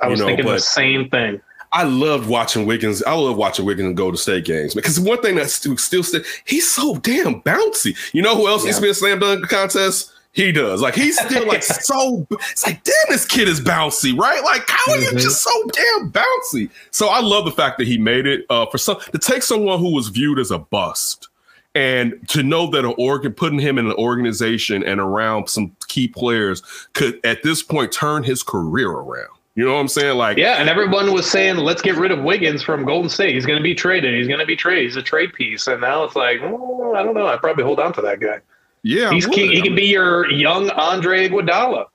I 0.00 0.08
was 0.08 0.20
know, 0.20 0.26
thinking 0.26 0.46
the 0.46 0.58
same 0.58 1.08
thing. 1.10 1.40
I 1.72 1.82
loved 1.82 2.28
watching 2.28 2.64
Wiggins. 2.64 3.02
I 3.02 3.12
love 3.12 3.36
watching 3.36 3.66
Wiggins 3.66 3.94
go 3.94 4.10
to 4.10 4.16
state 4.16 4.44
games 4.46 4.74
because 4.74 4.98
one 4.98 5.20
thing 5.20 5.34
that's 5.34 5.52
still, 5.52 5.76
still 5.76 6.02
he's 6.46 6.70
so 6.70 6.96
damn 6.96 7.42
bouncy. 7.42 7.94
You 8.14 8.22
know 8.22 8.34
who 8.34 8.48
else 8.48 8.64
needs 8.64 8.76
to 8.76 8.82
be 8.82 8.88
a 8.88 8.94
slam 8.94 9.18
dunk 9.18 9.46
contest? 9.48 10.12
He 10.32 10.52
does. 10.52 10.80
Like 10.80 10.94
he's 10.94 11.18
still 11.18 11.46
like 11.46 11.62
so. 11.64 12.26
It's 12.30 12.64
like 12.66 12.82
damn, 12.84 12.94
this 13.08 13.24
kid 13.24 13.48
is 13.48 13.60
bouncy, 13.60 14.16
right? 14.16 14.42
Like 14.44 14.68
how 14.68 14.92
are 14.92 14.98
you 14.98 15.08
Mhm. 15.10 15.18
just 15.18 15.42
so 15.42 15.50
damn 15.72 16.12
bouncy? 16.12 16.70
So 16.90 17.08
I 17.08 17.20
love 17.20 17.44
the 17.44 17.50
fact 17.50 17.78
that 17.78 17.86
he 17.88 17.98
made 17.98 18.26
it. 18.26 18.44
Uh, 18.50 18.66
for 18.66 18.78
some 18.78 18.98
to 19.12 19.18
take 19.18 19.42
someone 19.42 19.78
who 19.78 19.92
was 19.94 20.08
viewed 20.08 20.38
as 20.38 20.50
a 20.50 20.58
bust 20.58 21.28
and 21.74 22.14
to 22.28 22.42
know 22.42 22.68
that 22.70 22.84
an 22.84 22.94
organ 22.98 23.32
putting 23.32 23.58
him 23.58 23.78
in 23.78 23.86
an 23.86 23.92
organization 23.94 24.82
and 24.84 25.00
around 25.00 25.48
some 25.48 25.74
key 25.88 26.08
players 26.08 26.62
could 26.92 27.18
at 27.24 27.42
this 27.42 27.62
point 27.62 27.90
turn 27.92 28.22
his 28.22 28.42
career 28.42 28.90
around. 28.90 29.28
You 29.54 29.64
know 29.64 29.74
what 29.74 29.80
I'm 29.80 29.88
saying? 29.88 30.16
Like 30.16 30.36
Yeah, 30.38 30.54
and 30.60 30.68
everyone 30.68 31.12
was 31.12 31.28
saying, 31.28 31.56
let's 31.56 31.82
get 31.82 31.96
rid 31.96 32.12
of 32.12 32.22
Wiggins 32.22 32.62
from 32.62 32.84
Golden 32.84 33.08
State. 33.10 33.34
He's 33.34 33.44
going 33.46 33.58
to 33.58 33.62
be 33.62 33.74
traded. 33.74 34.14
He's 34.14 34.28
going 34.28 34.38
to 34.38 34.46
be 34.46 34.54
traded. 34.56 34.84
He's 34.84 34.94
a 34.96 35.02
trade 35.02 35.32
piece. 35.32 35.66
And 35.66 35.80
now 35.80 36.04
it's 36.04 36.14
like, 36.14 36.38
oh, 36.42 36.94
I 36.94 37.02
don't 37.02 37.14
know. 37.14 37.26
I'd 37.26 37.40
probably 37.40 37.64
hold 37.64 37.80
on 37.80 37.92
to 37.94 38.00
that 38.02 38.20
guy. 38.20 38.38
Yeah, 38.82 39.10
He's 39.10 39.26
would. 39.26 39.36
he, 39.36 39.48
he 39.56 39.62
can 39.62 39.74
be 39.74 39.86
your 39.86 40.30
young 40.30 40.70
Andre 40.70 41.28
Iguodala. 41.28 41.86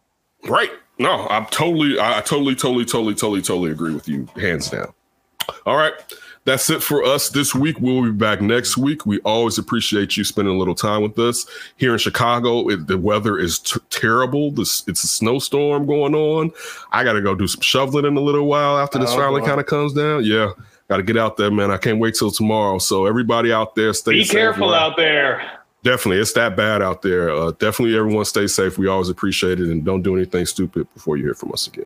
Right. 0.47 0.71
No, 0.99 1.27
I'm 1.29 1.45
totally, 1.47 1.97
I 1.99 2.19
I 2.19 2.21
totally, 2.21 2.55
totally, 2.55 2.85
totally, 2.85 3.15
totally, 3.15 3.41
totally 3.41 3.71
agree 3.71 3.93
with 3.93 4.07
you, 4.07 4.27
hands 4.35 4.69
down. 4.69 4.93
All 5.65 5.75
right. 5.77 5.93
That's 6.45 6.69
it 6.69 6.83
for 6.83 7.05
us 7.05 7.29
this 7.29 7.55
week. 7.55 7.77
We'll 7.79 8.03
be 8.03 8.11
back 8.11 8.41
next 8.41 8.75
week. 8.77 9.05
We 9.05 9.19
always 9.21 9.57
appreciate 9.57 10.17
you 10.17 10.25
spending 10.25 10.53
a 10.53 10.57
little 10.57 10.75
time 10.75 11.01
with 11.01 11.17
us. 11.17 11.45
Here 11.77 11.93
in 11.93 11.99
Chicago, 11.99 12.67
it, 12.69 12.85
the 12.87 12.97
weather 12.97 13.39
is 13.39 13.59
t- 13.59 13.79
terrible. 13.89 14.51
This 14.51 14.83
it's 14.85 15.05
a 15.05 15.07
snowstorm 15.07 15.85
going 15.85 16.13
on. 16.13 16.51
I 16.91 17.05
got 17.05 17.13
to 17.13 17.21
go 17.21 17.33
do 17.33 17.47
some 17.47 17.61
shoveling 17.61 18.03
in 18.05 18.17
a 18.17 18.19
little 18.19 18.45
while 18.45 18.77
after 18.77 18.99
this 18.99 19.11
Oh, 19.11 19.15
finally 19.17 19.41
kind 19.41 19.61
of 19.61 19.67
comes 19.67 19.93
down. 19.93 20.25
Yeah, 20.25 20.51
got 20.89 20.97
to 20.97 21.03
get 21.03 21.15
out 21.15 21.37
there, 21.37 21.49
man. 21.49 21.71
I 21.71 21.77
can't 21.77 21.99
wait 21.99 22.15
till 22.15 22.29
tomorrow. 22.29 22.77
So 22.77 23.05
everybody 23.05 23.53
out 23.53 23.73
there, 23.75 23.93
stay 23.93 24.11
Be 24.11 24.23
safe. 24.25 24.31
careful 24.33 24.71
man. 24.71 24.79
out 24.81 24.97
there. 24.97 25.59
Definitely, 25.83 26.21
it's 26.21 26.33
that 26.33 26.55
bad 26.55 26.81
out 26.81 27.01
there. 27.01 27.29
Uh, 27.29 27.51
definitely, 27.51 27.97
everyone 27.97 28.23
stay 28.23 28.47
safe. 28.47 28.77
We 28.77 28.87
always 28.87 29.09
appreciate 29.09 29.59
it, 29.59 29.67
and 29.67 29.83
don't 29.83 30.01
do 30.01 30.15
anything 30.15 30.45
stupid 30.45 30.87
before 30.93 31.17
you 31.17 31.25
hear 31.25 31.33
from 31.33 31.51
us 31.51 31.67
again. 31.67 31.85